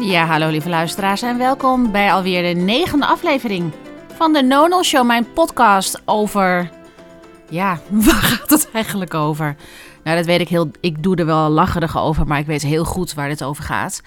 Ja, 0.00 0.26
hallo 0.26 0.48
lieve 0.48 0.68
luisteraars 0.68 1.22
en 1.22 1.38
welkom 1.38 1.92
bij 1.92 2.12
alweer 2.12 2.54
de 2.54 2.60
negende 2.60 3.06
aflevering 3.06 3.72
van 4.14 4.32
de 4.32 4.42
Nonal 4.42 4.84
Show, 4.84 5.06
mijn 5.06 5.32
podcast 5.32 6.02
over... 6.04 6.70
Ja, 7.50 7.80
waar 8.06 8.14
gaat 8.14 8.50
het 8.50 8.70
eigenlijk 8.72 9.14
over? 9.14 9.56
Nou, 10.04 10.16
dat 10.16 10.26
weet 10.26 10.40
ik 10.40 10.48
heel... 10.48 10.70
Ik 10.80 11.02
doe 11.02 11.16
er 11.16 11.26
wel 11.26 11.48
lacherig 11.48 11.98
over, 11.98 12.26
maar 12.26 12.38
ik 12.38 12.46
weet 12.46 12.62
heel 12.62 12.84
goed 12.84 13.14
waar 13.14 13.28
dit 13.28 13.44
over 13.44 13.64
gaat. 13.64 14.02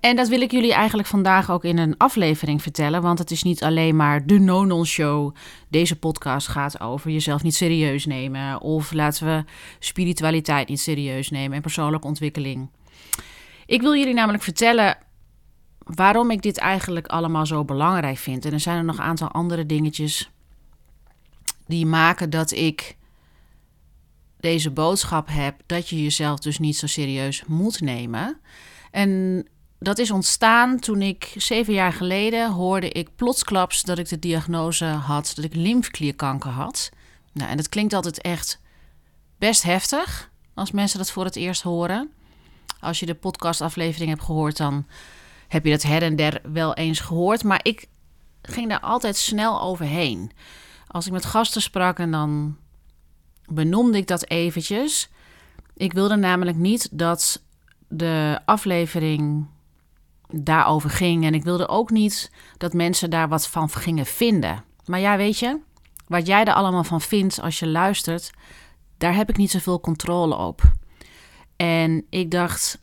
En 0.00 0.16
dat 0.16 0.28
wil 0.28 0.40
ik 0.40 0.50
jullie 0.50 0.72
eigenlijk 0.72 1.08
vandaag 1.08 1.50
ook 1.50 1.64
in 1.64 1.78
een 1.78 1.96
aflevering 1.96 2.62
vertellen, 2.62 3.02
want 3.02 3.18
het 3.18 3.30
is 3.30 3.42
niet 3.42 3.62
alleen 3.62 3.96
maar 3.96 4.26
de 4.26 4.38
Nonal 4.38 4.84
Show. 4.84 5.34
Deze 5.68 5.98
podcast 5.98 6.48
gaat 6.48 6.80
over 6.80 7.10
jezelf 7.10 7.42
niet 7.42 7.54
serieus 7.54 8.06
nemen 8.06 8.60
of 8.60 8.92
laten 8.92 9.26
we 9.26 9.44
spiritualiteit 9.78 10.68
niet 10.68 10.80
serieus 10.80 11.30
nemen 11.30 11.56
en 11.56 11.62
persoonlijke 11.62 12.06
ontwikkeling. 12.06 12.70
Ik 13.66 13.80
wil 13.80 13.96
jullie 13.96 14.14
namelijk 14.14 14.42
vertellen 14.42 14.96
waarom 15.84 16.30
ik 16.30 16.42
dit 16.42 16.58
eigenlijk 16.58 17.06
allemaal 17.06 17.46
zo 17.46 17.64
belangrijk 17.64 18.18
vind. 18.18 18.44
En 18.44 18.52
er 18.52 18.60
zijn 18.60 18.76
er 18.76 18.84
nog 18.84 18.98
een 18.98 19.04
aantal 19.04 19.28
andere 19.30 19.66
dingetjes 19.66 20.30
die 21.66 21.86
maken 21.86 22.30
dat 22.30 22.50
ik 22.50 22.96
deze 24.40 24.70
boodschap 24.70 25.28
heb 25.30 25.60
dat 25.66 25.88
je 25.88 26.02
jezelf 26.02 26.38
dus 26.38 26.58
niet 26.58 26.76
zo 26.76 26.86
serieus 26.86 27.44
moet 27.46 27.80
nemen. 27.80 28.40
En 28.90 29.44
dat 29.78 29.98
is 29.98 30.10
ontstaan 30.10 30.78
toen 30.78 31.02
ik 31.02 31.34
zeven 31.36 31.72
jaar 31.72 31.92
geleden 31.92 32.50
hoorde 32.50 32.88
ik 32.90 33.16
plotsklaps 33.16 33.82
dat 33.82 33.98
ik 33.98 34.08
de 34.08 34.18
diagnose 34.18 34.84
had 34.84 35.32
dat 35.34 35.44
ik 35.44 35.54
lymfklierkanker 35.54 36.50
had. 36.50 36.90
Nou, 37.32 37.50
en 37.50 37.56
dat 37.56 37.68
klinkt 37.68 37.92
altijd 37.92 38.20
echt 38.20 38.60
best 39.38 39.62
heftig 39.62 40.30
als 40.54 40.70
mensen 40.70 40.98
dat 40.98 41.10
voor 41.10 41.24
het 41.24 41.36
eerst 41.36 41.62
horen. 41.62 42.10
Als 42.80 43.00
je 43.00 43.06
de 43.06 43.14
podcastaflevering 43.14 44.10
hebt 44.10 44.22
gehoord, 44.22 44.56
dan 44.56 44.86
heb 45.52 45.64
je 45.64 45.70
dat 45.70 45.82
her 45.82 46.02
en 46.02 46.16
der 46.16 46.40
wel 46.52 46.74
eens 46.74 47.00
gehoord. 47.00 47.44
Maar 47.44 47.60
ik 47.62 47.88
ging 48.42 48.68
daar 48.68 48.80
altijd 48.80 49.16
snel 49.16 49.60
overheen. 49.60 50.30
Als 50.86 51.06
ik 51.06 51.12
met 51.12 51.24
gasten 51.24 51.62
sprak 51.62 51.98
en 51.98 52.10
dan 52.10 52.56
benoemde 53.44 53.98
ik 53.98 54.06
dat 54.06 54.28
eventjes. 54.28 55.10
Ik 55.76 55.92
wilde 55.92 56.16
namelijk 56.16 56.56
niet 56.56 56.88
dat 56.98 57.42
de 57.88 58.38
aflevering 58.44 59.46
daarover 60.28 60.90
ging. 60.90 61.24
En 61.24 61.34
ik 61.34 61.44
wilde 61.44 61.68
ook 61.68 61.90
niet 61.90 62.30
dat 62.58 62.72
mensen 62.72 63.10
daar 63.10 63.28
wat 63.28 63.48
van 63.48 63.70
gingen 63.70 64.06
vinden. 64.06 64.64
Maar 64.84 65.00
ja, 65.00 65.16
weet 65.16 65.38
je, 65.38 65.58
wat 66.06 66.26
jij 66.26 66.44
er 66.44 66.54
allemaal 66.54 66.84
van 66.84 67.00
vindt 67.00 67.40
als 67.40 67.58
je 67.58 67.66
luistert, 67.66 68.30
daar 68.98 69.14
heb 69.14 69.28
ik 69.28 69.36
niet 69.36 69.50
zoveel 69.50 69.80
controle 69.80 70.36
op. 70.36 70.62
En 71.56 72.06
ik 72.10 72.30
dacht, 72.30 72.80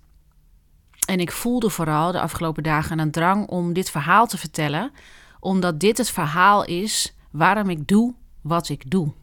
en 1.10 1.20
ik 1.20 1.32
voelde 1.32 1.70
vooral 1.70 2.12
de 2.12 2.20
afgelopen 2.20 2.64
dagen 2.64 3.00
een 3.00 3.12
drang 3.12 3.48
om 3.48 3.74
dit 3.74 3.90
verhaal 3.90 4.28
te 4.28 4.38
vertellen, 4.38 4.92
omdat 5.40 5.80
dit 5.80 5.98
het 5.98 6.10
verhaal 6.10 6.66
is 6.66 7.16
waarom 7.32 7.70
ik 7.70 7.88
doe 7.88 8.16
wat 8.42 8.70
ik 8.70 8.92
doe. 8.92 9.14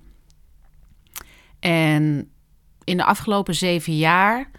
En 1.61 2.31
in 2.85 2.97
de 2.97 3.05
afgelopen 3.05 3.55
zeven 3.55 3.97
jaar 3.97 4.51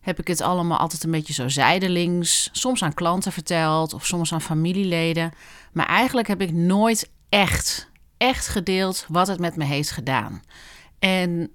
heb 0.00 0.18
ik 0.18 0.28
het 0.28 0.40
allemaal 0.40 0.78
altijd 0.78 1.04
een 1.04 1.10
beetje 1.10 1.32
zo 1.32 1.48
zijdelings, 1.48 2.48
soms 2.52 2.82
aan 2.82 2.94
klanten 2.94 3.32
verteld 3.32 3.94
of 3.94 4.06
soms 4.06 4.32
aan 4.32 4.40
familieleden. 4.40 5.32
Maar 5.72 5.86
eigenlijk 5.86 6.28
heb 6.28 6.40
ik 6.40 6.52
nooit 6.52 7.10
echt, 7.28 7.90
echt 8.16 8.48
gedeeld 8.48 9.06
wat 9.08 9.26
het 9.26 9.40
met 9.40 9.56
me 9.56 9.64
heeft 9.64 9.90
gedaan. 9.90 10.42
En 10.98 11.50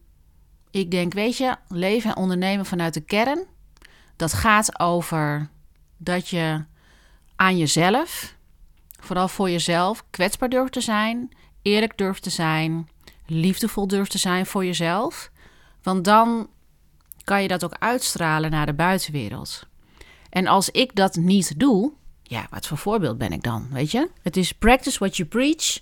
ik 0.71 0.91
denk, 0.91 1.13
weet 1.13 1.37
je, 1.37 1.55
leven 1.67 2.09
en 2.09 2.15
ondernemen 2.15 2.65
vanuit 2.65 2.93
de 2.93 3.01
kern, 3.01 3.51
dat 4.15 4.33
gaat 4.33 4.79
over 4.79 5.49
dat 5.97 6.27
je 6.27 6.63
aan 7.35 7.57
jezelf, 7.57 8.35
vooral 8.99 9.27
voor 9.27 9.49
jezelf, 9.49 10.03
kwetsbaar 10.09 10.49
durft 10.49 10.73
te 10.73 10.81
zijn, 10.81 11.31
eerlijk 11.61 11.97
durft 11.97 12.23
te 12.23 12.29
zijn, 12.29 12.89
liefdevol 13.25 13.87
durft 13.87 14.11
te 14.11 14.17
zijn 14.17 14.45
voor 14.45 14.65
jezelf. 14.65 15.31
Want 15.83 16.05
dan 16.05 16.49
kan 17.23 17.41
je 17.41 17.47
dat 17.47 17.63
ook 17.63 17.75
uitstralen 17.79 18.51
naar 18.51 18.65
de 18.65 18.73
buitenwereld. 18.73 19.67
En 20.29 20.47
als 20.47 20.69
ik 20.69 20.95
dat 20.95 21.15
niet 21.15 21.59
doe, 21.59 21.91
ja, 22.23 22.47
wat 22.49 22.67
voor 22.67 22.77
voorbeeld 22.77 23.17
ben 23.17 23.31
ik 23.31 23.43
dan? 23.43 23.67
Weet 23.71 23.91
je? 23.91 24.09
Het 24.21 24.37
is 24.37 24.51
practice 24.51 24.99
what 24.99 25.17
you 25.17 25.29
preach. 25.29 25.79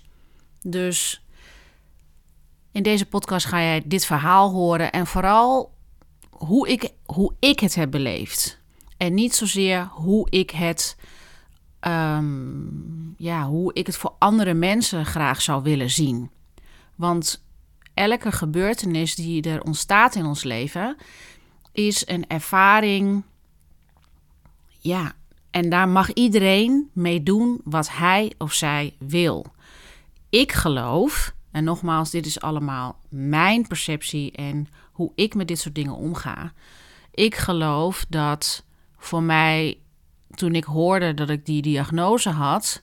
Dus 0.62 1.22
in 2.72 2.82
deze 2.82 3.06
podcast 3.06 3.46
ga 3.46 3.60
jij 3.60 3.82
dit 3.84 4.04
verhaal 4.04 4.50
horen 4.50 4.92
en 4.92 5.06
vooral 5.06 5.74
hoe 6.46 6.68
ik, 6.68 6.92
hoe 7.04 7.34
ik 7.38 7.60
het 7.60 7.74
heb 7.74 7.90
beleefd. 7.90 8.60
En 8.96 9.14
niet 9.14 9.34
zozeer 9.34 9.88
hoe 9.92 10.30
ik 10.30 10.50
het, 10.50 10.96
um, 11.80 13.14
ja, 13.16 13.46
hoe 13.46 13.74
ik 13.74 13.86
het 13.86 13.96
voor 13.96 14.14
andere 14.18 14.54
mensen 14.54 15.06
graag 15.06 15.42
zou 15.42 15.62
willen 15.62 15.90
zien. 15.90 16.30
Want 16.96 17.44
elke 17.94 18.32
gebeurtenis 18.32 19.14
die 19.14 19.42
er 19.42 19.62
ontstaat 19.62 20.14
in 20.14 20.24
ons 20.24 20.42
leven 20.42 20.96
is 21.72 22.06
een 22.06 22.26
ervaring. 22.26 23.24
Ja, 24.78 25.12
en 25.50 25.68
daar 25.68 25.88
mag 25.88 26.12
iedereen 26.12 26.90
mee 26.92 27.22
doen 27.22 27.60
wat 27.64 27.90
hij 27.90 28.32
of 28.38 28.52
zij 28.52 28.96
wil. 28.98 29.46
Ik 30.28 30.52
geloof, 30.52 31.34
en 31.50 31.64
nogmaals, 31.64 32.10
dit 32.10 32.26
is 32.26 32.40
allemaal 32.40 32.98
mijn 33.08 33.66
perceptie 33.66 34.32
en 34.32 34.68
hoe 35.02 35.12
ik 35.14 35.34
met 35.34 35.48
dit 35.48 35.58
soort 35.58 35.74
dingen 35.74 35.94
omga. 35.96 36.52
Ik 37.10 37.34
geloof 37.34 38.04
dat 38.08 38.64
voor 38.96 39.22
mij, 39.22 39.78
toen 40.34 40.54
ik 40.54 40.64
hoorde 40.64 41.14
dat 41.14 41.30
ik 41.30 41.46
die 41.46 41.62
diagnose 41.62 42.30
had, 42.30 42.82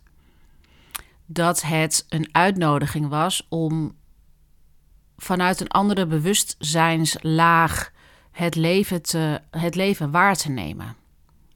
dat 1.26 1.62
het 1.62 2.06
een 2.10 2.30
uitnodiging 2.32 3.08
was 3.08 3.46
om 3.50 3.96
vanuit 5.18 5.62
een 5.62 5.68
andere 5.68 6.06
bewustzijnslaag 6.06 7.92
het 8.32 8.56
leven, 8.56 9.02
te, 9.02 9.42
het 9.52 9.76
leven 9.76 10.12
waar 10.12 10.36
te 10.36 10.50
nemen. 10.50 10.96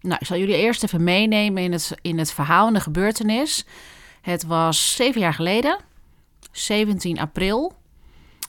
Nou, 0.01 0.18
ik 0.19 0.28
zal 0.28 0.38
jullie 0.38 0.56
eerst 0.57 0.84
even 0.84 1.03
meenemen 1.03 1.63
in 1.63 1.72
het, 1.72 1.95
in 2.01 2.18
het 2.18 2.34
verhaal 2.34 2.68
en 2.68 2.74
de 2.74 2.80
gebeurtenis. 2.80 3.66
Het 4.22 4.44
was 4.44 4.95
zeven 4.95 5.22
jaar 5.22 5.34
geleden, 5.34 5.78
17 6.51 7.19
april. 7.19 7.81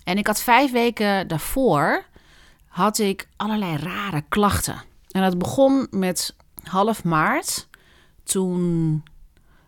En 0.05 0.19
ik 0.19 0.27
had 0.27 0.43
vijf 0.43 0.73
weken 0.73 1.29
daarvoor 1.29 2.05
had 2.67 2.99
ik 2.99 3.29
allerlei 3.37 3.77
rare 3.77 4.25
klachten. 4.29 4.83
En 5.11 5.23
dat 5.23 5.39
begon 5.39 5.87
met 5.91 6.37
half 6.63 7.05
maart. 7.05 7.69
Toen 8.23 9.03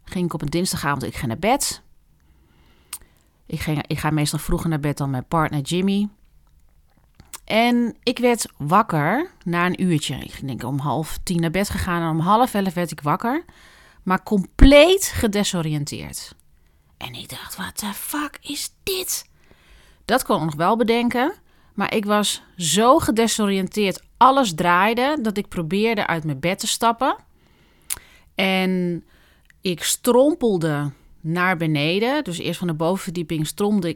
ging 0.05 0.25
ik 0.25 0.35
op 0.35 0.43
een 0.43 0.49
dinsdagavond, 0.49 1.03
ik 1.03 1.17
ga 1.17 1.27
naar 1.27 1.39
bed. 1.39 1.83
Ik, 3.47 3.61
ging, 3.61 3.87
ik 3.87 3.99
ga 3.99 4.11
meestal 4.11 4.39
vroeger 4.39 4.69
naar 4.69 4.81
bed 4.81 4.97
dan 4.97 5.11
mijn 5.11 5.27
partner 5.27 5.61
Jimmy. 5.61 6.09
En 7.45 7.97
ik 8.03 8.19
werd 8.19 8.49
wakker 8.57 9.31
na 9.45 9.67
een 9.67 9.83
uurtje. 9.83 10.15
Ik 10.15 10.47
denk 10.47 10.65
om 10.65 10.79
half 10.79 11.19
tien 11.23 11.41
naar 11.41 11.51
bed 11.51 11.71
gegaan 11.71 12.03
en 12.03 12.09
om 12.09 12.21
half 12.21 12.55
elf 12.55 12.75
werd 12.75 12.91
ik 12.91 13.01
wakker. 13.01 13.45
Maar 14.03 14.23
compleet 14.23 15.05
gedesoriënteerd. 15.15 16.35
En 16.97 17.15
ik 17.15 17.29
dacht, 17.29 17.57
wat 17.57 17.79
de 17.79 17.93
fuck 17.95 18.39
is 18.41 18.73
dit? 18.83 19.29
Dat 20.06 20.25
kon 20.25 20.37
ik 20.37 20.44
nog 20.44 20.55
wel 20.55 20.77
bedenken. 20.77 21.33
Maar 21.75 21.94
ik 21.94 22.05
was 22.05 22.43
zo 22.56 22.99
gedesoriënteerd. 22.99 24.03
Alles 24.17 24.55
draaide 24.55 25.19
dat 25.22 25.37
ik 25.37 25.49
probeerde 25.49 26.06
uit 26.06 26.25
mijn 26.25 26.41
bed 26.41 26.59
te 26.59 26.67
stappen. 26.67 27.17
En 28.34 29.05
ik 29.61 29.83
strompelde 29.83 30.93
naar 31.21 31.56
beneden. 31.56 32.25
Dus 32.25 32.39
eerst 32.39 32.59
van 32.59 32.66
de 32.66 32.75
bovenverdieping 32.75 33.47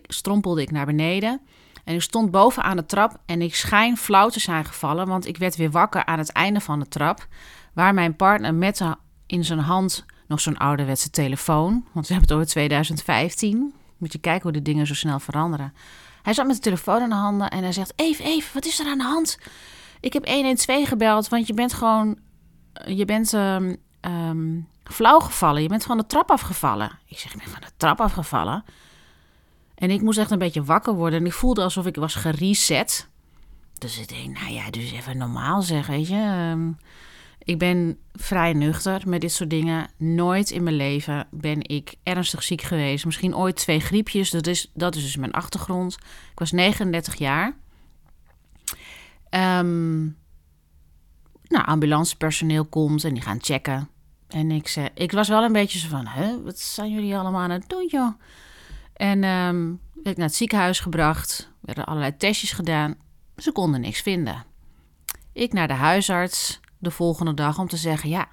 strompelde 0.06 0.62
ik 0.62 0.70
naar 0.70 0.86
beneden. 0.86 1.40
En 1.84 1.94
ik 1.94 2.02
stond 2.02 2.30
bovenaan 2.30 2.76
de 2.76 2.86
trap 2.86 3.16
en 3.26 3.42
ik 3.42 3.54
schijn 3.54 3.96
flauw 3.96 4.28
te 4.28 4.40
zijn 4.40 4.64
gevallen, 4.64 5.06
want 5.06 5.26
ik 5.26 5.36
werd 5.36 5.56
weer 5.56 5.70
wakker 5.70 6.04
aan 6.04 6.18
het 6.18 6.32
einde 6.32 6.60
van 6.60 6.78
de 6.80 6.88
trap, 6.88 7.26
waar 7.74 7.94
mijn 7.94 8.16
partner 8.16 8.54
met 8.54 8.82
in 9.26 9.44
zijn 9.44 9.58
hand 9.58 10.04
nog 10.26 10.40
zo'n 10.40 10.56
ouderwetse 10.56 11.10
telefoon, 11.10 11.86
want 11.92 12.06
we 12.06 12.12
hebben 12.12 12.22
het 12.22 12.32
over 12.32 12.46
2015. 12.46 13.74
Moet 14.00 14.12
je 14.12 14.18
kijken 14.18 14.42
hoe 14.42 14.52
de 14.52 14.62
dingen 14.62 14.86
zo 14.86 14.94
snel 14.94 15.18
veranderen. 15.18 15.72
Hij 16.22 16.32
zat 16.32 16.46
met 16.46 16.56
de 16.56 16.62
telefoon 16.62 17.02
in 17.02 17.08
de 17.08 17.14
handen 17.14 17.50
en 17.50 17.62
hij 17.62 17.72
zegt: 17.72 17.92
Even, 17.96 18.24
even, 18.24 18.54
wat 18.54 18.64
is 18.64 18.80
er 18.80 18.86
aan 18.86 18.98
de 18.98 19.04
hand? 19.04 19.38
Ik 20.00 20.12
heb 20.12 20.26
112 20.26 20.88
gebeld, 20.88 21.28
want 21.28 21.46
je 21.46 21.54
bent 21.54 21.72
gewoon. 21.72 22.18
Je 22.86 23.04
bent 23.04 23.32
um, 23.32 23.76
um, 24.00 24.68
flauw 24.84 25.18
gevallen. 25.18 25.62
Je 25.62 25.68
bent 25.68 25.84
van 25.84 25.96
de 25.96 26.06
trap 26.06 26.30
afgevallen. 26.30 26.98
Ik 27.06 27.18
zeg: 27.18 27.32
Ik 27.32 27.38
ben 27.38 27.52
van 27.52 27.60
de 27.60 27.72
trap 27.76 28.00
afgevallen. 28.00 28.64
En 29.74 29.90
ik 29.90 30.02
moest 30.02 30.18
echt 30.18 30.30
een 30.30 30.38
beetje 30.38 30.64
wakker 30.64 30.94
worden. 30.94 31.18
En 31.20 31.26
ik 31.26 31.32
voelde 31.32 31.62
alsof 31.62 31.86
ik 31.86 31.96
was 31.96 32.14
gereset. 32.14 33.08
Dus 33.78 33.98
ik 33.98 34.08
denk, 34.08 34.38
nou 34.38 34.52
ja, 34.52 34.70
dus 34.70 34.92
even 34.92 35.16
normaal 35.16 35.62
zeg, 35.62 35.86
weet 35.86 36.08
je. 36.08 36.14
Ehm, 36.14 36.72
ik 37.44 37.58
ben 37.58 37.98
vrij 38.12 38.52
nuchter 38.52 39.02
met 39.06 39.20
dit 39.20 39.32
soort 39.32 39.50
dingen. 39.50 39.90
Nooit 39.96 40.50
in 40.50 40.62
mijn 40.62 40.76
leven 40.76 41.26
ben 41.30 41.68
ik 41.68 41.94
ernstig 42.02 42.42
ziek 42.42 42.62
geweest. 42.62 43.04
Misschien 43.04 43.36
ooit 43.36 43.56
twee 43.56 43.80
griepjes. 43.80 44.30
Dat 44.30 44.46
is, 44.46 44.70
dat 44.74 44.94
is 44.94 45.02
dus 45.02 45.16
mijn 45.16 45.32
achtergrond. 45.32 45.94
Ik 46.32 46.38
was 46.38 46.52
39 46.52 47.14
jaar. 47.14 47.56
Um, 49.30 50.18
nou, 51.42 51.64
ambulancepersoneel 51.66 52.64
komt 52.64 53.04
en 53.04 53.14
die 53.14 53.22
gaan 53.22 53.42
checken. 53.42 53.88
En 54.28 54.50
ik, 54.50 54.68
zei, 54.68 54.88
ik 54.94 55.12
was 55.12 55.28
wel 55.28 55.44
een 55.44 55.52
beetje 55.52 55.78
zo 55.78 55.88
van, 55.88 56.06
hè, 56.06 56.42
wat 56.42 56.58
zijn 56.58 56.92
jullie 56.92 57.16
allemaal 57.16 57.40
aan 57.40 57.50
het 57.50 57.68
doen, 57.68 57.86
joh? 57.90 58.20
En 58.92 59.24
um, 59.24 59.80
werd 59.94 60.08
ik 60.08 60.16
naar 60.16 60.26
het 60.26 60.34
ziekenhuis 60.34 60.80
gebracht, 60.80 61.52
werden 61.60 61.84
allerlei 61.84 62.16
testjes 62.16 62.52
gedaan. 62.52 62.94
Ze 63.36 63.52
konden 63.52 63.80
niks 63.80 64.00
vinden. 64.00 64.44
Ik 65.32 65.52
naar 65.52 65.68
de 65.68 65.74
huisarts 65.74 66.60
de 66.80 66.90
volgende 66.90 67.34
dag 67.34 67.58
om 67.58 67.68
te 67.68 67.76
zeggen, 67.76 68.08
ja, 68.08 68.28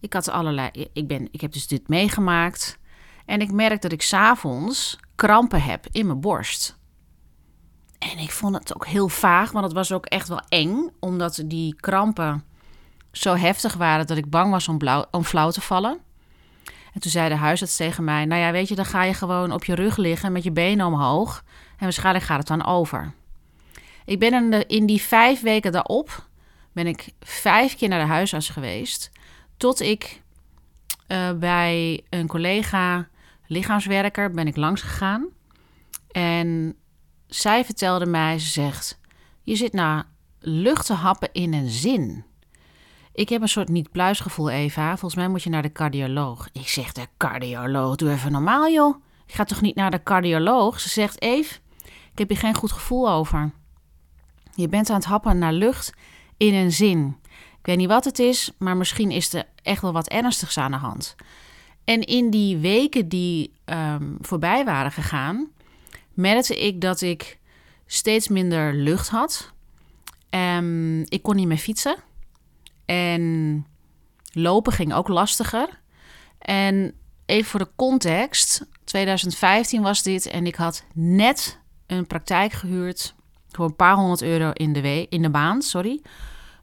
ik 0.00 0.12
had 0.12 0.28
allerlei, 0.28 0.70
ik, 0.92 1.06
ben, 1.06 1.28
ik 1.30 1.40
heb 1.40 1.52
dus 1.52 1.66
dit 1.66 1.88
meegemaakt. 1.88 2.78
En 3.26 3.40
ik 3.40 3.52
merk 3.52 3.82
dat 3.82 3.92
ik 3.92 4.02
s'avonds 4.02 4.98
krampen 5.14 5.62
heb 5.62 5.86
in 5.90 6.06
mijn 6.06 6.20
borst. 6.20 6.78
En 7.98 8.18
ik 8.18 8.30
vond 8.30 8.54
het 8.54 8.74
ook 8.74 8.86
heel 8.86 9.08
vaag, 9.08 9.50
want 9.50 9.64
het 9.64 9.74
was 9.74 9.92
ook 9.92 10.06
echt 10.06 10.28
wel 10.28 10.42
eng, 10.48 10.90
omdat 11.00 11.42
die 11.44 11.74
krampen 11.74 12.44
zo 13.12 13.34
heftig 13.34 13.74
waren 13.74 14.06
dat 14.06 14.16
ik 14.16 14.30
bang 14.30 14.50
was 14.50 14.68
om, 14.68 14.78
blauw, 14.78 15.04
om 15.10 15.24
flauw 15.24 15.50
te 15.50 15.60
vallen. 15.60 15.98
En 16.92 17.00
toen 17.00 17.10
zei 17.10 17.28
de 17.28 17.34
huisarts 17.34 17.76
tegen 17.76 18.04
mij: 18.04 18.24
Nou 18.24 18.40
ja, 18.40 18.52
weet 18.52 18.68
je, 18.68 18.74
dan 18.74 18.84
ga 18.84 19.02
je 19.02 19.14
gewoon 19.14 19.52
op 19.52 19.64
je 19.64 19.74
rug 19.74 19.96
liggen 19.96 20.32
met 20.32 20.42
je 20.42 20.52
benen 20.52 20.86
omhoog. 20.86 21.44
En 21.76 21.82
waarschijnlijk 21.82 22.24
gaat 22.24 22.38
het 22.38 22.46
dan 22.46 22.64
over. 22.64 23.12
Ik 24.04 24.18
ben 24.18 24.52
in, 24.52 24.68
in 24.68 24.86
die 24.86 25.02
vijf 25.02 25.40
weken 25.40 25.72
daarop 25.72 26.28
ben 26.72 26.86
ik 26.86 27.12
vijf 27.20 27.76
keer 27.76 27.88
naar 27.88 28.00
de 28.00 28.12
huisarts 28.12 28.48
geweest. 28.48 29.10
Tot 29.56 29.80
ik 29.80 30.22
uh, 31.08 31.32
bij 31.32 32.04
een 32.10 32.26
collega 32.26 33.08
lichaamswerker 33.46 34.30
ben 34.30 34.46
ik 34.46 34.56
langs 34.56 34.82
gegaan. 34.82 35.28
En 36.10 36.76
zij 37.26 37.64
vertelde 37.64 38.06
mij, 38.06 38.38
ze 38.38 38.46
zegt, 38.48 38.98
je 39.42 39.56
zit 39.56 39.72
naar 39.72 40.04
lucht 40.38 40.86
te 40.86 40.92
happen 40.92 41.28
in 41.32 41.52
een 41.52 41.70
zin. 41.70 42.24
Ik 43.12 43.28
heb 43.28 43.42
een 43.42 43.48
soort 43.48 43.68
niet-pluisgevoel, 43.68 44.50
Eva. 44.50 44.88
Volgens 44.88 45.14
mij 45.14 45.28
moet 45.28 45.42
je 45.42 45.50
naar 45.50 45.62
de 45.62 45.72
cardioloog. 45.72 46.48
Ik 46.52 46.68
zeg, 46.68 46.92
de 46.92 47.06
cardioloog, 47.16 47.96
doe 47.96 48.10
even 48.10 48.32
normaal, 48.32 48.70
joh. 48.70 49.02
Ik 49.26 49.34
ga 49.34 49.44
toch 49.44 49.60
niet 49.60 49.74
naar 49.74 49.90
de 49.90 50.02
cardioloog? 50.02 50.80
Ze 50.80 50.88
zegt, 50.88 51.22
Eve, 51.22 51.58
ik 52.12 52.18
heb 52.18 52.28
hier 52.28 52.38
geen 52.38 52.54
goed 52.54 52.72
gevoel 52.72 53.10
over. 53.10 53.52
Je 54.54 54.68
bent 54.68 54.90
aan 54.90 54.96
het 54.96 55.04
happen 55.04 55.38
naar 55.38 55.52
lucht 55.52 55.92
in 56.46 56.54
een 56.54 56.72
zin. 56.72 57.16
Ik 57.58 57.66
weet 57.66 57.76
niet 57.76 57.88
wat 57.88 58.04
het 58.04 58.18
is, 58.18 58.50
maar 58.58 58.76
misschien 58.76 59.10
is 59.10 59.32
er 59.32 59.44
echt 59.62 59.82
wel 59.82 59.92
wat 59.92 60.08
ernstigs 60.08 60.58
aan 60.58 60.70
de 60.70 60.76
hand. 60.76 61.14
En 61.84 62.00
in 62.00 62.30
die 62.30 62.56
weken 62.56 63.08
die 63.08 63.52
um, 63.64 64.16
voorbij 64.20 64.64
waren 64.64 64.92
gegaan, 64.92 65.50
merkte 66.14 66.66
ik 66.66 66.80
dat 66.80 67.00
ik 67.00 67.38
steeds 67.86 68.28
minder 68.28 68.74
lucht 68.74 69.08
had. 69.08 69.52
Um, 70.30 71.00
ik 71.00 71.22
kon 71.22 71.36
niet 71.36 71.46
meer 71.46 71.56
fietsen. 71.56 71.96
En 72.84 73.66
lopen 74.32 74.72
ging 74.72 74.94
ook 74.94 75.08
lastiger. 75.08 75.80
En 76.38 76.94
even 77.26 77.50
voor 77.50 77.60
de 77.60 77.70
context: 77.76 78.66
2015 78.84 79.82
was 79.82 80.02
dit 80.02 80.26
en 80.26 80.46
ik 80.46 80.54
had 80.54 80.84
net 80.94 81.58
een 81.86 82.06
praktijk 82.06 82.52
gehuurd 82.52 83.14
voor 83.50 83.64
een 83.64 83.76
paar 83.76 83.94
honderd 83.94 84.22
euro 84.22 84.50
in 84.50 84.72
de, 84.72 85.06
in 85.08 85.22
de 85.22 85.28
maand. 85.28 85.64
Sorry. 85.64 86.00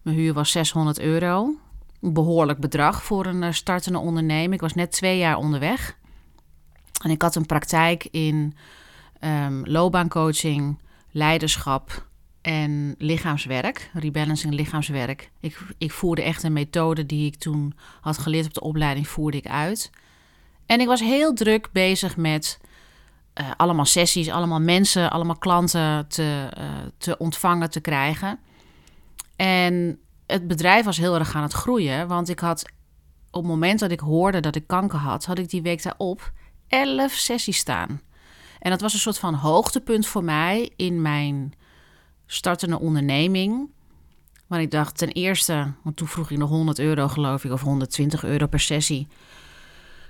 Mijn 0.09 0.21
huur 0.21 0.33
was 0.33 0.51
600 0.51 0.99
euro. 0.99 1.55
Een 2.01 2.13
behoorlijk 2.13 2.59
bedrag 2.59 3.03
voor 3.03 3.25
een 3.25 3.43
eh, 3.43 3.51
startende 3.51 3.99
onderneming. 3.99 4.53
Ik 4.53 4.61
was 4.61 4.73
net 4.73 4.91
twee 4.91 5.17
jaar 5.17 5.37
onderweg. 5.37 5.97
En 7.03 7.09
ik 7.09 7.21
had 7.21 7.35
een 7.35 7.45
praktijk 7.45 8.07
in 8.11 8.55
um, 9.21 9.65
loopbaancoaching, 9.65 10.79
leiderschap 11.11 12.07
en 12.41 12.95
lichaamswerk. 12.97 13.89
Rebalancing 13.93 14.53
lichaamswerk. 14.53 15.31
Ik, 15.39 15.57
ik 15.77 15.91
voerde 15.91 16.21
echt 16.21 16.43
een 16.43 16.53
methode 16.53 17.05
die 17.05 17.25
ik 17.25 17.35
toen 17.35 17.73
had 18.01 18.17
geleerd 18.17 18.45
op 18.45 18.53
de 18.53 18.61
opleiding, 18.61 19.07
voerde 19.07 19.37
ik 19.37 19.47
uit. 19.47 19.91
En 20.65 20.79
ik 20.79 20.87
was 20.87 20.99
heel 20.99 21.33
druk 21.33 21.69
bezig 21.71 22.17
met 22.17 22.59
uh, 23.41 23.51
allemaal 23.57 23.85
sessies, 23.85 24.29
allemaal 24.29 24.61
mensen, 24.61 25.11
allemaal 25.11 25.37
klanten 25.37 26.07
te, 26.07 26.49
uh, 26.57 26.65
te 26.97 27.17
ontvangen, 27.17 27.69
te 27.69 27.79
krijgen. 27.79 28.39
En 29.39 29.99
het 30.25 30.47
bedrijf 30.47 30.85
was 30.85 30.97
heel 30.97 31.15
erg 31.15 31.35
aan 31.35 31.43
het 31.43 31.53
groeien, 31.53 32.07
want 32.07 32.29
ik 32.29 32.39
had 32.39 32.63
op 33.31 33.41
het 33.41 33.51
moment 33.51 33.79
dat 33.79 33.91
ik 33.91 33.99
hoorde 33.99 34.39
dat 34.39 34.55
ik 34.55 34.67
kanker 34.67 34.99
had, 34.99 35.25
had 35.25 35.39
ik 35.39 35.49
die 35.49 35.61
week 35.61 35.83
daarop 35.83 36.31
11 36.67 37.11
sessies 37.11 37.57
staan. 37.57 38.01
En 38.59 38.69
dat 38.69 38.81
was 38.81 38.93
een 38.93 38.99
soort 38.99 39.17
van 39.17 39.33
hoogtepunt 39.33 40.07
voor 40.07 40.23
mij 40.23 40.71
in 40.75 41.01
mijn 41.01 41.53
startende 42.25 42.79
onderneming. 42.79 43.69
Maar 44.47 44.61
ik 44.61 44.71
dacht 44.71 44.97
ten 44.97 45.09
eerste, 45.09 45.71
want 45.83 45.95
toen 45.95 46.07
vroeg 46.07 46.31
ik 46.31 46.37
nog 46.37 46.49
100 46.49 46.79
euro 46.79 47.07
geloof 47.07 47.43
ik, 47.43 47.51
of 47.51 47.61
120 47.61 48.23
euro 48.23 48.47
per 48.47 48.59
sessie. 48.59 49.07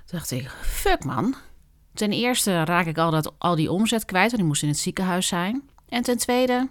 Dacht 0.06 0.32
ik, 0.32 0.50
fuck 0.62 1.04
man. 1.04 1.36
Ten 1.94 2.12
eerste 2.12 2.64
raak 2.64 2.86
ik 2.86 2.98
al, 2.98 3.12
dat, 3.12 3.34
al 3.38 3.56
die 3.56 3.72
omzet 3.72 4.06
kwijt, 4.06 4.30
want 4.30 4.42
ik 4.42 4.48
moest 4.48 4.64
in 4.64 4.70
het 4.70 4.78
ziekenhuis 4.78 5.28
zijn. 5.28 5.70
En 5.90 6.04
ten 6.04 6.18
tweede 6.18 6.70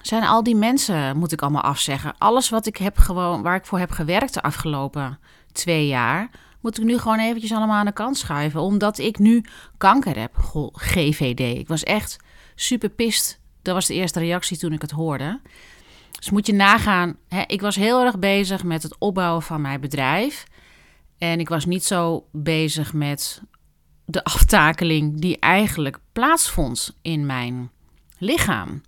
zijn 0.00 0.22
al 0.22 0.42
die 0.42 0.56
mensen, 0.56 1.16
moet 1.16 1.32
ik 1.32 1.42
allemaal 1.42 1.62
afzeggen. 1.62 2.14
Alles 2.18 2.48
wat 2.48 2.66
ik 2.66 2.76
heb 2.76 2.98
gewoon, 2.98 3.42
waar 3.42 3.56
ik 3.56 3.66
voor 3.66 3.78
heb 3.78 3.90
gewerkt 3.90 4.34
de 4.34 4.42
afgelopen 4.42 5.18
twee 5.52 5.86
jaar, 5.86 6.30
moet 6.60 6.78
ik 6.78 6.84
nu 6.84 6.98
gewoon 6.98 7.18
eventjes 7.18 7.52
allemaal 7.52 7.76
aan 7.76 7.86
de 7.86 7.92
kant 7.92 8.16
schuiven. 8.16 8.60
Omdat 8.60 8.98
ik 8.98 9.18
nu 9.18 9.44
kanker 9.76 10.18
heb. 10.18 10.36
GVD. 10.72 11.58
Ik 11.58 11.68
was 11.68 11.82
echt 11.82 12.16
super 12.54 12.88
pist. 12.88 13.40
Dat 13.62 13.74
was 13.74 13.86
de 13.86 13.94
eerste 13.94 14.18
reactie 14.18 14.58
toen 14.58 14.72
ik 14.72 14.82
het 14.82 14.90
hoorde. 14.90 15.40
Dus 16.18 16.30
moet 16.30 16.46
je 16.46 16.54
nagaan. 16.54 17.16
Hè, 17.28 17.42
ik 17.46 17.60
was 17.60 17.76
heel 17.76 18.04
erg 18.04 18.18
bezig 18.18 18.64
met 18.64 18.82
het 18.82 18.98
opbouwen 18.98 19.42
van 19.42 19.60
mijn 19.60 19.80
bedrijf. 19.80 20.44
En 21.18 21.40
ik 21.40 21.48
was 21.48 21.64
niet 21.64 21.84
zo 21.84 22.26
bezig 22.32 22.92
met 22.92 23.42
de 24.04 24.24
aftakeling 24.24 25.20
die 25.20 25.38
eigenlijk 25.38 25.98
plaatsvond 26.12 26.98
in 27.02 27.26
mijn 27.26 27.70
lichaam. 28.18 28.82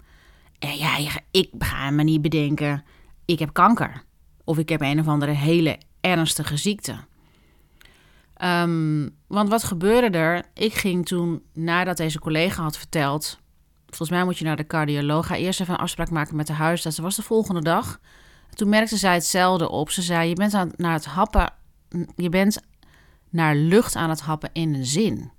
Ja, 0.58 0.96
ik 1.30 1.50
ga 1.58 1.90
me 1.90 2.02
niet 2.02 2.22
bedenken, 2.22 2.84
ik 3.24 3.38
heb 3.38 3.52
kanker. 3.52 4.02
Of 4.44 4.58
ik 4.58 4.68
heb 4.68 4.80
een 4.80 5.00
of 5.00 5.08
andere 5.08 5.32
hele 5.32 5.78
ernstige 6.00 6.56
ziekte. 6.56 6.96
Um, 8.42 9.16
want 9.26 9.48
wat 9.48 9.64
gebeurde 9.64 10.18
er? 10.18 10.44
Ik 10.54 10.74
ging 10.74 11.06
toen, 11.06 11.42
nadat 11.52 11.96
deze 11.96 12.18
collega 12.18 12.62
had 12.62 12.78
verteld... 12.78 13.38
volgens 13.86 14.10
mij 14.10 14.24
moet 14.24 14.38
je 14.38 14.44
naar 14.44 14.56
de 14.56 14.66
cardioloog... 14.66 15.26
ga 15.26 15.36
eerst 15.36 15.60
even 15.60 15.74
een 15.74 15.80
afspraak 15.80 16.10
maken 16.10 16.36
met 16.36 16.46
de 16.46 16.52
huisarts. 16.52 16.96
Dat 16.96 17.04
was 17.04 17.16
de 17.16 17.22
volgende 17.22 17.62
dag. 17.62 18.00
Toen 18.50 18.68
merkte 18.68 18.96
zij 18.96 19.14
hetzelfde 19.14 19.70
op. 19.70 19.90
Ze 19.90 20.02
zei, 20.02 20.28
je 20.28 20.34
bent 20.34 20.54
aan, 20.54 20.70
naar 20.76 20.92
het 20.92 21.04
happen... 21.04 21.52
je 22.16 22.28
bent 22.28 22.62
naar 23.30 23.54
lucht 23.54 23.96
aan 23.96 24.10
het 24.10 24.20
happen 24.20 24.50
in 24.52 24.74
een 24.74 24.86
zin. 24.86 25.30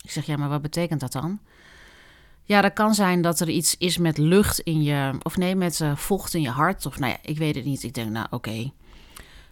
Ik 0.00 0.10
zeg, 0.10 0.26
ja, 0.26 0.36
maar 0.36 0.48
wat 0.48 0.62
betekent 0.62 1.00
dat 1.00 1.12
dan? 1.12 1.40
Ja, 2.44 2.60
dat 2.60 2.72
kan 2.72 2.94
zijn 2.94 3.22
dat 3.22 3.40
er 3.40 3.48
iets 3.48 3.76
is 3.78 3.98
met 3.98 4.18
lucht 4.18 4.58
in 4.58 4.82
je... 4.82 5.14
of 5.22 5.36
nee, 5.36 5.54
met 5.54 5.80
uh, 5.80 5.96
vocht 5.96 6.34
in 6.34 6.40
je 6.40 6.50
hart. 6.50 6.86
Of 6.86 6.98
nou 6.98 7.12
ja, 7.12 7.18
ik 7.22 7.38
weet 7.38 7.54
het 7.54 7.64
niet. 7.64 7.82
Ik 7.82 7.94
denk, 7.94 8.10
nou 8.10 8.26
oké... 8.30 8.72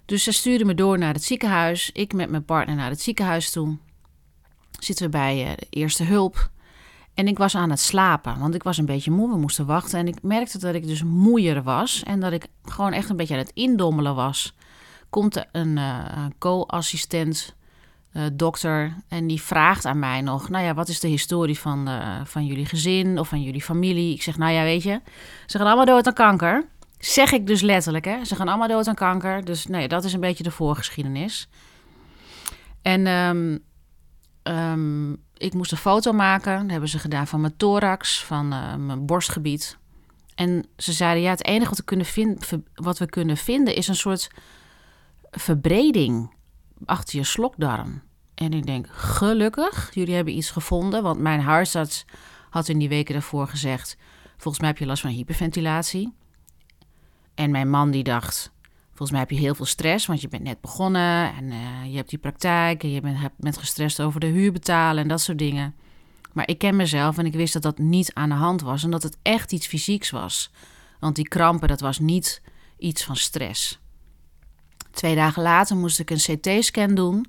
Dus 0.05 0.23
ze 0.23 0.33
stuurde 0.33 0.65
me 0.65 0.75
door 0.75 0.99
naar 0.99 1.13
het 1.15 1.25
ziekenhuis. 1.25 1.91
Ik 1.93 2.13
met 2.13 2.31
mijn 2.31 2.45
partner 2.45 2.77
naar 2.77 2.91
het 2.91 3.01
ziekenhuis 3.01 3.51
toe. 3.51 3.77
Zitten 4.79 5.05
we 5.05 5.11
bij 5.11 5.51
uh, 5.51 5.57
de 5.57 5.67
eerste 5.71 6.05
hulp. 6.05 6.51
En 7.15 7.29
ik 7.29 7.39
was 7.39 7.55
aan 7.55 7.71
het 7.71 7.81
slapen, 7.81 8.39
want 8.39 8.55
ik 8.55 8.63
was 8.63 8.79
een 8.79 8.87
beetje 8.87 9.11
moe. 9.11 9.31
We 9.31 9.39
moesten 9.39 9.67
wachten. 9.67 9.99
En 9.99 10.09
ik 10.09 10.23
merkte 10.23 10.59
dat 10.59 10.75
ik 10.75 10.87
dus 10.87 11.03
moeier 11.03 11.63
was. 11.63 12.03
En 12.03 12.21
dat 12.21 12.33
ik 12.33 12.47
gewoon 12.65 12.93
echt 12.93 13.11
een 13.11 13.17
beetje 13.17 13.35
aan 13.35 13.41
het 13.41 13.53
indommelen 13.55 14.15
was. 14.15 14.55
Komt 15.11 15.37
er 15.37 15.49
een 15.53 15.81
co-assistent, 16.39 17.55
uh, 18.13 18.23
dokter, 18.33 18.97
en 19.09 19.27
die 19.27 19.43
vraagt 19.43 19.85
aan 19.85 19.99
mij 19.99 20.21
nog: 20.21 20.49
Nou 20.49 20.65
ja, 20.65 20.75
wat 20.75 20.89
is 20.89 21.01
de 21.01 21.09
historie 21.09 21.59
van, 21.59 21.89
van 22.25 22.47
jullie 22.47 22.67
gezin 22.67 23.19
of 23.19 23.29
van 23.29 23.43
jullie 23.43 23.63
familie? 23.63 24.15
Ik 24.15 24.23
zeg: 24.23 24.37
Nou 24.37 24.53
ja, 24.53 24.63
weet 24.63 24.83
je, 24.83 25.01
ze 25.47 25.59
gaan 25.59 25.67
allemaal 25.67 25.85
dood 25.85 26.07
aan 26.07 26.13
kanker. 26.13 26.67
Zeg 26.99 27.33
ik 27.33 27.47
dus 27.47 27.61
letterlijk, 27.61 28.05
hè? 28.05 28.25
Ze 28.25 28.37
gaan 28.37 28.49
allemaal 28.49 28.69
dood 28.69 28.89
aan 28.89 28.95
kanker. 28.95 29.45
Dus 29.45 29.67
nee, 29.67 29.89
dat 29.89 30.05
is 30.05 30.13
een 30.13 30.21
beetje 30.21 30.43
de 30.43 30.51
voorgeschiedenis. 30.51 31.49
En 32.83 33.07
um, 33.07 33.59
um, 34.43 35.17
ik 35.37 35.55
moest 35.55 35.73
een 35.73 35.79
foto 35.79 36.13
maken. 36.13 36.61
Dat 36.61 36.71
hebben 36.71 36.89
ze 36.89 36.99
gedaan 36.99 37.27
van 37.27 37.41
mijn 37.41 37.57
thorax, 37.57 38.25
van 38.25 38.53
uh, 38.53 38.75
mijn 38.75 39.07
borstgebied. 39.07 39.79
En 40.35 40.67
ze 40.77 40.93
zeiden, 40.93 41.23
ja, 41.23 41.31
het 41.31 41.45
enige 41.45 41.69
wat 41.69 41.79
we, 41.79 41.85
kunnen 41.85 42.07
wat 42.75 42.99
we 42.99 43.07
kunnen 43.07 43.37
vinden 43.37 43.75
is 43.75 43.89
een 43.89 43.97
soort 43.97 44.31
verbreding 45.31 46.35
achter 46.85 47.19
je 47.19 47.25
slokdarm. 47.25 48.03
En 48.35 48.53
ik 48.53 48.67
denk, 48.67 48.87
gelukkig, 48.91 49.91
jullie 49.95 50.15
hebben 50.15 50.37
iets 50.37 50.51
gevonden. 50.51 51.03
Want 51.03 51.21
mijn 51.21 51.41
huisarts 51.41 52.05
had 52.51 52.69
in 52.69 52.79
die 52.79 52.89
weken 52.89 53.13
daarvoor 53.13 53.49
gezegd... 53.49 53.97
volgens 54.37 54.59
mij 54.59 54.69
heb 54.69 54.79
je 54.79 54.87
last 54.87 55.03
van 55.03 55.11
hyperventilatie. 55.11 56.13
En 57.35 57.51
mijn 57.51 57.71
man 57.71 57.91
die 57.91 58.03
dacht, 58.03 58.53
volgens 58.89 59.11
mij 59.11 59.21
heb 59.21 59.31
je 59.31 59.37
heel 59.37 59.55
veel 59.55 59.67
stress, 59.67 60.07
want 60.07 60.21
je 60.21 60.29
bent 60.29 60.43
net 60.43 60.61
begonnen 60.61 61.35
en 61.35 61.45
uh, 61.45 61.91
je 61.91 61.97
hebt 61.97 62.09
die 62.09 62.19
praktijk 62.19 62.83
en 62.83 62.91
je 62.91 63.01
bent, 63.01 63.19
bent 63.37 63.59
gestrest 63.59 64.01
over 64.01 64.21
de 64.21 64.27
huur 64.27 64.53
betalen 64.53 65.03
en 65.03 65.09
dat 65.09 65.21
soort 65.21 65.39
dingen. 65.39 65.75
Maar 66.33 66.49
ik 66.49 66.59
ken 66.59 66.77
mezelf 66.77 67.19
en 67.19 67.27
ik 67.27 67.33
wist 67.33 67.53
dat 67.53 67.63
dat 67.63 67.79
niet 67.79 68.15
aan 68.15 68.29
de 68.29 68.35
hand 68.35 68.61
was 68.61 68.85
en 68.85 68.91
dat 68.91 69.03
het 69.03 69.19
echt 69.23 69.53
iets 69.53 69.67
fysieks 69.67 70.11
was. 70.11 70.51
Want 71.01 71.17
die 71.17 71.29
krampen, 71.29 71.69
dat 71.69 71.81
was 71.81 71.99
niet 71.99 72.43
iets 72.79 73.05
van 73.05 73.17
stress. 73.17 73.81
Twee 74.93 75.15
dagen 75.15 75.43
later 75.43 75.77
moest 75.77 75.99
ik 75.99 76.11
een 76.11 76.17
CT-scan 76.17 76.95
doen. 76.95 77.27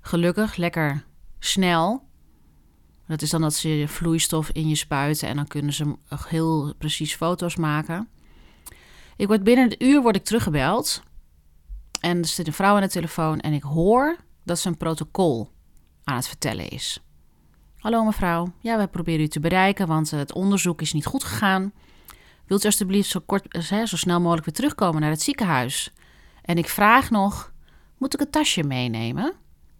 Gelukkig 0.00 0.56
lekker 0.56 1.04
snel. 1.38 2.04
Dat 3.06 3.22
is 3.22 3.30
dan 3.30 3.40
dat 3.40 3.54
ze 3.54 3.84
vloeistof 3.88 4.50
in 4.50 4.68
je 4.68 4.74
spuiten 4.74 5.28
en 5.28 5.36
dan 5.36 5.46
kunnen 5.46 5.72
ze 5.72 5.96
heel 6.28 6.74
precies 6.78 7.14
foto's 7.14 7.56
maken. 7.56 8.08
Ik 9.16 9.26
word 9.26 9.44
binnen 9.44 9.64
een 9.64 9.86
uur 9.86 10.02
word 10.02 10.16
ik 10.16 10.24
teruggebeld. 10.24 11.02
En 12.00 12.18
er 12.18 12.26
zit 12.26 12.46
een 12.46 12.52
vrouw 12.52 12.74
aan 12.74 12.80
de 12.80 12.88
telefoon 12.88 13.40
en 13.40 13.52
ik 13.52 13.62
hoor 13.62 14.16
dat 14.44 14.58
ze 14.58 14.68
een 14.68 14.76
protocol 14.76 15.50
aan 16.04 16.16
het 16.16 16.28
vertellen 16.28 16.68
is. 16.68 17.02
Hallo 17.78 18.04
mevrouw, 18.04 18.52
ja, 18.60 18.76
wij 18.76 18.88
proberen 18.88 19.20
u 19.20 19.28
te 19.28 19.40
bereiken, 19.40 19.86
want 19.86 20.10
het 20.10 20.32
onderzoek 20.32 20.80
is 20.80 20.92
niet 20.92 21.06
goed 21.06 21.24
gegaan. 21.24 21.72
Wilt 22.46 22.62
u 22.62 22.66
alstublieft 22.66 23.08
zo, 23.08 23.20
kort, 23.26 23.48
eh, 23.48 23.84
zo 23.84 23.96
snel 23.96 24.20
mogelijk 24.20 24.44
weer 24.44 24.54
terugkomen 24.54 25.00
naar 25.00 25.10
het 25.10 25.22
ziekenhuis? 25.22 25.92
En 26.42 26.58
ik 26.58 26.68
vraag 26.68 27.10
nog, 27.10 27.52
moet 27.98 28.14
ik 28.14 28.20
een 28.20 28.30
tasje 28.30 28.62
meenemen? 28.62 29.34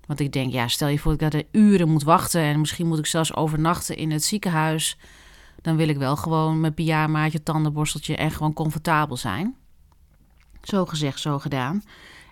Want 0.06 0.20
ik 0.20 0.32
denk, 0.32 0.52
ja, 0.52 0.68
stel 0.68 0.88
je 0.88 0.98
voor 0.98 1.16
dat 1.16 1.34
ik 1.34 1.40
er 1.40 1.60
uren 1.60 1.88
moet 1.88 2.02
wachten 2.02 2.40
en 2.40 2.60
misschien 2.60 2.86
moet 2.86 2.98
ik 2.98 3.06
zelfs 3.06 3.34
overnachten 3.34 3.96
in 3.96 4.10
het 4.10 4.24
ziekenhuis. 4.24 4.98
Dan 5.60 5.76
wil 5.76 5.88
ik 5.88 5.96
wel 5.96 6.16
gewoon 6.16 6.60
mijn 6.60 6.74
pyjamaatje, 6.74 7.42
tandenborsteltje 7.42 8.16
en 8.16 8.30
gewoon 8.30 8.52
comfortabel 8.52 9.16
zijn. 9.16 9.56
Zo 10.62 10.86
gezegd, 10.86 11.20
zo 11.20 11.38
gedaan. 11.38 11.82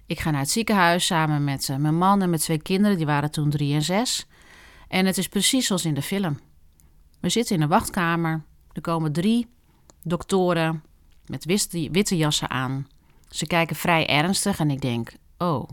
Ik 0.06 0.20
ga 0.20 0.30
naar 0.30 0.40
het 0.40 0.50
ziekenhuis 0.50 1.06
samen 1.06 1.44
met 1.44 1.68
uh, 1.68 1.76
mijn 1.76 1.96
man 1.96 2.22
en 2.22 2.30
met 2.30 2.40
twee 2.40 2.62
kinderen, 2.62 2.96
die 2.96 3.06
waren 3.06 3.30
toen 3.30 3.50
drie 3.50 3.74
en 3.74 3.82
zes. 3.82 4.26
En 4.88 5.06
het 5.06 5.18
is 5.18 5.28
precies 5.28 5.66
zoals 5.66 5.84
in 5.84 5.94
de 5.94 6.02
film. 6.02 6.38
We 7.20 7.28
zitten 7.28 7.56
in 7.56 7.62
een 7.62 7.68
wachtkamer. 7.68 8.44
Er 8.72 8.80
komen 8.80 9.12
drie 9.12 9.46
doktoren 10.02 10.82
met 11.26 11.44
witte 11.70 12.16
jassen 12.16 12.50
aan. 12.50 12.86
Ze 13.30 13.46
kijken 13.46 13.76
vrij 13.76 14.06
ernstig 14.06 14.58
en 14.58 14.70
ik 14.70 14.80
denk: 14.80 15.12
oh, 15.38 15.68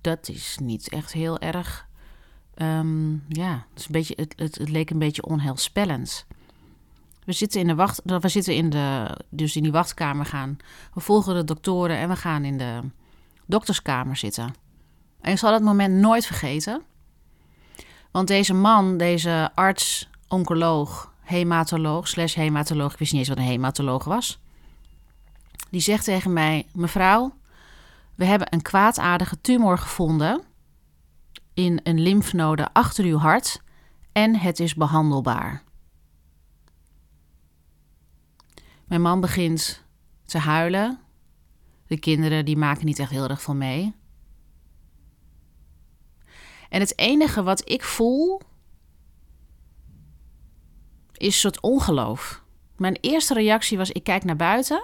dat 0.00 0.28
is 0.28 0.58
niet 0.60 0.88
echt 0.88 1.12
heel 1.12 1.38
erg. 1.38 1.86
Um, 2.56 3.24
ja, 3.28 3.66
het, 3.70 3.78
is 3.78 3.86
een 3.86 3.92
beetje, 3.92 4.14
het, 4.16 4.34
het, 4.36 4.68
leek 4.68 4.90
een 4.90 4.98
beetje 4.98 5.24
onheilspellend. 5.24 6.26
We 7.24 7.32
zitten 7.32 7.60
in 7.60 7.66
de 7.66 7.74
wacht, 7.74 8.00
we 8.04 8.28
zitten 8.28 8.54
in 8.54 8.70
de, 8.70 9.16
dus 9.28 9.56
in 9.56 9.62
die 9.62 9.72
wachtkamer 9.72 10.26
gaan. 10.26 10.56
We 10.94 11.00
volgen 11.00 11.34
de 11.34 11.44
doktoren 11.44 11.96
en 11.96 12.08
we 12.08 12.16
gaan 12.16 12.44
in 12.44 12.58
de 12.58 12.80
dokterskamer 13.46 14.16
zitten. 14.16 14.54
En 15.20 15.32
ik 15.32 15.38
zal 15.38 15.50
dat 15.50 15.62
moment 15.62 15.94
nooit 15.94 16.26
vergeten. 16.26 16.82
Want 18.10 18.28
deze 18.28 18.54
man, 18.54 18.96
deze 18.96 19.50
arts, 19.54 20.08
oncoloog, 20.28 21.12
hematoloog, 21.20 22.08
slash 22.08 22.34
hematoloog, 22.34 22.92
ik 22.92 22.98
wist 22.98 23.12
niet 23.12 23.20
eens 23.20 23.28
wat 23.28 23.38
een 23.38 23.44
hematoloog 23.44 24.04
was. 24.04 24.40
Die 25.70 25.80
zegt 25.80 26.04
tegen 26.04 26.32
mij: 26.32 26.66
Mevrouw, 26.72 27.34
we 28.14 28.24
hebben 28.24 28.52
een 28.52 28.62
kwaadaardige 28.62 29.40
tumor 29.40 29.78
gevonden 29.78 30.42
in 31.54 31.80
een 31.82 32.00
lymfnode 32.00 32.72
achter 32.72 33.04
uw 33.04 33.16
hart 33.16 33.62
en 34.12 34.36
het 34.36 34.60
is 34.60 34.74
behandelbaar. 34.74 35.62
Mijn 38.84 39.02
man 39.02 39.20
begint 39.20 39.84
te 40.24 40.38
huilen. 40.38 41.00
De 41.86 41.98
kinderen 41.98 42.44
die 42.44 42.56
maken 42.56 42.86
niet 42.86 42.98
echt 42.98 43.10
heel 43.10 43.28
erg 43.28 43.42
van 43.42 43.58
mee. 43.58 43.94
En 46.68 46.80
het 46.80 46.98
enige 46.98 47.42
wat 47.42 47.70
ik 47.70 47.84
voel 47.84 48.40
is 51.12 51.26
een 51.26 51.32
soort 51.32 51.60
ongeloof. 51.60 52.42
Mijn 52.76 52.98
eerste 53.00 53.34
reactie 53.34 53.78
was: 53.78 53.90
ik 53.90 54.04
kijk 54.04 54.24
naar 54.24 54.36
buiten 54.36 54.82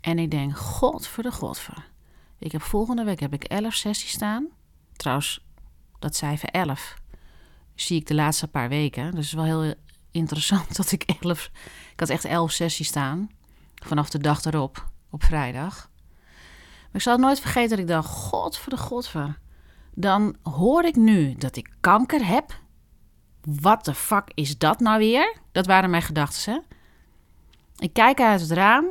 en 0.00 0.18
ik 0.18 0.30
denk: 0.30 0.56
God 0.56 1.06
voor 1.06 1.22
de 1.22 1.32
godver. 1.32 1.88
Ik 2.38 2.52
heb 2.52 2.62
volgende 2.62 3.04
week 3.04 3.20
heb 3.20 3.32
ik 3.32 3.44
11 3.44 3.74
sessies 3.74 4.10
staan. 4.10 4.48
Trouwens, 4.96 5.44
dat 5.98 6.16
cijfer 6.16 6.48
11 6.48 6.94
zie 7.74 8.00
ik 8.00 8.06
de 8.06 8.14
laatste 8.14 8.48
paar 8.48 8.68
weken. 8.68 9.04
Dus 9.04 9.14
het 9.14 9.24
is 9.24 9.32
wel 9.32 9.44
heel 9.62 9.74
interessant 10.10 10.76
dat 10.76 10.92
ik 10.92 11.02
11. 11.20 11.50
Ik 11.92 12.00
had 12.00 12.08
echt 12.08 12.24
11 12.24 12.50
sessies 12.50 12.88
staan. 12.88 13.30
Vanaf 13.74 14.10
de 14.10 14.18
dag 14.18 14.44
erop, 14.44 14.88
op 15.10 15.24
vrijdag. 15.24 15.90
Maar 16.80 16.90
ik 16.92 17.00
zal 17.00 17.12
het 17.12 17.22
nooit 17.22 17.40
vergeten 17.40 17.70
dat 17.70 17.78
ik 17.78 17.86
dacht: 17.86 18.08
God 18.08 18.58
voor 18.58 18.72
de 18.72 18.78
godver. 18.78 19.38
Dan 19.94 20.36
hoor 20.42 20.84
ik 20.84 20.96
nu 20.96 21.34
dat 21.34 21.56
ik 21.56 21.70
kanker 21.80 22.26
heb. 22.26 22.58
Wat 23.40 23.84
de 23.84 23.94
fuck 23.94 24.30
is 24.34 24.58
dat 24.58 24.80
nou 24.80 24.98
weer? 24.98 25.36
Dat 25.52 25.66
waren 25.66 25.90
mijn 25.90 26.02
gedachten. 26.02 26.52
Hè? 26.52 26.58
Ik 27.78 27.92
kijk 27.92 28.20
uit 28.20 28.40
het 28.40 28.50
raam 28.50 28.86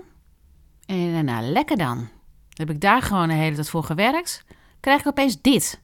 en 0.90 1.26
nou, 1.26 1.44
lekker 1.44 1.78
dan. 1.78 2.10
Heb 2.54 2.70
ik 2.70 2.82
daar 2.82 3.02
gewoon 3.02 3.28
de 3.28 3.34
hele 3.34 3.56
tijd 3.56 3.70
voor 3.70 3.84
gewerkt, 3.84 4.46
krijg 4.80 5.00
ik 5.00 5.08
opeens 5.08 5.42
dit. 5.42 5.82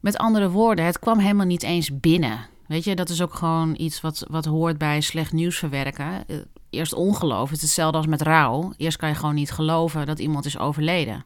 Met 0.00 0.16
andere 0.16 0.50
woorden, 0.50 0.84
het 0.84 0.98
kwam 0.98 1.18
helemaal 1.18 1.46
niet 1.46 1.62
eens 1.62 2.00
binnen. 2.00 2.46
Weet 2.66 2.84
je, 2.84 2.94
dat 2.94 3.08
is 3.08 3.22
ook 3.22 3.34
gewoon 3.34 3.74
iets 3.76 4.00
wat, 4.00 4.26
wat 4.30 4.44
hoort 4.44 4.78
bij 4.78 5.00
slecht 5.00 5.32
nieuws 5.32 5.58
verwerken. 5.58 6.28
Eh, 6.28 6.36
eerst 6.70 6.92
ongeloof. 6.92 7.48
Het 7.48 7.56
is 7.56 7.62
hetzelfde 7.62 7.96
als 7.96 8.06
met 8.06 8.22
rouw. 8.22 8.72
Eerst 8.76 8.96
kan 8.96 9.08
je 9.08 9.14
gewoon 9.14 9.34
niet 9.34 9.50
geloven 9.50 10.06
dat 10.06 10.18
iemand 10.18 10.44
is 10.44 10.58
overleden. 10.58 11.24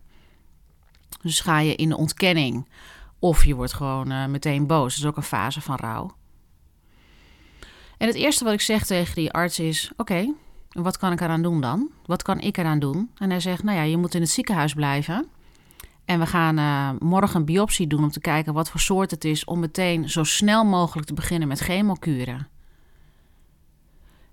Dus 1.22 1.40
ga 1.40 1.58
je 1.58 1.74
in 1.74 1.88
de 1.88 1.96
ontkenning. 1.96 2.68
Of 3.18 3.44
je 3.44 3.54
wordt 3.54 3.72
gewoon 3.72 4.12
uh, 4.12 4.26
meteen 4.26 4.66
boos. 4.66 4.94
Dat 4.94 5.04
is 5.04 5.10
ook 5.10 5.16
een 5.16 5.22
fase 5.22 5.60
van 5.60 5.76
rouw. 5.76 6.16
En 7.98 8.06
het 8.06 8.16
eerste 8.16 8.44
wat 8.44 8.52
ik 8.52 8.60
zeg 8.60 8.86
tegen 8.86 9.14
die 9.14 9.32
arts 9.32 9.58
is: 9.58 9.92
Oké, 9.96 10.34
wat 10.82 10.98
kan 10.98 11.12
ik 11.12 11.20
eraan 11.20 11.42
doen 11.42 11.60
dan? 11.60 11.90
Wat 12.06 12.22
kan 12.22 12.40
ik 12.40 12.56
eraan 12.56 12.78
doen? 12.78 13.10
En 13.18 13.30
hij 13.30 13.40
zegt, 13.40 13.62
nou 13.62 13.76
ja, 13.76 13.82
je 13.82 13.96
moet 13.96 14.14
in 14.14 14.20
het 14.20 14.30
ziekenhuis 14.30 14.74
blijven. 14.74 15.28
En 16.04 16.18
we 16.18 16.26
gaan 16.26 16.58
uh, 16.58 16.90
morgen 16.98 17.36
een 17.40 17.44
biopsie 17.44 17.86
doen 17.86 18.02
om 18.02 18.10
te 18.10 18.20
kijken 18.20 18.52
wat 18.52 18.70
voor 18.70 18.80
soort 18.80 19.10
het 19.10 19.24
is... 19.24 19.44
om 19.44 19.60
meteen 19.60 20.10
zo 20.10 20.24
snel 20.24 20.64
mogelijk 20.64 21.06
te 21.06 21.14
beginnen 21.14 21.48
met 21.48 21.58
chemokuren. 21.58 22.48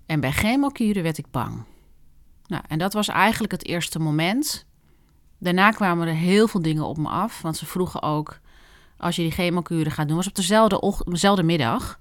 En 0.06 0.20
bij 0.20 0.32
chemokuren 0.32 1.02
werd 1.02 1.18
ik 1.18 1.30
bang. 1.30 1.64
Nou, 2.46 2.62
en 2.68 2.78
dat 2.78 2.92
was 2.92 3.08
eigenlijk 3.08 3.52
het 3.52 3.66
eerste 3.66 3.98
moment. 3.98 4.66
Daarna 5.38 5.70
kwamen 5.70 6.08
er 6.08 6.14
heel 6.14 6.48
veel 6.48 6.62
dingen 6.62 6.86
op 6.86 6.96
me 6.96 7.08
af. 7.08 7.42
Want 7.42 7.56
ze 7.56 7.66
vroegen 7.66 8.02
ook, 8.02 8.40
als 8.96 9.16
je 9.16 9.22
die 9.22 9.30
chemokuren 9.30 9.92
gaat 9.92 10.08
doen... 10.08 10.16
was 10.16 10.28
op 10.28 10.34
dezelfde, 10.34 11.02
dezelfde 11.04 11.42
middag... 11.42 11.98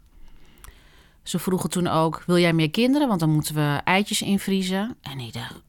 Ze 1.26 1.40
vroegen 1.40 1.70
toen 1.70 1.88
ook: 1.88 2.24
Wil 2.26 2.38
jij 2.38 2.54
meer 2.54 2.70
kinderen? 2.70 3.08
Want 3.08 3.20
dan 3.20 3.30
moeten 3.30 3.56
we 3.56 3.82
eitjes 3.84 4.22
invriezen. 4.22 4.98
En 5.02 5.20
ik 5.20 5.34
dacht: 5.34 5.62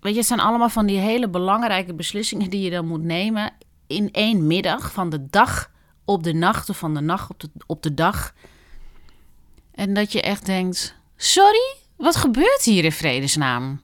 Weet 0.00 0.12
je, 0.12 0.18
het 0.18 0.28
zijn 0.28 0.40
allemaal 0.40 0.68
van 0.68 0.86
die 0.86 0.98
hele 0.98 1.28
belangrijke 1.28 1.94
beslissingen 1.94 2.50
die 2.50 2.60
je 2.60 2.70
dan 2.70 2.86
moet 2.86 3.02
nemen. 3.02 3.52
in 3.86 4.12
één 4.12 4.46
middag, 4.46 4.92
van 4.92 5.10
de 5.10 5.26
dag 5.26 5.70
op 6.04 6.22
de 6.22 6.32
nacht 6.32 6.68
of 6.68 6.78
van 6.78 6.94
de 6.94 7.00
nacht 7.00 7.30
op 7.30 7.40
de, 7.40 7.50
op 7.66 7.82
de 7.82 7.94
dag. 7.94 8.34
En 9.72 9.94
dat 9.94 10.12
je 10.12 10.22
echt 10.22 10.46
denkt: 10.46 10.96
Sorry, 11.16 11.76
wat 11.96 12.16
gebeurt 12.16 12.62
hier 12.62 12.84
in 12.84 12.92
vredesnaam? 12.92 13.80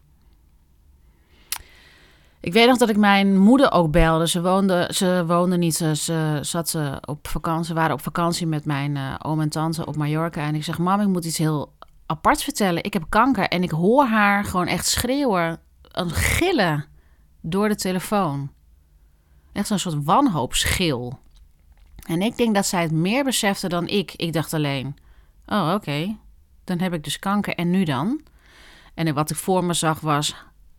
Ik 2.47 2.53
weet 2.53 2.67
nog 2.67 2.77
dat 2.77 2.89
ik 2.89 2.97
mijn 2.97 3.39
moeder 3.39 3.73
ook 3.73 3.91
belde. 3.91 4.29
Ze 4.29 4.43
woonde, 4.43 4.91
ze 4.95 5.25
woonde 5.27 5.57
niet. 5.57 5.75
Ze, 5.75 6.39
zat 6.43 6.69
ze 6.69 6.99
op 7.05 7.29
vakantie. 7.29 7.75
Waren 7.75 7.95
op 7.95 8.03
vakantie 8.03 8.47
met 8.47 8.65
mijn 8.65 8.97
uh, 8.97 9.15
oom 9.23 9.41
en 9.41 9.49
tante 9.49 9.87
op 9.87 9.97
Mallorca. 9.97 10.43
En 10.43 10.55
ik 10.55 10.65
zeg: 10.65 10.79
Mam, 10.79 11.01
ik 11.01 11.07
moet 11.07 11.25
iets 11.25 11.39
heel 11.39 11.73
apart 12.07 12.43
vertellen. 12.43 12.85
Ik 12.85 12.93
heb 12.93 13.05
kanker. 13.09 13.49
En 13.49 13.63
ik 13.63 13.71
hoor 13.71 14.05
haar 14.05 14.45
gewoon 14.45 14.67
echt 14.67 14.87
schreeuwen. 14.87 15.61
Een 15.83 16.11
gillen 16.11 16.85
door 17.41 17.69
de 17.69 17.75
telefoon. 17.75 18.51
Echt 19.53 19.67
zo'n 19.67 19.79
soort 19.79 20.05
wanhoopsgil. 20.05 21.19
En 22.07 22.23
ik 22.23 22.37
denk 22.37 22.55
dat 22.55 22.67
zij 22.67 22.83
het 22.83 22.93
meer 22.93 23.25
besefte 23.25 23.69
dan 23.69 23.87
ik. 23.89 24.13
Ik 24.13 24.33
dacht 24.33 24.55
alleen: 24.55 24.97
Oh, 25.47 25.73
oké. 25.75 26.17
Dan 26.65 26.79
heb 26.79 26.93
ik 26.93 27.05
dus 27.05 27.19
kanker. 27.19 27.55
En 27.55 27.71
nu 27.71 27.85
dan? 27.85 28.21
En 28.95 29.15
wat 29.15 29.31
ik 29.31 29.37
voor 29.37 29.65
me 29.65 29.73
zag 29.73 30.01
was 30.01 30.35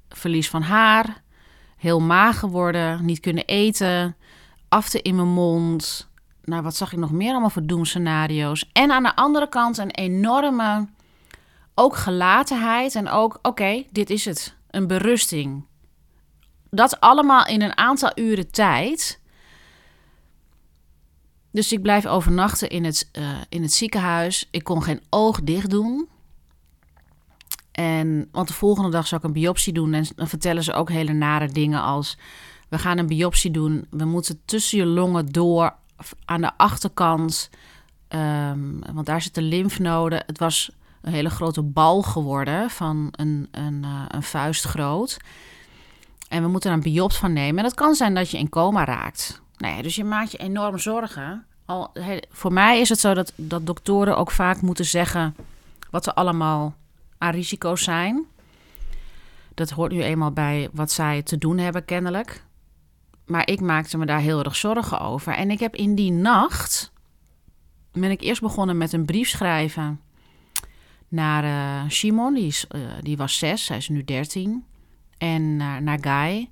verlies 0.10 0.50
van 0.50 0.62
haar 0.62 1.26
heel 1.78 2.00
mager 2.00 2.50
worden, 2.50 3.06
niet 3.06 3.20
kunnen 3.20 3.46
eten, 3.46 4.16
afte 4.70 5.02
in 5.02 5.16
mijn 5.16 5.28
mond. 5.28 6.10
Nou, 6.44 6.62
wat 6.64 6.76
zag 6.76 6.92
ik 6.94 7.00
nog 7.00 7.12
meer 7.12 7.32
allemaal 7.32 7.50
voor 7.50 7.66
doemscenario's? 7.66 8.70
En 8.74 8.92
aan 8.92 9.04
de 9.04 9.16
andere 9.16 9.50
kant 9.50 9.78
een 9.78 9.92
enorme, 9.92 10.88
ook 11.76 11.96
gelatenheid 11.96 12.96
en 12.96 13.10
ook, 13.10 13.40
oké, 13.42 13.84
dit 13.92 14.10
is 14.10 14.26
het, 14.26 14.56
een 14.70 14.88
berusting. 14.88 15.66
Dat 16.70 17.00
allemaal 17.00 17.46
in 17.46 17.62
een 17.62 17.78
aantal 17.78 18.12
uren 18.16 18.52
tijd. 18.52 19.20
Dus 21.52 21.72
ik 21.72 21.82
blijf 21.82 22.06
overnachten 22.06 22.70
in 22.70 22.84
het, 22.84 23.10
uh, 23.14 23.38
in 23.50 23.62
het 23.62 23.74
ziekenhuis. 23.74 24.48
Ik 24.52 24.64
kon 24.64 24.84
geen 24.84 25.02
oog 25.10 25.42
dicht 25.42 25.70
doen. 25.70 26.08
En, 27.78 28.28
want 28.32 28.48
de 28.48 28.54
volgende 28.54 28.90
dag 28.90 29.08
zou 29.08 29.22
ik 29.22 29.28
een 29.28 29.34
biopsie 29.34 29.74
doen. 29.74 29.94
En 29.94 30.06
dan 30.16 30.28
vertellen 30.28 30.64
ze 30.64 30.74
ook 30.74 30.90
hele 30.90 31.14
nare 31.14 31.48
dingen 31.48 31.82
als... 31.82 32.18
we 32.70 32.78
gaan 32.78 32.98
een 32.98 33.08
biopsie 33.08 33.52
doen. 33.52 33.88
We 33.90 34.06
moeten 34.06 34.42
tussen 34.46 34.78
je 34.78 34.86
longen 34.86 35.32
door 35.32 35.74
aan 36.26 36.42
de 36.42 36.58
achterkant... 36.58 37.50
Um, 38.10 38.80
want 38.94 39.06
daar 39.06 39.22
zitten 39.22 39.44
lymfnoden. 39.44 40.24
Het 40.26 40.40
was 40.40 40.72
een 41.02 41.14
hele 41.14 41.30
grote 41.30 41.62
bal 41.62 42.02
geworden 42.02 42.70
van 42.70 43.08
een, 43.12 43.48
een, 43.52 43.84
uh, 43.86 44.02
een 44.08 44.24
vuist 44.24 44.64
groot. 44.64 45.18
En 46.28 46.44
we 46.44 46.50
moeten 46.50 46.70
er 46.70 46.76
een 46.76 46.84
biopt 46.84 47.16
van 47.16 47.34
nemen. 47.34 47.60
En 47.60 47.66
het 47.66 47.74
kan 47.74 47.96
zijn 47.96 48.14
dat 48.14 48.30
je 48.30 48.38
in 48.38 48.50
coma 48.50 48.86
raakt. 48.86 49.42
Nou 49.58 49.76
ja, 49.76 49.82
dus 49.82 49.96
je 49.96 50.04
maakt 50.04 50.32
je 50.32 50.38
enorm 50.38 50.78
zorgen. 50.78 51.46
Al, 51.66 51.92
voor 52.30 52.54
mij 52.54 52.80
is 52.80 52.90
het 52.90 53.00
zo 53.00 53.14
dat, 53.14 53.34
dat 53.36 53.66
doktoren 53.66 54.18
ook 54.18 54.32
vaak 54.32 54.62
moeten 54.62 54.86
zeggen 54.86 55.36
wat 55.90 56.06
er 56.06 56.14
allemaal 56.14 56.76
aan 57.18 57.32
risico's 57.32 57.84
zijn. 57.84 58.26
Dat 59.54 59.70
hoort 59.70 59.92
nu 59.92 60.04
eenmaal 60.04 60.32
bij 60.32 60.70
wat 60.74 60.92
zij 60.92 61.22
te 61.22 61.38
doen 61.38 61.58
hebben, 61.58 61.86
kennelijk. 61.86 62.46
Maar 63.26 63.50
ik 63.50 63.62
maakte 63.62 63.98
me 63.98 64.06
daar 64.06 64.20
heel 64.20 64.44
erg 64.44 64.56
zorgen 64.56 65.00
over. 65.00 65.34
En 65.34 65.52
ik 65.52 65.60
heb 65.60 65.76
in 65.76 65.96
die 65.96 66.12
nacht. 66.12 66.92
ben 67.92 68.12
ik 68.12 68.22
eerst 68.22 68.42
begonnen 68.42 68.78
met 68.78 68.94
een 68.94 69.06
brief 69.06 69.30
schrijven. 69.30 70.02
naar 71.08 71.44
uh, 71.44 71.90
Simon, 71.90 72.34
die, 72.34 72.48
is, 72.48 72.66
uh, 72.76 72.82
die 73.02 73.18
was 73.18 73.38
zes, 73.38 73.68
hij 73.68 73.78
is 73.78 73.90
nu 73.90 74.04
dertien. 74.04 74.66
En 75.18 75.56
naar, 75.56 75.82
naar 75.82 76.00
Guy. 76.02 76.50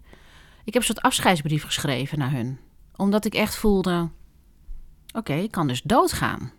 Ik 0.63 0.73
heb 0.73 0.75
een 0.75 0.87
soort 0.87 1.01
afscheidsbrief 1.01 1.63
geschreven 1.63 2.17
naar 2.17 2.31
hun. 2.31 2.59
Omdat 2.95 3.25
ik 3.25 3.33
echt 3.33 3.55
voelde: 3.55 4.09
oké, 5.13 5.33
ik 5.33 5.51
kan 5.51 5.67
dus 5.67 5.81
doodgaan. 5.81 6.51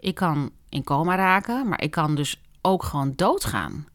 Ik 0.00 0.14
kan 0.14 0.50
in 0.68 0.84
coma 0.84 1.14
raken, 1.14 1.68
maar 1.68 1.82
ik 1.82 1.90
kan 1.90 2.14
dus 2.14 2.40
ook 2.62 2.82
gewoon 2.82 3.12
doodgaan. 3.16 3.86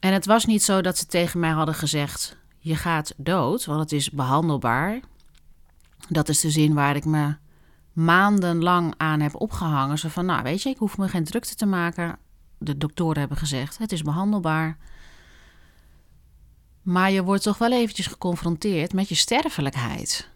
En 0.00 0.12
het 0.12 0.26
was 0.26 0.44
niet 0.44 0.62
zo 0.62 0.80
dat 0.80 0.98
ze 0.98 1.06
tegen 1.06 1.40
mij 1.40 1.50
hadden 1.50 1.74
gezegd: 1.74 2.36
je 2.58 2.76
gaat 2.76 3.14
dood, 3.16 3.64
want 3.64 3.80
het 3.80 3.92
is 3.92 4.10
behandelbaar. 4.10 5.00
Dat 6.08 6.28
is 6.28 6.40
de 6.40 6.50
zin 6.50 6.74
waar 6.74 6.96
ik 6.96 7.04
me 7.04 7.36
maandenlang 7.92 8.94
aan 8.96 9.20
heb 9.20 9.40
opgehangen. 9.40 9.98
Zo 9.98 10.08
van, 10.08 10.26
nou 10.26 10.42
weet 10.42 10.62
je, 10.62 10.68
ik 10.68 10.78
hoef 10.78 10.98
me 10.98 11.08
geen 11.08 11.24
drukte 11.24 11.54
te 11.54 11.66
maken. 11.66 12.18
De 12.58 12.76
doktoren 12.76 13.18
hebben 13.18 13.36
gezegd, 13.36 13.78
het 13.78 13.92
is 13.92 14.02
behandelbaar. 14.02 14.76
Maar 16.82 17.10
je 17.10 17.22
wordt 17.22 17.42
toch 17.42 17.58
wel 17.58 17.72
eventjes 17.72 18.06
geconfronteerd 18.06 18.92
met 18.92 19.08
je 19.08 19.14
sterfelijkheid. 19.14 20.28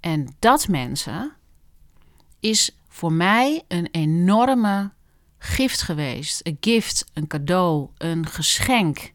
En 0.00 0.34
dat, 0.38 0.68
mensen, 0.68 1.32
is 2.40 2.76
voor 2.92 3.12
mij 3.12 3.62
een 3.68 3.88
enorme 3.90 4.92
gift 5.38 5.82
geweest. 5.82 6.46
Een 6.46 6.56
gift, 6.60 7.04
een 7.12 7.26
cadeau, 7.26 7.88
een 7.98 8.26
geschenk. 8.26 9.12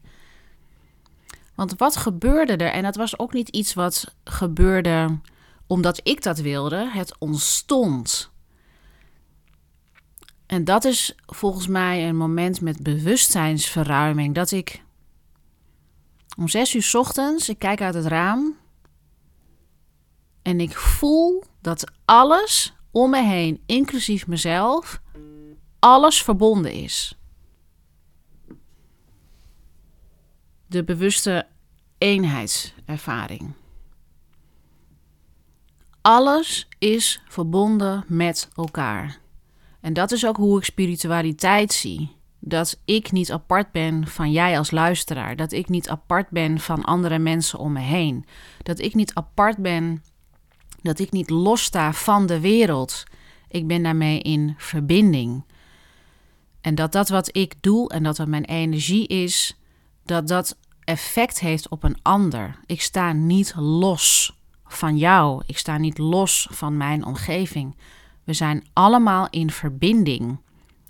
Want 1.54 1.76
wat 1.76 1.96
gebeurde 1.96 2.56
er? 2.56 2.72
En 2.72 2.82
dat 2.82 2.96
was 2.96 3.18
ook 3.18 3.32
niet 3.32 3.48
iets 3.48 3.74
wat 3.74 4.14
gebeurde 4.24 5.18
omdat 5.66 6.00
ik 6.02 6.22
dat 6.22 6.38
wilde. 6.38 6.90
Het 6.90 7.18
ontstond. 7.18 8.30
En 10.46 10.64
dat 10.64 10.84
is 10.84 11.14
volgens 11.26 11.66
mij 11.66 12.08
een 12.08 12.16
moment 12.16 12.60
met 12.60 12.82
bewustzijnsverruiming. 12.82 14.34
Dat 14.34 14.50
ik 14.50 14.82
om 16.36 16.48
zes 16.48 16.74
uur 16.74 16.90
ochtends, 16.92 17.48
ik 17.48 17.58
kijk 17.58 17.80
uit 17.80 17.94
het 17.94 18.06
raam. 18.06 18.56
En 20.42 20.60
ik 20.60 20.76
voel 20.76 21.44
dat 21.60 21.84
alles 22.04 22.77
om 22.90 23.10
me 23.10 23.22
heen, 23.22 23.62
inclusief 23.66 24.26
mezelf, 24.26 25.00
alles 25.78 26.22
verbonden 26.22 26.72
is. 26.72 27.18
De 30.66 30.84
bewuste 30.84 31.46
eenheidservaring. 31.98 33.52
Alles 36.00 36.68
is 36.78 37.22
verbonden 37.28 38.04
met 38.06 38.48
elkaar. 38.54 39.18
En 39.80 39.92
dat 39.92 40.12
is 40.12 40.26
ook 40.26 40.36
hoe 40.36 40.58
ik 40.58 40.64
spiritualiteit 40.64 41.72
zie. 41.72 42.16
Dat 42.40 42.80
ik 42.84 43.12
niet 43.12 43.32
apart 43.32 43.72
ben 43.72 44.06
van 44.06 44.32
jij 44.32 44.58
als 44.58 44.70
luisteraar. 44.70 45.36
Dat 45.36 45.52
ik 45.52 45.68
niet 45.68 45.88
apart 45.88 46.30
ben 46.30 46.60
van 46.60 46.84
andere 46.84 47.18
mensen 47.18 47.58
om 47.58 47.72
me 47.72 47.80
heen. 47.80 48.24
Dat 48.62 48.78
ik 48.78 48.94
niet 48.94 49.14
apart 49.14 49.56
ben. 49.56 50.02
Dat 50.82 50.98
ik 50.98 51.10
niet 51.10 51.30
lossta 51.30 51.92
van 51.92 52.26
de 52.26 52.40
wereld. 52.40 53.04
Ik 53.48 53.66
ben 53.66 53.82
daarmee 53.82 54.20
in 54.20 54.54
verbinding. 54.56 55.44
En 56.60 56.74
dat 56.74 56.92
dat 56.92 57.08
wat 57.08 57.36
ik 57.36 57.54
doe 57.60 57.88
en 57.88 58.02
dat 58.02 58.16
dat 58.16 58.28
mijn 58.28 58.44
energie 58.44 59.06
is, 59.06 59.58
dat 60.04 60.28
dat 60.28 60.58
effect 60.84 61.40
heeft 61.40 61.68
op 61.68 61.84
een 61.84 61.98
ander. 62.02 62.60
Ik 62.66 62.82
sta 62.82 63.12
niet 63.12 63.54
los 63.56 64.36
van 64.64 64.96
jou. 64.96 65.42
Ik 65.46 65.58
sta 65.58 65.78
niet 65.78 65.98
los 65.98 66.48
van 66.50 66.76
mijn 66.76 67.04
omgeving. 67.04 67.76
We 68.24 68.32
zijn 68.32 68.66
allemaal 68.72 69.26
in 69.30 69.50
verbinding. 69.50 70.38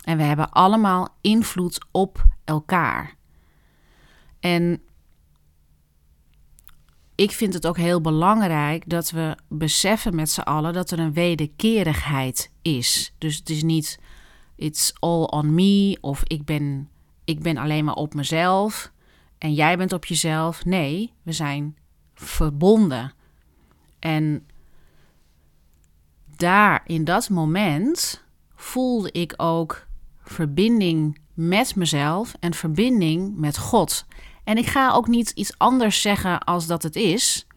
En 0.03 0.17
we 0.17 0.23
hebben 0.23 0.51
allemaal 0.51 1.07
invloed 1.21 1.85
op 1.91 2.23
elkaar. 2.45 3.15
En 4.39 4.81
ik 7.19 7.31
vind 7.31 7.53
het 7.53 7.67
ook 7.67 7.77
heel 7.77 8.01
belangrijk 8.01 8.89
dat 8.89 9.11
we 9.11 9.37
beseffen 9.47 10.15
met 10.15 10.29
z'n 10.29 10.41
allen 10.41 10.73
dat 10.73 10.91
er 10.91 10.99
een 10.99 11.13
wederkerigheid 11.13 12.51
is. 12.61 13.13
Dus 13.17 13.37
het 13.37 13.49
is 13.49 13.63
niet 13.63 13.99
it's 14.55 14.93
all 14.99 15.23
on 15.23 15.53
me 15.53 15.97
of 16.01 16.23
ik 16.23 16.45
ben, 16.45 16.89
ik 17.23 17.41
ben 17.41 17.57
alleen 17.57 17.85
maar 17.85 17.95
op 17.95 18.13
mezelf 18.13 18.91
en 19.37 19.53
jij 19.53 19.77
bent 19.77 19.93
op 19.93 20.05
jezelf. 20.05 20.65
Nee, 20.65 21.13
we 21.23 21.31
zijn 21.31 21.77
verbonden. 22.13 23.13
En 23.99 24.47
daar 26.35 26.81
in 26.85 27.03
dat 27.03 27.29
moment 27.29 28.23
voelde 28.55 29.11
ik 29.11 29.33
ook 29.37 29.87
verbinding 30.23 31.19
met 31.33 31.75
mezelf 31.75 32.33
en 32.39 32.53
verbinding 32.53 33.37
met 33.37 33.57
God. 33.57 34.05
En 34.49 34.57
ik 34.57 34.67
ga 34.67 34.91
ook 34.91 35.07
niet 35.07 35.29
iets 35.29 35.57
anders 35.57 36.01
zeggen 36.01 36.39
als 36.39 36.67
dat 36.67 36.83
het 36.83 36.95
is. 36.95 37.47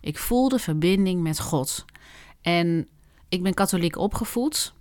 Ik 0.00 0.18
voelde 0.18 0.58
verbinding 0.58 1.22
met 1.22 1.40
God. 1.40 1.84
En 2.40 2.88
ik 3.28 3.42
ben 3.42 3.54
katholiek 3.54 3.96
opgevoed. 3.96 4.74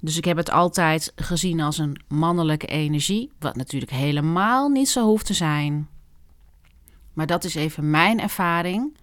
Dus 0.00 0.16
ik 0.16 0.24
heb 0.24 0.36
het 0.36 0.50
altijd 0.50 1.12
gezien 1.16 1.60
als 1.60 1.78
een 1.78 2.00
mannelijke 2.08 2.66
energie, 2.66 3.32
wat 3.38 3.56
natuurlijk 3.56 3.92
helemaal 3.92 4.68
niet 4.68 4.88
zo 4.88 5.04
hoeft 5.04 5.26
te 5.26 5.34
zijn. 5.34 5.88
Maar 7.12 7.26
dat 7.26 7.44
is 7.44 7.54
even 7.54 7.90
mijn 7.90 8.20
ervaring. 8.20 8.96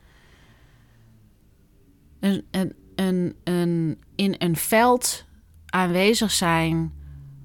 In 4.16 4.36
een 4.38 4.56
veld 4.56 5.26
aanwezig 5.66 6.32
zijn 6.32 6.94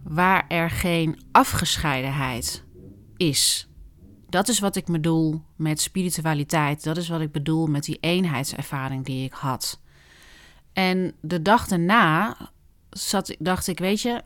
waar 0.03 0.44
er 0.49 0.71
geen 0.71 1.21
afgescheidenheid 1.33 2.64
is. 3.16 3.67
Dat 4.28 4.48
is 4.48 4.58
wat 4.58 4.76
ik 4.76 4.84
bedoel 4.84 5.42
met 5.56 5.80
spiritualiteit. 5.80 6.84
Dat 6.84 6.96
is 6.96 7.08
wat 7.08 7.20
ik 7.20 7.32
bedoel 7.32 7.66
met 7.66 7.84
die 7.84 7.98
eenheidservaring 8.00 9.04
die 9.04 9.24
ik 9.24 9.32
had. 9.32 9.80
En 10.72 11.14
de 11.20 11.42
dag 11.42 11.66
daarna 11.66 12.36
zat, 12.90 13.36
dacht 13.38 13.66
ik, 13.66 13.78
weet 13.78 14.00
je, 14.00 14.22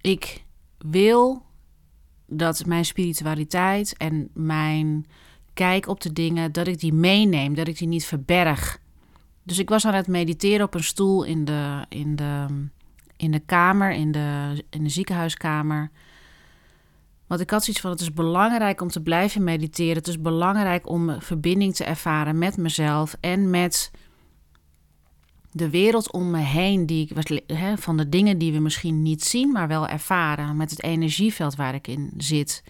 ik 0.00 0.44
wil 0.78 1.42
dat 2.26 2.66
mijn 2.66 2.84
spiritualiteit 2.84 3.96
en 3.96 4.30
mijn 4.34 5.06
kijk 5.54 5.88
op 5.88 6.00
de 6.00 6.12
dingen, 6.12 6.52
dat 6.52 6.66
ik 6.66 6.78
die 6.78 6.92
meeneem, 6.92 7.54
dat 7.54 7.68
ik 7.68 7.78
die 7.78 7.88
niet 7.88 8.04
verberg. 8.04 8.80
Dus 9.42 9.58
ik 9.58 9.68
was 9.68 9.86
aan 9.86 9.94
het 9.94 10.06
mediteren 10.06 10.66
op 10.66 10.74
een 10.74 10.84
stoel 10.84 11.24
in 11.24 11.44
de, 11.44 11.84
in 11.88 12.16
de, 12.16 12.46
in 13.16 13.30
de 13.30 13.40
kamer, 13.40 13.92
in 13.92 14.12
de, 14.12 14.64
in 14.70 14.84
de 14.84 14.90
ziekenhuiskamer. 14.90 15.90
Want 17.28 17.40
ik 17.40 17.50
had 17.50 17.64
zoiets 17.64 17.82
van: 17.82 17.90
het 17.90 18.00
is 18.00 18.12
belangrijk 18.12 18.80
om 18.80 18.88
te 18.88 19.02
blijven 19.02 19.44
mediteren. 19.44 19.96
Het 19.96 20.08
is 20.08 20.20
belangrijk 20.20 20.88
om 20.88 21.20
verbinding 21.20 21.74
te 21.74 21.84
ervaren 21.84 22.38
met 22.38 22.56
mezelf 22.56 23.16
en 23.20 23.50
met 23.50 23.90
de 25.52 25.70
wereld 25.70 26.12
om 26.12 26.30
me 26.30 26.38
heen, 26.38 26.86
die 26.86 27.08
ik, 27.08 27.42
van 27.76 27.96
de 27.96 28.08
dingen 28.08 28.38
die 28.38 28.52
we 28.52 28.58
misschien 28.58 29.02
niet 29.02 29.24
zien, 29.24 29.52
maar 29.52 29.68
wel 29.68 29.88
ervaren, 29.88 30.56
met 30.56 30.70
het 30.70 30.82
energieveld 30.82 31.54
waar 31.54 31.74
ik 31.74 31.86
in 31.86 32.12
zit. 32.16 32.64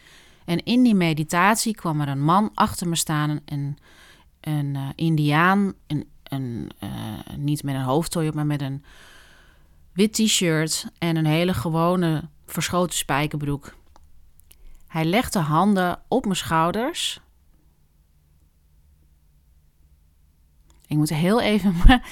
En 0.44 0.64
in 0.64 0.82
die 0.82 0.94
meditatie 0.94 1.74
kwam 1.74 2.00
er 2.00 2.08
een 2.08 2.24
man 2.24 2.50
achter 2.54 2.88
me 2.88 2.96
staan, 2.96 3.40
een, 3.44 3.78
een 4.40 4.74
uh, 4.74 4.88
Indiaan, 4.94 5.72
een, 5.86 6.08
een, 6.22 6.70
uh, 6.82 6.90
niet 7.36 7.62
met 7.62 7.74
een 7.74 7.80
hoofdtooi 7.80 8.28
op, 8.28 8.34
maar 8.34 8.46
met 8.46 8.62
een 8.62 8.84
wit 9.92 10.12
t-shirt 10.12 10.86
en 10.98 11.16
een 11.16 11.26
hele 11.26 11.54
gewone 11.54 12.28
verschoten 12.46 12.96
spijkerbroek. 12.96 13.76
Hij 14.88 15.04
legde 15.04 15.38
handen 15.38 16.02
op 16.08 16.24
mijn 16.24 16.36
schouders. 16.36 17.20
Ik 20.86 20.96
moet 20.96 21.08
heel 21.08 21.40
even 21.40 21.74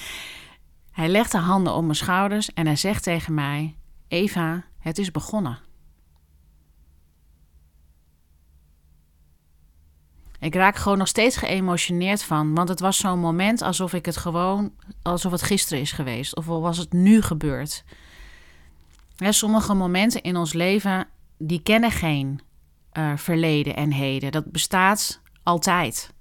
Hij 0.97 1.09
legt 1.09 1.33
de 1.33 1.39
handen 1.39 1.75
op 1.75 1.83
mijn 1.83 1.97
schouders 1.97 2.53
en 2.53 2.67
hij 2.67 2.77
zegt 2.77 3.03
tegen 3.03 3.35
mij: 3.35 3.77
Eva, 4.09 4.65
het 4.79 4.99
is 4.99 5.11
begonnen. 5.11 5.59
Ik 10.39 10.55
raak 10.55 10.77
gewoon 10.77 10.99
nog 10.99 11.09
steeds 11.09 11.37
geëmotioneerd 11.37 12.23
van, 12.23 12.55
want 12.55 12.69
het 12.69 12.81
was 12.81 12.97
zo'n 12.97 13.19
moment 13.19 13.63
alsof 13.63 13.93
ik 13.93 14.07
het 14.07 14.17
gewoon, 14.17 14.73
alsof 15.03 15.33
het 15.33 15.43
gisteren 15.43 15.81
is 15.81 15.93
geweest, 15.93 16.37
of 16.37 16.47
was 16.47 16.79
het 16.79 16.93
nu 16.93 17.23
gebeurd. 17.23 17.85
sommige 19.17 19.75
momenten 19.75 20.23
in 20.23 20.37
ons 20.37 20.53
leven 20.53 21.09
die 21.39 21.63
kennen 21.63 21.91
geen 21.91 22.41
uh, 22.99 23.17
verleden 23.17 23.77
en 23.77 23.93
heden. 23.93 24.33
Dat 24.33 24.51
bestaat 24.53 25.21
altijd. 25.43 26.15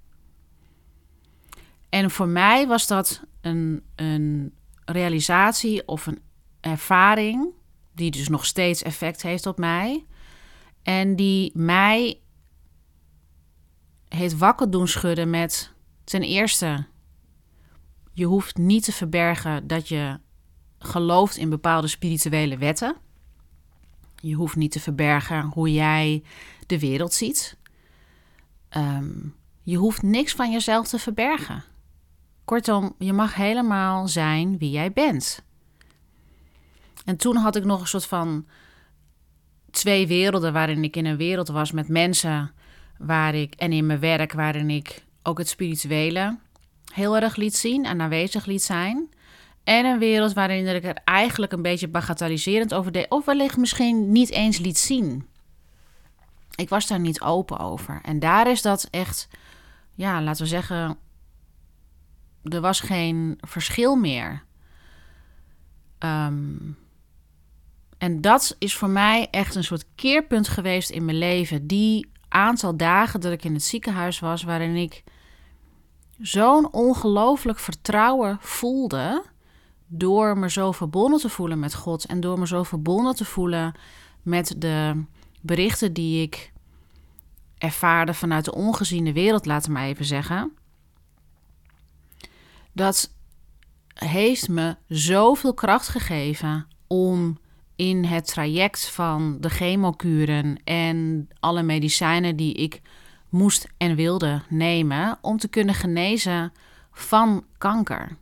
En 1.90 2.12
voor 2.12 2.28
mij 2.28 2.68
was 2.68 2.88
dat 2.88 3.22
een, 3.42 3.84
een 3.96 4.54
realisatie 4.86 5.88
of 5.88 6.06
een 6.06 6.22
ervaring 6.60 7.54
die 7.94 8.12
dus 8.12 8.28
nog 8.28 8.46
steeds 8.46 8.84
effect 8.84 9.22
heeft 9.22 9.46
op 9.46 9.58
mij. 9.58 10.06
En 10.84 11.16
die 11.16 11.52
mij 11.54 12.20
heeft 14.10 14.38
wakker 14.38 14.72
doen 14.72 14.88
schudden 14.88 15.30
met 15.30 15.74
ten 16.04 16.22
eerste, 16.22 16.86
je 18.14 18.26
hoeft 18.26 18.58
niet 18.58 18.84
te 18.84 18.92
verbergen 18.92 19.68
dat 19.68 19.88
je 19.88 20.20
gelooft 20.80 21.38
in 21.38 21.50
bepaalde 21.50 21.88
spirituele 21.88 22.58
wetten. 22.58 22.96
Je 24.22 24.34
hoeft 24.34 24.56
niet 24.56 24.72
te 24.72 24.80
verbergen 24.80 25.42
hoe 25.42 25.74
jij 25.74 26.24
de 26.66 26.80
wereld 26.80 27.14
ziet. 27.14 27.58
Ehm, 28.70 29.10
je 29.64 29.78
hoeft 29.78 30.02
niks 30.02 30.34
van 30.34 30.52
jezelf 30.52 30.88
te 30.88 31.00
verbergen. 31.00 31.64
Kortom, 32.46 32.96
je 33.00 33.14
mag 33.14 33.36
helemaal 33.36 34.08
zijn 34.08 34.58
wie 34.58 34.72
jij 34.72 34.92
bent. 34.92 35.44
En 37.06 37.18
toen 37.18 37.36
had 37.36 37.56
ik 37.56 37.64
nog 37.64 37.82
een 37.82 37.88
soort 37.88 38.06
van 38.06 38.46
twee 39.72 40.08
werelden 40.08 40.54
waarin 40.54 40.84
ik 40.84 40.96
in 40.96 41.06
een 41.06 41.18
wereld 41.18 41.48
was 41.48 41.72
met 41.72 41.88
mensen 41.88 42.52
waar 42.98 43.36
ik 43.36 43.54
en 43.56 43.72
in 43.72 43.86
mijn 43.86 44.00
werk 44.00 44.34
waarin 44.34 44.70
ik 44.70 45.06
ook 45.24 45.38
het 45.38 45.50
spirituele 45.50 46.38
heel 46.94 47.16
erg 47.16 47.36
liet 47.36 47.56
zien 47.56 47.86
en 47.86 48.02
aanwezig 48.02 48.46
liet 48.46 48.64
zijn. 48.64 49.10
En 49.64 49.86
een 49.86 50.00
wereld 50.00 50.34
waarin 50.34 50.76
ik 50.76 50.84
er 50.84 50.98
eigenlijk 51.04 51.52
een 51.52 51.62
beetje 51.62 51.88
bagatelliserend 51.88 52.74
over 52.74 52.92
deed, 52.92 53.10
of 53.10 53.26
wellicht 53.26 53.58
misschien 53.58 54.12
niet 54.12 54.32
eens 54.32 54.58
liet 54.58 54.78
zien. 54.78 55.28
Ik 56.56 56.70
was 56.70 56.88
daar 56.88 57.00
niet 57.00 57.22
open 57.22 57.60
over. 57.60 58.00
En 58.04 58.20
daar 58.20 58.52
is 58.52 58.62
dat 58.62 58.88
echt, 58.92 59.28
ja, 59.94 60.22
laten 60.22 60.44
we 60.44 60.50
zeggen, 60.50 60.98
er 62.44 62.62
was 62.62 62.80
geen 62.80 63.38
verschil 63.42 63.96
meer. 63.96 64.44
Um, 66.00 66.78
en 67.98 68.22
dat 68.22 68.56
is 68.60 68.76
voor 68.76 68.90
mij 68.90 69.28
echt 69.32 69.56
een 69.56 69.64
soort 69.64 69.86
keerpunt 69.96 70.48
geweest 70.48 70.90
in 70.90 71.06
mijn 71.06 71.18
leven. 71.18 71.68
Die 71.68 72.08
aantal 72.28 72.78
dagen 72.78 73.20
dat 73.20 73.32
ik 73.32 73.44
in 73.44 73.54
het 73.54 73.64
ziekenhuis 73.64 74.20
was, 74.20 74.44
waarin 74.44 74.76
ik 74.76 75.04
zo'n 76.20 76.74
ongelooflijk 76.74 77.60
vertrouwen 77.60 78.38
voelde. 78.42 79.24
Door 79.88 80.38
me 80.38 80.50
zo 80.50 80.72
verbonden 80.72 81.20
te 81.20 81.30
voelen 81.30 81.60
met 81.60 81.76
God 81.76 82.06
en 82.06 82.20
door 82.20 82.40
me 82.40 82.48
zo 82.48 82.64
verbonden 82.64 83.16
te 83.16 83.26
voelen 83.26 83.74
met 84.22 84.56
de 84.58 85.04
berichten 85.46 85.94
die 85.94 86.22
ik 86.22 86.52
ervaarde 87.58 88.14
vanuit 88.14 88.46
de 88.46 88.54
ongeziene 88.54 89.14
wereld, 89.14 89.46
laten 89.46 89.68
we 89.68 89.78
maar 89.78 89.88
even 89.88 90.06
zeggen. 90.06 90.52
Dat 92.72 93.14
heeft 93.94 94.48
me 94.48 94.76
zoveel 94.88 95.54
kracht 95.54 95.88
gegeven 95.88 96.68
om 96.88 97.38
in 97.76 98.04
het 98.04 98.28
traject 98.28 98.90
van 98.90 99.38
de 99.40 99.50
chemokuren 99.50 100.60
en 100.64 101.28
alle 101.40 101.64
medicijnen 101.64 102.36
die 102.36 102.54
ik 102.54 102.82
moest 103.30 103.68
en 103.78 103.96
wilde 103.96 104.42
nemen 104.50 105.18
om 105.22 105.38
te 105.38 105.48
kunnen 105.48 105.76
genezen 105.76 106.54
van 106.92 107.46
kanker. 107.58 108.18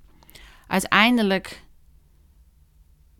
Uiteindelijk 0.67 1.63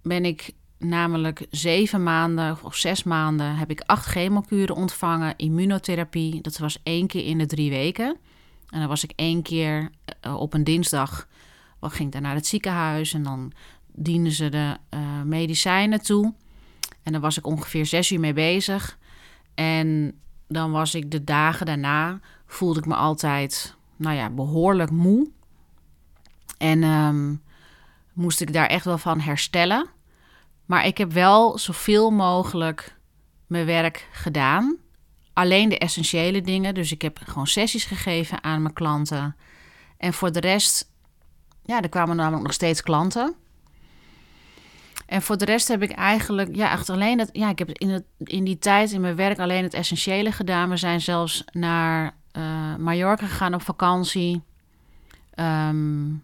ben 0.02 0.26
ik 0.26 0.54
namelijk 0.84 1.46
zeven 1.50 2.04
maanden 2.04 2.58
of 2.64 2.76
zes 2.76 3.04
maanden 3.04 3.56
heb 3.56 3.70
ik 3.70 3.82
acht 3.86 4.06
chemokuren 4.06 4.76
ontvangen, 4.76 5.34
immunotherapie. 5.38 6.42
Dat 6.42 6.58
was 6.58 6.80
één 6.84 7.08
keer 7.08 7.26
in 7.26 7.38
de 7.38 7.46
drie 7.46 7.70
weken. 7.70 8.18
En 8.70 8.80
dan 8.80 8.88
was 8.88 9.04
ik 9.04 9.14
één 9.16 9.42
keer 9.42 9.90
eh, 10.20 10.36
op 10.36 10.54
een 10.54 10.64
dinsdag, 10.64 11.28
ging 11.82 12.08
ik 12.08 12.12
daar 12.12 12.22
naar 12.22 12.36
het 12.36 12.48
ziekenhuis 12.48 13.14
en 13.14 13.24
dan 13.24 13.52
dienden 13.92 14.32
ze 14.32 14.50
de 14.50 14.78
uh, 14.94 15.22
medicijnen 15.22 16.02
toe. 16.02 16.34
En 17.04 17.12
dan 17.12 17.22
was 17.22 17.38
ik 17.38 17.46
ongeveer 17.46 17.86
zes 17.86 18.12
uur 18.12 18.20
mee 18.20 18.34
bezig. 18.34 18.98
En 19.54 20.20
dan 20.48 20.72
was 20.72 20.96
ik 20.96 21.12
de 21.12 21.24
dagen 21.24 21.66
daarna, 21.66 22.20
voelde 22.46 22.80
ik 22.80 22.86
me 22.86 22.96
altijd, 22.96 23.76
nou 23.96 24.16
ja, 24.16 24.30
behoorlijk 24.30 24.92
moe. 24.92 25.30
En 26.58 26.84
um, 26.84 27.42
moest 28.14 28.42
ik 28.42 28.54
daar 28.54 28.68
echt 28.68 28.86
wel 28.86 28.98
van 28.98 29.20
herstellen. 29.20 29.88
Maar 30.74 30.86
ik 30.86 30.98
heb 30.98 31.12
wel 31.12 31.58
zoveel 31.58 32.12
mogelijk 32.12 32.96
mijn 33.48 33.66
werk 33.66 34.08
gedaan. 34.12 34.78
Alleen 35.34 35.70
de 35.70 35.78
essentiële 35.78 36.42
dingen. 36.42 36.74
Dus 36.74 36.92
ik 36.92 37.02
heb 37.02 37.20
gewoon 37.26 37.48
sessies 37.48 37.86
gegeven 37.86 38.44
aan 38.44 38.62
mijn 38.62 38.74
klanten. 38.74 39.36
En 39.98 40.14
voor 40.14 40.32
de 40.32 40.40
rest, 40.40 40.92
ja, 41.64 41.82
er 41.82 41.90
kwamen 41.90 42.16
namelijk 42.16 42.44
nog 42.44 42.54
steeds 42.54 42.82
klanten. 42.82 43.36
En 45.06 45.22
voor 45.22 45.38
de 45.38 45.46
rest 45.46 45.68
heb 45.68 45.82
ik 45.82 45.92
eigenlijk, 45.92 46.56
ja, 46.56 46.72
echt 46.72 46.90
alleen 46.90 47.20
het, 47.20 47.30
ja, 47.34 47.50
ik 47.50 47.60
heb 47.60 47.70
in, 47.70 47.90
het, 47.90 48.04
in 48.18 48.44
die 48.44 48.60
tijd 48.60 48.92
in 48.92 49.02
mijn 49.02 49.16
werk 49.16 49.40
alleen 49.40 49.64
het 49.64 49.74
essentiële 49.74 50.32
gedaan. 50.32 50.70
We 50.70 50.78
zijn 50.78 51.02
zelfs 51.02 51.44
naar 51.52 52.16
uh, 52.38 52.76
Mallorca 52.76 53.26
gegaan 53.26 53.54
op 53.54 53.62
vakantie. 53.62 54.44
Um, 55.36 56.24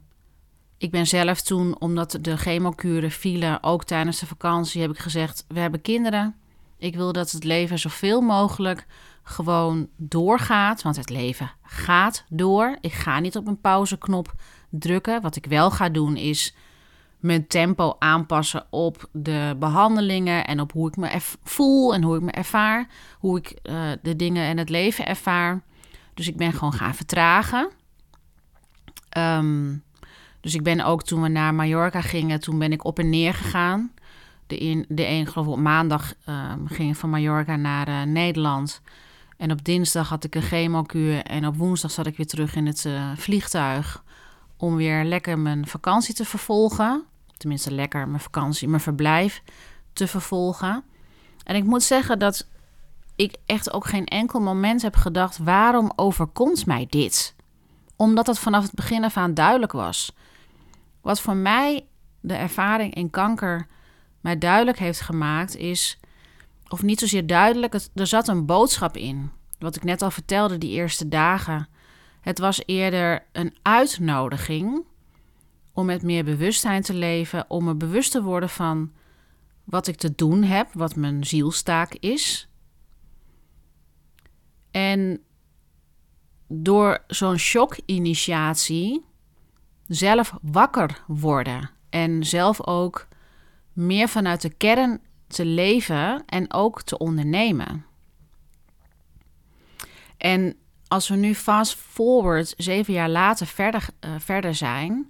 ik 0.80 0.92
ben 0.92 1.08
zelf 1.08 1.42
toen, 1.42 1.80
omdat 1.80 2.18
de 2.22 2.38
chemokuren 2.38 3.12
vielen, 3.12 3.64
ook 3.64 3.84
tijdens 3.84 4.20
de 4.20 4.26
vakantie, 4.26 4.82
heb 4.82 4.92
ik 4.92 5.00
gezegd: 5.00 5.46
We 5.48 5.60
hebben 5.60 5.82
kinderen. 5.82 6.36
Ik 6.78 6.96
wil 6.96 7.14
dat 7.14 7.32
het 7.32 7.44
leven 7.44 7.80
zoveel 7.80 8.22
mogelijk 8.22 8.86
gewoon 9.24 9.90
doorgaat. 9.96 10.82
Want 10.82 10.96
het 10.96 11.10
leven 11.10 11.52
gaat 11.64 12.24
door. 12.30 12.78
Ik 12.82 12.94
ga 12.94 13.20
niet 13.20 13.38
op 13.38 13.48
een 13.48 13.62
pauzeknop 13.62 14.34
drukken. 14.70 15.22
Wat 15.22 15.36
ik 15.36 15.46
wel 15.46 15.72
ga 15.72 15.90
doen 15.90 16.16
is 16.16 16.56
mijn 17.20 17.48
tempo 17.48 17.96
aanpassen 18.00 18.66
op 18.70 19.10
de 19.12 19.56
behandelingen 19.60 20.48
en 20.48 20.60
op 20.60 20.72
hoe 20.72 20.88
ik 20.88 20.96
me 20.96 21.18
voel 21.44 21.94
en 21.94 22.04
hoe 22.04 22.16
ik 22.16 22.22
me 22.22 22.32
ervaar, 22.32 22.88
hoe 23.20 23.38
ik 23.38 23.60
uh, 23.64 23.92
de 24.02 24.16
dingen 24.16 24.46
en 24.46 24.58
het 24.58 24.70
leven 24.70 25.06
ervaar. 25.06 25.62
Dus 26.14 26.28
ik 26.28 26.38
ben 26.38 26.54
gewoon 26.54 26.74
gaan 26.74 26.96
vertragen. 26.96 27.70
Um, 29.18 29.84
dus 30.50 30.58
ik 30.58 30.64
ben 30.64 30.86
ook 30.86 31.04
toen 31.04 31.22
we 31.22 31.28
naar 31.28 31.54
Mallorca 31.54 32.02
gingen, 32.02 32.40
toen 32.40 32.60
ben 32.60 32.72
ik 32.72 32.86
op 32.86 33.00
en 33.00 33.10
neer 33.10 33.34
gegaan. 33.34 33.92
De, 34.48 34.58
in, 34.58 34.86
de 34.88 35.06
een, 35.06 35.28
geloof 35.28 35.48
ik, 35.48 35.52
op 35.52 35.60
maandag 35.60 36.14
um, 36.30 36.68
ging 36.68 36.90
ik 36.90 36.96
van 36.96 37.10
Mallorca 37.10 37.56
naar 37.56 37.88
uh, 37.88 38.04
Nederland. 38.04 38.82
En 39.38 39.52
op 39.52 39.66
dinsdag 39.66 40.10
had 40.10 40.24
ik 40.24 40.36
een 40.36 40.42
chemokuur. 40.42 41.24
En 41.24 41.48
op 41.48 41.56
woensdag 41.56 41.92
zat 41.92 42.08
ik 42.08 42.18
weer 42.18 42.26
terug 42.26 42.56
in 42.56 42.66
het 42.66 42.86
uh, 42.86 43.12
vliegtuig. 43.16 44.04
Om 44.58 44.76
weer 44.76 45.04
lekker 45.04 45.40
mijn 45.40 45.68
vakantie 45.68 46.14
te 46.14 46.26
vervolgen. 46.26 47.04
Tenminste, 47.38 47.72
lekker 47.72 48.08
mijn 48.08 48.22
vakantie, 48.22 48.68
mijn 48.68 48.82
verblijf 48.82 49.44
te 49.94 50.08
vervolgen. 50.08 50.84
En 51.44 51.56
ik 51.56 51.64
moet 51.64 51.84
zeggen 51.84 52.20
dat 52.20 52.48
ik 53.16 53.36
echt 53.46 53.74
ook 53.74 53.86
geen 53.86 54.06
enkel 54.06 54.40
moment 54.40 54.82
heb 54.82 54.96
gedacht: 54.96 55.38
waarom 55.38 55.92
overkomt 55.96 56.66
mij 56.66 56.86
dit? 56.90 57.36
Omdat 57.96 58.28
het 58.28 58.40
vanaf 58.40 58.64
het 58.64 58.74
begin 58.74 59.04
af 59.04 59.18
aan 59.18 59.34
duidelijk 59.34 59.72
was. 59.72 60.14
Wat 61.02 61.22
voor 61.22 61.36
mij 61.36 61.86
de 62.20 62.34
ervaring 62.34 62.94
in 62.94 63.10
kanker 63.10 63.68
mij 64.22 64.38
duidelijk 64.38 64.80
heeft 64.80 65.02
gemaakt, 65.02 65.56
is, 65.56 66.00
of 66.68 66.82
niet 66.82 67.00
zozeer 67.00 67.28
duidelijk, 67.28 67.74
er 67.94 68.08
zat 68.08 68.28
een 68.28 68.46
boodschap 68.46 68.98
in. 68.98 69.32
Wat 69.60 69.76
ik 69.76 69.84
net 69.84 70.02
al 70.02 70.12
vertelde, 70.12 70.58
die 70.58 70.72
eerste 70.72 71.08
dagen. 71.08 71.68
Het 72.22 72.40
was 72.40 72.62
eerder 72.66 73.26
een 73.32 73.58
uitnodiging 73.62 74.86
om 75.74 75.86
met 75.86 76.02
meer 76.02 76.24
bewustzijn 76.24 76.82
te 76.82 76.94
leven, 76.94 77.50
om 77.50 77.64
me 77.64 77.76
bewust 77.76 78.12
te 78.12 78.24
worden 78.24 78.50
van 78.50 78.92
wat 79.64 79.88
ik 79.88 79.96
te 79.96 80.16
doen 80.16 80.44
heb, 80.44 80.74
wat 80.74 80.96
mijn 80.96 81.24
zielstaak 81.26 81.94
is. 81.94 82.50
En 84.72 85.22
door 86.48 87.04
zo'n 87.08 87.38
shock-initiatie 87.38 89.06
zelf 89.90 90.34
wakker 90.42 91.04
worden 91.08 91.70
en 91.90 92.24
zelf 92.24 92.68
ook 92.68 93.08
meer 93.74 94.08
vanuit 94.08 94.42
de 94.42 94.54
kern 94.54 95.02
te 95.28 95.46
leven 95.46 96.24
en 96.26 96.54
ook 96.54 96.82
te 96.82 96.98
ondernemen. 96.98 97.86
En 100.18 100.56
als 100.88 101.08
we 101.08 101.16
nu 101.16 101.36
fast 101.36 101.76
forward 101.76 102.54
zeven 102.58 102.94
jaar 102.94 103.10
later 103.10 103.48
verder, 103.48 103.88
uh, 104.06 104.12
verder 104.18 104.56
zijn, 104.56 105.10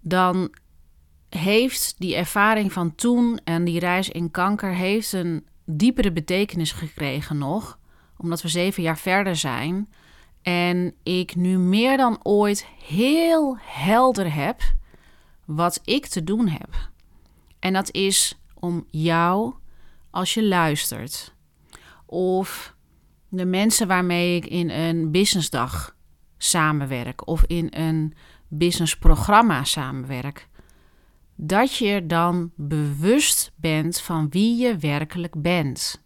dan 0.00 0.54
heeft 1.28 1.94
die 1.98 2.14
ervaring 2.14 2.72
van 2.72 2.94
toen 2.94 3.40
en 3.44 3.64
die 3.64 3.78
reis 3.78 4.08
in 4.08 4.30
kanker 4.30 4.74
heeft 4.74 5.12
een 5.12 5.46
diepere 5.64 6.12
betekenis 6.12 6.72
gekregen 6.72 7.38
nog, 7.38 7.78
omdat 8.16 8.42
we 8.42 8.48
zeven 8.48 8.82
jaar 8.82 8.98
verder 8.98 9.36
zijn 9.36 9.88
en 10.44 10.94
ik 11.02 11.36
nu 11.36 11.58
meer 11.58 11.96
dan 11.96 12.18
ooit 12.22 12.66
heel 12.86 13.56
helder 13.60 14.34
heb 14.34 14.62
wat 15.44 15.80
ik 15.84 16.06
te 16.06 16.24
doen 16.24 16.48
heb. 16.48 16.90
En 17.58 17.72
dat 17.72 17.92
is 17.92 18.38
om 18.54 18.86
jou 18.90 19.54
als 20.10 20.34
je 20.34 20.44
luistert. 20.44 21.34
Of 22.06 22.74
de 23.28 23.44
mensen 23.44 23.86
waarmee 23.86 24.36
ik 24.36 24.46
in 24.46 24.70
een 24.70 25.10
businessdag 25.10 25.96
samenwerk 26.36 27.26
of 27.26 27.44
in 27.46 27.66
een 27.70 28.14
businessprogramma 28.48 29.64
samenwerk. 29.64 30.48
Dat 31.34 31.76
je 31.76 32.06
dan 32.06 32.50
bewust 32.56 33.52
bent 33.56 34.00
van 34.00 34.28
wie 34.28 34.56
je 34.56 34.76
werkelijk 34.76 35.42
bent. 35.42 36.02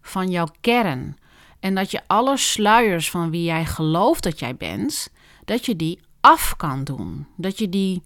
Van 0.00 0.30
jouw 0.30 0.48
kern. 0.60 1.16
En 1.60 1.74
dat 1.74 1.90
je 1.90 2.00
alle 2.06 2.36
sluiers 2.36 3.10
van 3.10 3.30
wie 3.30 3.44
jij 3.44 3.64
gelooft 3.64 4.22
dat 4.22 4.38
jij 4.38 4.56
bent, 4.56 5.12
dat 5.44 5.66
je 5.66 5.76
die 5.76 6.00
af 6.20 6.56
kan 6.56 6.84
doen. 6.84 7.26
Dat 7.36 7.58
je 7.58 7.68
die 7.68 8.02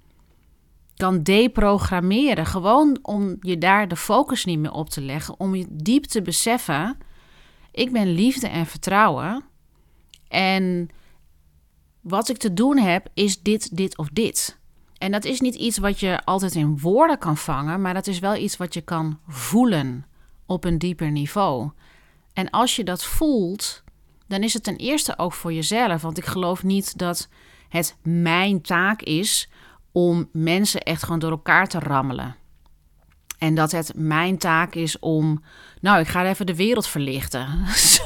kan 0.96 1.22
deprogrammeren. 1.22 2.46
Gewoon 2.46 2.98
om 3.02 3.36
je 3.40 3.58
daar 3.58 3.88
de 3.88 3.96
focus 3.96 4.44
niet 4.44 4.58
meer 4.58 4.72
op 4.72 4.88
te 4.88 5.00
leggen. 5.00 5.40
Om 5.40 5.54
je 5.54 5.66
diep 5.70 6.04
te 6.04 6.22
beseffen: 6.22 6.98
ik 7.72 7.92
ben 7.92 8.12
liefde 8.12 8.48
en 8.48 8.66
vertrouwen. 8.66 9.44
En 10.28 10.88
wat 12.00 12.28
ik 12.28 12.36
te 12.36 12.52
doen 12.52 12.78
heb, 12.78 13.08
is 13.14 13.42
dit, 13.42 13.76
dit 13.76 13.98
of 13.98 14.08
dit. 14.08 14.60
En 14.98 15.12
dat 15.12 15.24
is 15.24 15.40
niet 15.40 15.54
iets 15.54 15.78
wat 15.78 16.00
je 16.00 16.24
altijd 16.24 16.54
in 16.54 16.78
woorden 16.78 17.18
kan 17.18 17.36
vangen, 17.36 17.80
maar 17.80 17.94
dat 17.94 18.06
is 18.06 18.18
wel 18.18 18.36
iets 18.36 18.56
wat 18.56 18.74
je 18.74 18.80
kan 18.80 19.18
voelen 19.28 20.06
op 20.46 20.64
een 20.64 20.78
dieper 20.78 21.10
niveau. 21.10 21.70
En 22.32 22.50
als 22.50 22.76
je 22.76 22.84
dat 22.84 23.04
voelt, 23.04 23.82
dan 24.26 24.42
is 24.42 24.52
het 24.52 24.62
ten 24.62 24.76
eerste 24.76 25.18
ook 25.18 25.32
voor 25.32 25.52
jezelf. 25.52 26.02
Want 26.02 26.18
ik 26.18 26.24
geloof 26.24 26.62
niet 26.62 26.98
dat 26.98 27.28
het 27.68 27.96
mijn 28.02 28.60
taak 28.60 29.02
is 29.02 29.50
om 29.92 30.28
mensen 30.32 30.80
echt 30.80 31.02
gewoon 31.02 31.18
door 31.18 31.30
elkaar 31.30 31.68
te 31.68 31.78
rammelen. 31.78 32.36
En 33.38 33.54
dat 33.54 33.72
het 33.72 33.92
mijn 33.94 34.38
taak 34.38 34.74
is 34.74 34.98
om, 34.98 35.42
nou, 35.80 36.00
ik 36.00 36.08
ga 36.08 36.24
even 36.24 36.46
de 36.46 36.56
wereld 36.56 36.86
verlichten. 36.86 37.66
Zo, 37.76 38.04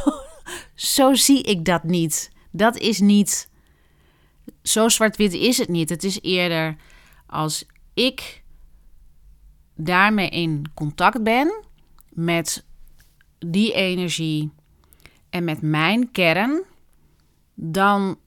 zo 0.74 1.14
zie 1.14 1.42
ik 1.42 1.64
dat 1.64 1.84
niet. 1.84 2.30
Dat 2.50 2.76
is 2.76 3.00
niet, 3.00 3.50
zo 4.62 4.88
zwart-wit 4.88 5.32
is 5.32 5.58
het 5.58 5.68
niet. 5.68 5.88
Het 5.88 6.04
is 6.04 6.20
eerder 6.20 6.76
als 7.26 7.66
ik 7.94 8.42
daarmee 9.74 10.28
in 10.28 10.64
contact 10.74 11.22
ben 11.22 11.64
met 12.08 12.65
die 13.38 13.72
energie 13.72 14.50
en 15.30 15.44
met 15.44 15.62
mijn 15.62 16.10
kern, 16.10 16.62
dan 17.54 18.18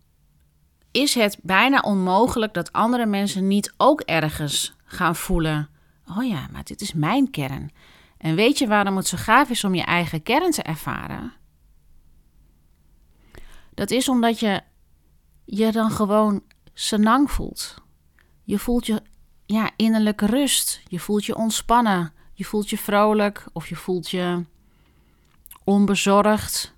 is 0.91 1.13
het 1.13 1.39
bijna 1.41 1.79
onmogelijk 1.79 2.53
dat 2.53 2.71
andere 2.71 3.05
mensen 3.05 3.47
niet 3.47 3.73
ook 3.77 4.01
ergens 4.01 4.75
gaan 4.83 5.15
voelen: 5.15 5.69
oh 6.17 6.27
ja, 6.27 6.47
maar 6.51 6.63
dit 6.63 6.81
is 6.81 6.93
mijn 6.93 7.31
kern. 7.31 7.71
En 8.17 8.35
weet 8.35 8.57
je 8.57 8.67
waarom 8.67 8.97
het 8.97 9.07
zo 9.07 9.17
gaaf 9.17 9.49
is 9.49 9.63
om 9.63 9.75
je 9.75 9.83
eigen 9.83 10.23
kern 10.23 10.51
te 10.51 10.61
ervaren? 10.61 11.33
Dat 13.73 13.91
is 13.91 14.09
omdat 14.09 14.39
je 14.39 14.61
je 15.45 15.71
dan 15.71 15.91
gewoon 15.91 16.43
senang 16.73 17.31
voelt. 17.31 17.75
Je 18.43 18.59
voelt 18.59 18.85
je 18.85 19.01
ja, 19.45 19.71
innerlijke 19.75 20.25
rust. 20.25 20.81
Je 20.87 20.99
voelt 20.99 21.25
je 21.25 21.35
ontspannen. 21.35 22.13
Je 22.33 22.45
voelt 22.45 22.69
je 22.69 22.77
vrolijk 22.77 23.45
of 23.53 23.67
je 23.67 23.75
voelt 23.75 24.09
je 24.09 24.45
onbezorgd 25.69 26.77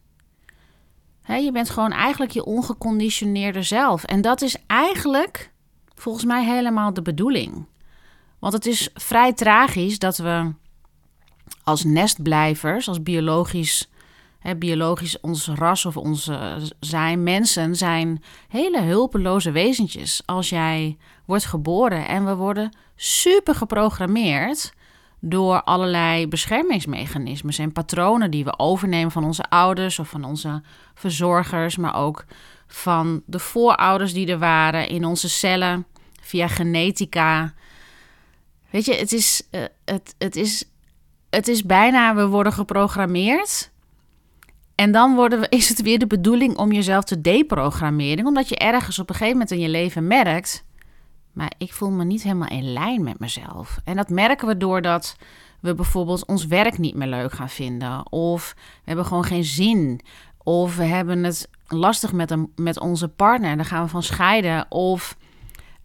je 1.40 1.52
bent 1.52 1.70
gewoon 1.70 1.92
eigenlijk 1.92 2.32
je 2.32 2.46
ongeconditioneerde 2.46 3.64
zelf. 3.64 4.04
En 4.04 4.22
dat 4.22 4.42
is 4.42 4.56
eigenlijk 4.68 5.52
volgens 5.96 6.26
mij 6.26 6.46
helemaal 6.46 6.94
de 6.94 7.02
bedoeling. 7.02 7.66
Want 8.40 8.54
het 8.54 8.66
is 8.66 8.90
vrij 8.94 9.34
tragisch 9.34 10.00
dat 10.00 10.18
we 10.18 10.54
als 11.64 11.84
nestblijvers, 11.84 12.88
als 12.88 13.04
biologisch, 13.04 13.90
biologisch 14.58 15.20
ons 15.20 15.48
ras 15.48 15.86
of 15.86 15.98
onze 15.98 16.62
zijn, 16.80 17.24
mensen 17.24 17.76
zijn 17.76 18.24
hele 18.48 18.82
hulpeloze 18.82 19.52
wezentjes. 19.52 20.22
Als 20.26 20.50
jij 20.50 20.98
wordt 21.26 21.46
geboren 21.46 22.08
en 22.08 22.26
we 22.26 22.36
worden 22.36 22.78
super 22.96 23.56
geprogrammeerd 23.56 24.74
door 25.24 25.64
allerlei 25.64 26.28
beschermingsmechanismes 26.28 27.58
en 27.58 27.72
patronen 27.72 28.32
die 28.32 28.44
we 28.44 28.60
overnemen 28.60 29.12
van 29.12 29.24
onze 29.24 29.44
ouders 29.44 30.00
of 30.00 30.10
van 30.10 30.24
onze 30.24 30.62
verzorgers, 30.94 31.78
maar 31.78 31.96
ook 31.96 32.26
van 32.68 33.22
de 33.26 33.40
voorouders 33.40 34.14
die 34.14 34.28
er 34.28 34.40
waren 34.40 34.88
in 34.88 35.06
onze 35.06 35.30
cellen 35.30 35.86
via 36.22 36.48
genetica. 36.48 37.54
Weet 38.70 38.86
je, 38.86 38.96
het 38.96 39.12
is, 39.12 39.48
uh, 39.52 39.62
het, 39.86 40.16
het 40.18 40.36
is, 40.36 40.64
het 41.30 41.48
is 41.48 41.64
bijna, 41.64 42.16
we 42.16 42.28
worden 42.28 42.54
geprogrammeerd. 42.54 43.72
En 44.76 44.92
dan 44.92 45.16
worden 45.16 45.40
we, 45.40 45.50
is 45.60 45.70
het 45.70 45.82
weer 45.82 46.00
de 46.00 46.08
bedoeling 46.08 46.58
om 46.58 46.72
jezelf 46.72 47.04
te 47.04 47.22
deprogrammeren, 47.22 48.26
omdat 48.26 48.50
je 48.50 48.58
ergens 48.58 49.00
op 49.00 49.10
een 49.10 49.16
gegeven 49.16 49.38
moment 49.38 49.52
in 49.52 49.60
je 49.60 49.70
leven 49.70 50.08
merkt 50.08 50.64
maar 51.34 51.52
ik 51.58 51.74
voel 51.74 51.92
me 51.92 52.04
niet 52.04 52.24
helemaal 52.24 52.48
in 52.48 52.74
lijn 52.74 53.04
met 53.04 53.20
mezelf. 53.20 53.78
En 53.84 53.96
dat 53.96 54.10
merken 54.10 54.48
we 54.48 54.58
doordat 54.58 55.16
we 55.60 55.74
bijvoorbeeld 55.76 56.26
ons 56.26 56.46
werk 56.46 56.78
niet 56.78 56.96
meer 56.96 57.08
leuk 57.08 57.32
gaan 57.32 57.50
vinden. 57.50 58.12
Of 58.12 58.54
we 58.58 58.82
hebben 58.84 59.06
gewoon 59.06 59.26
geen 59.26 59.44
zin. 59.44 60.02
Of 60.38 60.76
we 60.76 60.84
hebben 60.84 61.24
het 61.24 61.50
lastig 61.68 62.14
met, 62.14 62.32
een, 62.32 62.52
met 62.56 62.80
onze 62.80 63.08
partner. 63.08 63.56
Daar 63.56 63.66
gaan 63.66 63.84
we 63.84 63.90
van 63.90 64.04
scheiden. 64.04 64.72
Of 64.72 65.18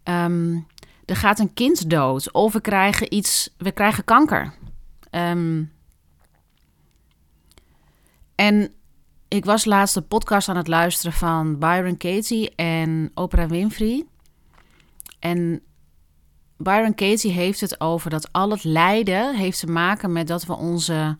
um, 0.03 0.67
er 1.05 1.15
gaat 1.15 1.39
een 1.39 1.53
kind 1.53 1.89
dood. 1.89 2.31
Of 2.31 2.53
we 2.53 2.61
krijgen 2.61 3.13
iets, 3.13 3.53
we 3.57 3.71
krijgen 3.71 4.03
kanker. 4.03 4.53
Um, 5.11 5.71
en 8.35 8.71
ik 9.27 9.45
was 9.45 9.65
laatst 9.65 10.07
podcast 10.07 10.49
aan 10.49 10.57
het 10.57 10.67
luisteren 10.67 11.13
van 11.13 11.59
Byron 11.59 11.97
Katie 11.97 12.55
en 12.55 13.11
Oprah 13.13 13.49
Winfrey. 13.49 14.05
En 15.19 15.61
Byron 16.57 16.95
Katie 16.95 17.31
heeft 17.31 17.61
het 17.61 17.81
over 17.81 18.09
dat 18.09 18.31
al 18.31 18.49
het 18.49 18.63
lijden 18.63 19.35
heeft 19.35 19.59
te 19.59 19.67
maken 19.67 20.11
met 20.11 20.27
dat 20.27 20.45
we 20.45 20.53
onze 20.53 21.17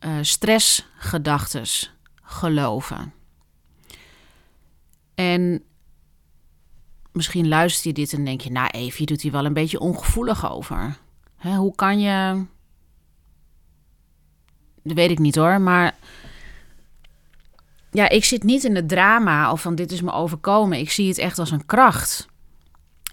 uh, 0.00 0.18
stressgedachtes 0.20 1.94
geloven. 2.22 3.12
En 5.14 5.62
misschien 7.12 7.48
luister 7.48 7.86
je 7.86 7.92
dit 7.92 8.12
en 8.12 8.24
denk 8.24 8.40
je, 8.40 8.50
nou 8.50 8.68
Evie 8.68 9.06
doet 9.06 9.22
hier 9.22 9.32
wel 9.32 9.44
een 9.44 9.52
beetje 9.52 9.80
ongevoelig 9.80 10.50
over. 10.50 10.96
Hè, 11.36 11.56
hoe 11.56 11.74
kan 11.74 12.00
je... 12.00 12.44
Dat 14.82 14.96
weet 14.96 15.10
ik 15.10 15.18
niet 15.18 15.36
hoor, 15.36 15.60
maar... 15.60 15.96
Ja, 17.90 18.08
ik 18.08 18.24
zit 18.24 18.42
niet 18.42 18.64
in 18.64 18.74
het 18.74 18.88
drama 18.88 19.52
of 19.52 19.60
van 19.62 19.74
dit 19.74 19.92
is 19.92 20.00
me 20.00 20.12
overkomen. 20.12 20.78
Ik 20.78 20.90
zie 20.90 21.08
het 21.08 21.18
echt 21.18 21.38
als 21.38 21.50
een 21.50 21.66
kracht. 21.66 22.28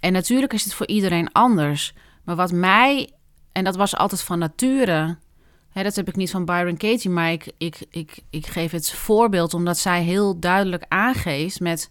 En 0.06 0.12
natuurlijk 0.12 0.52
is 0.52 0.64
het 0.64 0.74
voor 0.74 0.86
iedereen 0.86 1.32
anders. 1.32 1.94
Maar 2.24 2.36
wat 2.36 2.52
mij, 2.52 3.10
en 3.52 3.64
dat 3.64 3.76
was 3.76 3.96
altijd 3.96 4.22
van 4.22 4.38
nature, 4.38 5.18
hè, 5.70 5.82
dat 5.82 5.96
heb 5.96 6.08
ik 6.08 6.16
niet 6.16 6.30
van 6.30 6.44
Byron 6.44 6.76
Katie, 6.76 7.10
maar 7.10 7.32
ik, 7.32 7.52
ik, 7.58 7.86
ik, 7.90 8.18
ik 8.30 8.46
geef 8.46 8.70
het 8.70 8.92
voorbeeld 8.92 9.54
omdat 9.54 9.78
zij 9.78 10.02
heel 10.02 10.40
duidelijk 10.40 10.84
aangeeft 10.88 11.60
met 11.60 11.88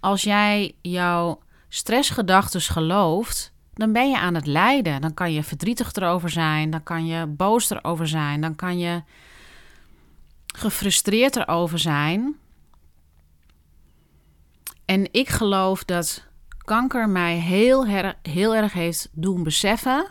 als 0.00 0.22
jij 0.22 0.74
jouw 0.80 1.42
stressgedachten 1.68 2.60
gelooft, 2.60 3.52
dan 3.74 3.92
ben 3.92 4.10
je 4.10 4.18
aan 4.18 4.34
het 4.34 4.46
lijden. 4.46 5.00
Dan 5.00 5.14
kan 5.14 5.32
je 5.32 5.42
verdrietig 5.42 5.92
erover 5.92 6.30
zijn, 6.30 6.70
dan 6.70 6.82
kan 6.82 7.06
je 7.06 7.26
boos 7.26 7.70
erover 7.70 8.08
zijn, 8.08 8.40
dan 8.40 8.56
kan 8.56 8.78
je 8.78 9.02
gefrustreerd 10.54 11.36
erover 11.36 11.78
zijn. 11.78 12.36
En 14.84 15.12
ik 15.12 15.28
geloof 15.28 15.84
dat 15.84 16.28
kanker 16.70 17.08
mij 17.08 17.36
heel, 17.36 17.86
heel 18.22 18.54
erg 18.54 18.72
heeft 18.72 19.08
doen 19.12 19.42
beseffen. 19.42 20.06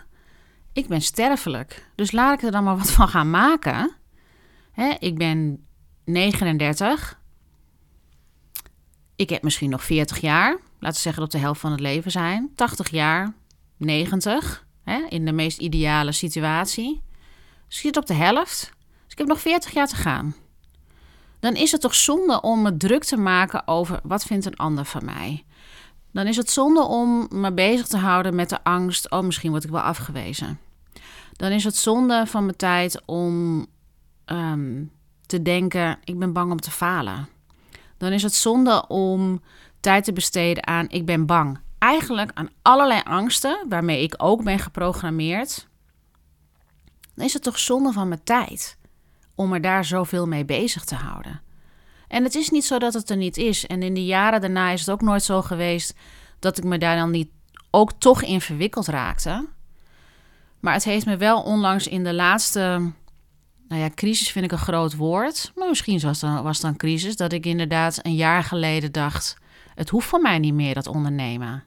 Ik 0.73 0.87
ben 0.87 1.01
sterfelijk. 1.01 1.89
Dus 1.95 2.11
laat 2.11 2.33
ik 2.33 2.43
er 2.43 2.51
dan 2.51 2.63
maar 2.63 2.77
wat 2.77 2.91
van 2.91 3.07
gaan 3.07 3.29
maken. 3.29 3.95
Ik 4.99 5.17
ben 5.17 5.65
39. 6.05 7.19
Ik 9.15 9.29
heb 9.29 9.43
misschien 9.43 9.69
nog 9.69 9.83
40 9.83 10.21
jaar. 10.21 10.51
Laten 10.79 10.95
we 10.95 11.01
zeggen 11.01 11.21
dat 11.21 11.31
de 11.31 11.37
helft 11.37 11.59
van 11.59 11.71
het 11.71 11.79
leven 11.79 12.11
zijn. 12.11 12.51
80 12.55 12.89
jaar, 12.89 13.33
90. 13.77 14.65
Hè, 14.83 15.05
in 15.09 15.25
de 15.25 15.31
meest 15.31 15.59
ideale 15.59 16.11
situatie. 16.11 17.01
Dus 17.67 17.75
ik 17.75 17.81
zit 17.81 17.97
op 17.97 18.05
de 18.05 18.13
helft. 18.13 18.71
Dus 19.03 19.11
ik 19.11 19.17
heb 19.17 19.27
nog 19.27 19.39
40 19.41 19.71
jaar 19.71 19.87
te 19.87 19.95
gaan. 19.95 20.35
Dan 21.39 21.53
is 21.53 21.71
het 21.71 21.81
toch 21.81 21.95
zonde 21.95 22.41
om 22.41 22.61
me 22.61 22.77
druk 22.77 23.03
te 23.03 23.17
maken 23.17 23.67
over 23.67 23.99
wat 24.03 24.23
vindt 24.23 24.45
een 24.45 24.55
ander 24.55 24.85
van 24.85 25.05
mij 25.05 25.43
dan 26.11 26.27
is 26.27 26.37
het 26.37 26.49
zonde 26.49 26.81
om 26.81 27.27
me 27.29 27.53
bezig 27.53 27.87
te 27.87 27.97
houden 27.97 28.35
met 28.35 28.49
de 28.49 28.63
angst: 28.63 29.09
oh, 29.11 29.23
misschien 29.23 29.51
word 29.51 29.63
ik 29.63 29.69
wel 29.69 29.81
afgewezen. 29.81 30.59
Dan 31.31 31.51
is 31.51 31.63
het 31.63 31.75
zonde 31.75 32.25
van 32.25 32.45
mijn 32.45 32.57
tijd 32.57 33.01
om 33.05 33.65
ehm, 34.25 34.83
te 35.25 35.41
denken: 35.41 35.99
ik 36.03 36.19
ben 36.19 36.33
bang 36.33 36.51
om 36.51 36.59
te 36.59 36.71
falen. 36.71 37.27
Dan 37.97 38.11
is 38.11 38.23
het 38.23 38.33
zonde 38.33 38.87
om 38.87 39.41
tijd 39.79 40.03
te 40.03 40.13
besteden 40.13 40.67
aan: 40.67 40.89
ik 40.89 41.05
ben 41.05 41.25
bang. 41.25 41.59
Eigenlijk 41.77 42.31
aan 42.33 42.49
allerlei 42.61 43.01
angsten 43.03 43.65
waarmee 43.69 44.03
ik 44.03 44.15
ook 44.17 44.43
ben 44.43 44.59
geprogrammeerd. 44.59 45.67
dan 47.15 47.25
is 47.25 47.33
het 47.33 47.43
toch 47.43 47.59
zonde 47.59 47.91
van 47.91 48.07
mijn 48.07 48.23
tijd 48.23 48.77
om 49.35 49.53
er 49.53 49.61
daar 49.61 49.85
zoveel 49.85 50.27
mee 50.27 50.45
bezig 50.45 50.83
te 50.83 50.95
houden. 50.95 51.41
En 52.09 52.23
het 52.23 52.35
is 52.35 52.49
niet 52.49 52.65
zo 52.65 52.79
dat 52.79 52.93
het 52.93 53.09
er 53.09 53.17
niet 53.17 53.37
is. 53.37 53.67
En 53.67 53.83
in 53.83 53.93
de 53.93 54.05
jaren 54.05 54.41
daarna 54.41 54.69
is 54.69 54.79
het 54.79 54.89
ook 54.89 55.01
nooit 55.01 55.23
zo 55.23 55.41
geweest 55.41 55.93
dat 56.39 56.57
ik 56.57 56.63
me 56.63 56.77
daar 56.77 56.95
dan 56.95 57.11
niet 57.11 57.29
ook 57.69 57.91
toch 57.97 58.23
in 58.23 58.41
verwikkeld 58.41 58.87
raakte. 58.87 59.47
Maar 60.59 60.73
het 60.73 60.83
heeft 60.83 61.05
me 61.05 61.17
wel 61.17 61.41
onlangs 61.41 61.87
in 61.87 62.03
de 62.03 62.13
laatste. 62.13 62.59
Nou 63.67 63.81
ja, 63.81 63.89
crisis 63.95 64.31
vind 64.31 64.45
ik 64.45 64.51
een 64.51 64.57
groot 64.57 64.95
woord. 64.95 65.51
Maar 65.55 65.67
misschien 65.67 65.99
was 65.99 66.19
dan, 66.19 66.43
was 66.43 66.59
dan 66.59 66.75
crisis. 66.75 67.15
Dat 67.15 67.31
ik 67.31 67.45
inderdaad 67.45 67.99
een 68.01 68.15
jaar 68.15 68.43
geleden 68.43 68.91
dacht: 68.91 69.37
het 69.75 69.89
hoeft 69.89 70.07
voor 70.07 70.21
mij 70.21 70.39
niet 70.39 70.53
meer, 70.53 70.73
dat 70.73 70.87
ondernemen. 70.87 71.63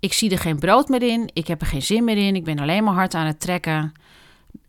Ik 0.00 0.12
zie 0.12 0.30
er 0.30 0.38
geen 0.38 0.58
brood 0.58 0.88
meer 0.88 1.02
in. 1.02 1.30
Ik 1.32 1.46
heb 1.46 1.60
er 1.60 1.66
geen 1.66 1.82
zin 1.82 2.04
meer 2.04 2.16
in. 2.16 2.36
Ik 2.36 2.44
ben 2.44 2.58
alleen 2.58 2.84
maar 2.84 2.94
hard 2.94 3.14
aan 3.14 3.26
het 3.26 3.40
trekken. 3.40 3.92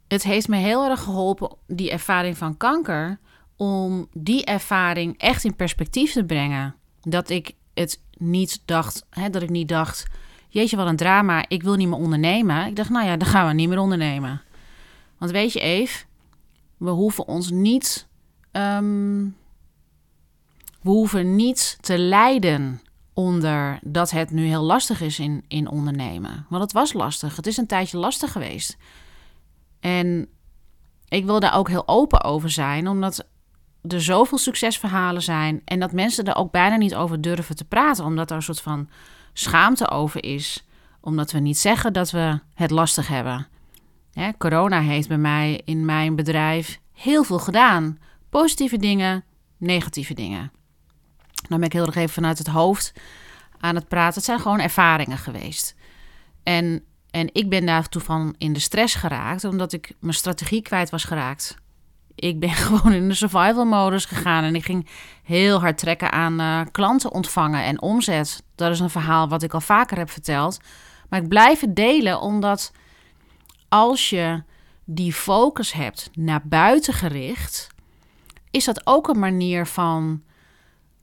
Het 0.07 0.23
heeft 0.23 0.47
me 0.47 0.57
heel 0.57 0.89
erg 0.89 1.03
geholpen, 1.03 1.55
die 1.67 1.91
ervaring 1.91 2.37
van 2.37 2.57
kanker, 2.57 3.19
om 3.57 4.07
die 4.13 4.45
ervaring 4.45 5.17
echt 5.17 5.43
in 5.43 5.55
perspectief 5.55 6.11
te 6.11 6.23
brengen. 6.23 6.75
Dat 7.01 7.29
ik 7.29 7.53
het 7.73 8.01
niet 8.17 8.61
dacht, 8.65 9.05
hè, 9.09 9.29
dat 9.29 9.41
ik 9.41 9.49
niet 9.49 9.67
dacht, 9.67 10.05
jeetje 10.49 10.75
wat 10.75 10.87
een 10.87 10.95
drama, 10.95 11.45
ik 11.47 11.63
wil 11.63 11.75
niet 11.75 11.87
meer 11.87 11.97
ondernemen. 11.97 12.65
Ik 12.65 12.75
dacht, 12.75 12.89
nou 12.89 13.05
ja, 13.05 13.17
dan 13.17 13.27
gaan 13.27 13.47
we 13.47 13.53
niet 13.53 13.69
meer 13.69 13.79
ondernemen. 13.79 14.41
Want 15.17 15.31
weet 15.31 15.53
je 15.53 15.59
Eve, 15.59 16.05
we 16.77 16.89
hoeven 16.89 17.27
ons 17.27 17.51
niet, 17.51 18.07
ehm, 18.51 19.23
we 20.81 20.89
hoeven 20.89 21.35
niet 21.35 21.77
te 21.81 21.97
lijden 21.97 22.81
onder 23.13 23.79
dat 23.81 24.11
het 24.11 24.31
nu 24.31 24.45
heel 24.45 24.63
lastig 24.63 25.01
is 25.01 25.19
in, 25.19 25.45
in 25.47 25.69
ondernemen. 25.69 26.45
Want 26.49 26.63
het 26.63 26.71
was 26.71 26.93
lastig. 26.93 27.35
Het 27.35 27.47
is 27.47 27.57
een 27.57 27.67
tijdje 27.67 27.97
lastig 27.97 28.31
geweest. 28.31 28.77
En 29.79 30.27
ik 31.07 31.25
wil 31.25 31.39
daar 31.39 31.55
ook 31.55 31.69
heel 31.69 31.87
open 31.87 32.23
over 32.23 32.49
zijn, 32.49 32.87
omdat 32.87 33.27
er 33.81 34.01
zoveel 34.01 34.37
succesverhalen 34.37 35.21
zijn 35.21 35.61
en 35.65 35.79
dat 35.79 35.91
mensen 35.91 36.25
er 36.25 36.35
ook 36.35 36.51
bijna 36.51 36.75
niet 36.75 36.95
over 36.95 37.21
durven 37.21 37.55
te 37.55 37.65
praten, 37.65 38.05
omdat 38.05 38.29
er 38.29 38.35
een 38.35 38.41
soort 38.41 38.61
van 38.61 38.89
schaamte 39.33 39.89
over 39.89 40.23
is, 40.23 40.65
omdat 41.01 41.31
we 41.31 41.39
niet 41.39 41.57
zeggen 41.57 41.93
dat 41.93 42.11
we 42.11 42.39
het 42.53 42.71
lastig 42.71 43.07
hebben. 43.07 43.47
corona 44.37 44.81
heeft 44.81 45.07
bij 45.07 45.17
mij 45.17 45.61
in 45.65 45.85
mijn 45.85 46.15
bedrijf 46.15 46.79
heel 46.93 47.23
veel 47.23 47.39
gedaan. 47.39 47.97
Positieve 48.29 48.77
dingen, 48.77 49.23
negatieve 49.57 50.13
dingen. 50.13 50.51
Dan 51.49 51.57
ben 51.57 51.67
ik 51.67 51.73
heel 51.73 51.85
erg 51.85 51.95
even 51.95 52.09
vanuit 52.09 52.37
het 52.37 52.47
hoofd 52.47 52.93
aan 53.59 53.75
het 53.75 53.87
praten. 53.87 54.13
Het 54.13 54.23
zijn 54.23 54.39
gewoon 54.39 54.59
ervaringen 54.59 55.17
geweest. 55.17 55.75
En, 56.43 56.83
en 57.09 57.29
ik 57.33 57.49
ben 57.49 57.65
daartoe 57.65 58.01
van 58.01 58.35
in 58.37 58.53
de 58.53 58.59
stress 58.59 58.95
geraakt, 58.95 59.43
omdat 59.43 59.73
ik 59.73 59.93
mijn 59.99 60.13
strategie 60.13 60.61
kwijt 60.61 60.89
was 60.89 61.03
geraakt. 61.03 61.57
Ik 62.19 62.39
ben 62.39 62.49
gewoon 62.65 62.93
in 62.93 63.07
de 63.07 63.13
survival 63.13 63.65
modus 63.65 64.05
gegaan 64.05 64.43
en 64.43 64.55
ik 64.55 64.65
ging 64.65 64.87
heel 65.23 65.59
hard 65.59 65.77
trekken 65.77 66.11
aan 66.11 66.41
uh, 66.41 66.61
klanten 66.71 67.11
ontvangen 67.11 67.63
en 67.63 67.81
omzet. 67.81 68.43
Dat 68.55 68.71
is 68.71 68.79
een 68.79 68.89
verhaal 68.89 69.29
wat 69.29 69.43
ik 69.43 69.53
al 69.53 69.61
vaker 69.61 69.97
heb 69.97 70.09
verteld. 70.09 70.59
Maar 71.09 71.21
ik 71.21 71.27
blijf 71.27 71.59
het 71.59 71.75
delen 71.75 72.21
omdat 72.21 72.71
als 73.69 74.09
je 74.09 74.43
die 74.85 75.13
focus 75.13 75.73
hebt 75.73 76.09
naar 76.13 76.41
buiten 76.43 76.93
gericht, 76.93 77.67
is 78.51 78.65
dat 78.65 78.87
ook 78.87 79.07
een 79.07 79.19
manier 79.19 79.65
van 79.65 80.23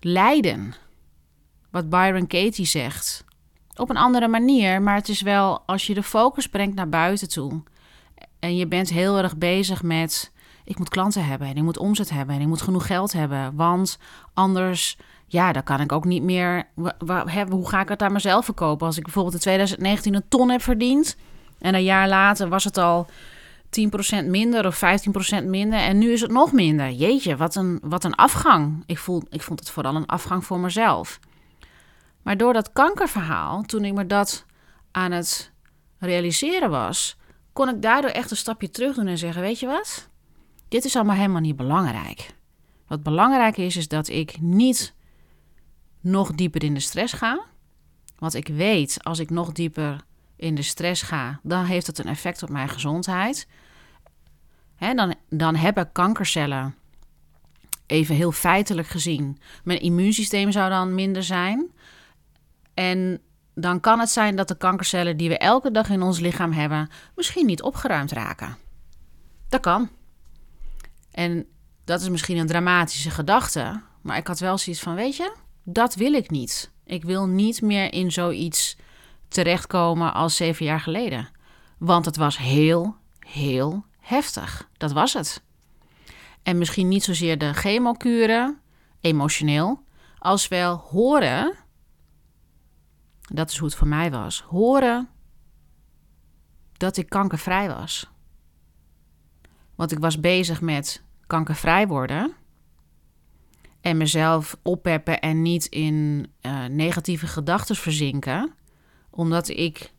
lijden. 0.00 0.74
Wat 1.70 1.88
Byron 1.88 2.26
Katie 2.26 2.66
zegt. 2.66 3.24
Op 3.76 3.90
een 3.90 3.96
andere 3.96 4.28
manier, 4.28 4.82
maar 4.82 4.94
het 4.94 5.08
is 5.08 5.20
wel 5.20 5.62
als 5.66 5.86
je 5.86 5.94
de 5.94 6.02
focus 6.02 6.48
brengt 6.48 6.74
naar 6.74 6.88
buiten 6.88 7.28
toe. 7.28 7.62
En 8.38 8.56
je 8.56 8.66
bent 8.66 8.90
heel 8.90 9.18
erg 9.18 9.36
bezig 9.36 9.82
met: 9.82 10.32
ik 10.64 10.78
moet 10.78 10.88
klanten 10.88 11.24
hebben 11.24 11.48
en 11.48 11.56
ik 11.56 11.62
moet 11.62 11.78
omzet 11.78 12.10
hebben 12.10 12.34
en 12.34 12.40
ik 12.40 12.46
moet 12.46 12.62
genoeg 12.62 12.86
geld 12.86 13.12
hebben. 13.12 13.56
Want 13.56 13.98
anders, 14.34 14.96
ja, 15.26 15.52
dan 15.52 15.62
kan 15.62 15.80
ik 15.80 15.92
ook 15.92 16.04
niet 16.04 16.22
meer. 16.22 16.68
Hoe 17.48 17.68
ga 17.68 17.80
ik 17.80 17.88
het 17.88 18.02
aan 18.02 18.12
mezelf 18.12 18.44
verkopen? 18.44 18.86
Als 18.86 18.96
ik 18.96 19.04
bijvoorbeeld 19.04 19.34
in 19.34 19.40
2019 19.40 20.14
een 20.14 20.28
ton 20.28 20.50
heb 20.50 20.62
verdiend 20.62 21.16
en 21.58 21.74
een 21.74 21.84
jaar 21.84 22.08
later 22.08 22.48
was 22.48 22.64
het 22.64 22.78
al 22.78 23.06
10% 24.22 24.26
minder 24.26 24.66
of 24.66 24.80
15% 25.42 25.44
minder. 25.44 25.78
En 25.78 25.98
nu 25.98 26.12
is 26.12 26.20
het 26.20 26.30
nog 26.30 26.52
minder. 26.52 26.90
Jeetje, 26.90 27.36
wat 27.36 27.54
een, 27.54 27.78
wat 27.82 28.04
een 28.04 28.14
afgang. 28.14 28.82
Ik, 28.86 28.98
voel, 28.98 29.22
ik 29.30 29.42
vond 29.42 29.60
het 29.60 29.70
vooral 29.70 29.94
een 29.94 30.06
afgang 30.06 30.44
voor 30.44 30.58
mezelf. 30.60 31.20
Maar 32.22 32.36
door 32.36 32.52
dat 32.52 32.72
kankerverhaal, 32.72 33.62
toen 33.62 33.84
ik 33.84 33.94
me 33.94 34.06
dat 34.06 34.46
aan 34.90 35.12
het 35.12 35.52
realiseren 35.98 36.70
was, 36.70 37.16
kon 37.52 37.68
ik 37.68 37.82
daardoor 37.82 38.10
echt 38.10 38.30
een 38.30 38.36
stapje 38.36 38.70
terug 38.70 38.94
doen 38.94 39.06
en 39.06 39.18
zeggen: 39.18 39.42
Weet 39.42 39.60
je 39.60 39.66
wat? 39.66 40.08
Dit 40.68 40.84
is 40.84 40.96
allemaal 40.96 41.16
helemaal 41.16 41.40
niet 41.40 41.56
belangrijk. 41.56 42.34
Wat 42.86 43.02
belangrijk 43.02 43.56
is, 43.56 43.76
is 43.76 43.88
dat 43.88 44.08
ik 44.08 44.40
niet 44.40 44.94
nog 46.00 46.32
dieper 46.32 46.62
in 46.62 46.74
de 46.74 46.80
stress 46.80 47.12
ga. 47.12 47.44
Want 48.18 48.34
ik 48.34 48.48
weet, 48.48 48.98
als 49.02 49.18
ik 49.18 49.30
nog 49.30 49.52
dieper 49.52 50.04
in 50.36 50.54
de 50.54 50.62
stress 50.62 51.02
ga, 51.02 51.40
dan 51.42 51.64
heeft 51.64 51.86
het 51.86 51.98
een 51.98 52.06
effect 52.06 52.42
op 52.42 52.48
mijn 52.48 52.68
gezondheid. 52.68 53.46
Dan, 54.78 55.14
dan 55.28 55.56
hebben 55.56 55.92
kankercellen, 55.92 56.74
even 57.86 58.14
heel 58.14 58.32
feitelijk 58.32 58.88
gezien, 58.88 59.38
mijn 59.64 59.80
immuunsysteem 59.80 60.52
zou 60.52 60.70
dan 60.70 60.94
minder 60.94 61.22
zijn. 61.22 61.72
En 62.74 63.20
dan 63.54 63.80
kan 63.80 63.98
het 63.98 64.10
zijn 64.10 64.36
dat 64.36 64.48
de 64.48 64.56
kankercellen 64.56 65.16
die 65.16 65.28
we 65.28 65.38
elke 65.38 65.70
dag 65.70 65.90
in 65.90 66.02
ons 66.02 66.20
lichaam 66.20 66.52
hebben, 66.52 66.88
misschien 67.16 67.46
niet 67.46 67.62
opgeruimd 67.62 68.12
raken. 68.12 68.56
Dat 69.48 69.60
kan. 69.60 69.88
En 71.14 71.46
dat 71.84 72.00
is 72.00 72.08
misschien 72.08 72.36
een 72.36 72.46
dramatische 72.46 73.10
gedachte, 73.10 73.82
maar 74.02 74.16
ik 74.16 74.26
had 74.26 74.38
wel 74.38 74.58
zoiets 74.58 74.82
van: 74.82 74.94
weet 74.94 75.16
je, 75.16 75.34
dat 75.62 75.94
wil 75.94 76.12
ik 76.12 76.30
niet. 76.30 76.72
Ik 76.84 77.04
wil 77.04 77.26
niet 77.26 77.62
meer 77.62 77.92
in 77.92 78.12
zoiets 78.12 78.76
terechtkomen 79.28 80.14
als 80.14 80.36
zeven 80.36 80.64
jaar 80.64 80.80
geleden. 80.80 81.28
Want 81.78 82.04
het 82.04 82.16
was 82.16 82.38
heel, 82.38 82.96
heel 83.18 83.84
heftig. 84.00 84.68
Dat 84.76 84.92
was 84.92 85.12
het. 85.12 85.42
En 86.42 86.58
misschien 86.58 86.88
niet 86.88 87.04
zozeer 87.04 87.38
de 87.38 87.52
chemokuren, 87.52 88.60
emotioneel, 89.00 89.84
als 90.18 90.48
wel 90.48 90.76
horen. 90.76 91.54
Dat 93.20 93.50
is 93.50 93.58
hoe 93.58 93.68
het 93.68 93.76
voor 93.76 93.88
mij 93.88 94.10
was. 94.10 94.40
Horen 94.40 95.08
dat 96.72 96.96
ik 96.96 97.08
kankervrij 97.08 97.68
was. 97.68 98.10
Want 99.74 99.92
ik 99.92 99.98
was 99.98 100.20
bezig 100.20 100.60
met 100.60 101.02
kankervrij 101.26 101.86
worden. 101.86 102.32
En 103.80 103.96
mezelf 103.96 104.56
oppeppen 104.62 105.20
en 105.20 105.42
niet 105.42 105.64
in 105.64 106.26
uh, 106.42 106.64
negatieve 106.64 107.26
gedachten 107.26 107.76
verzinken. 107.76 108.54
Omdat 109.10 109.48
ik 109.48 109.92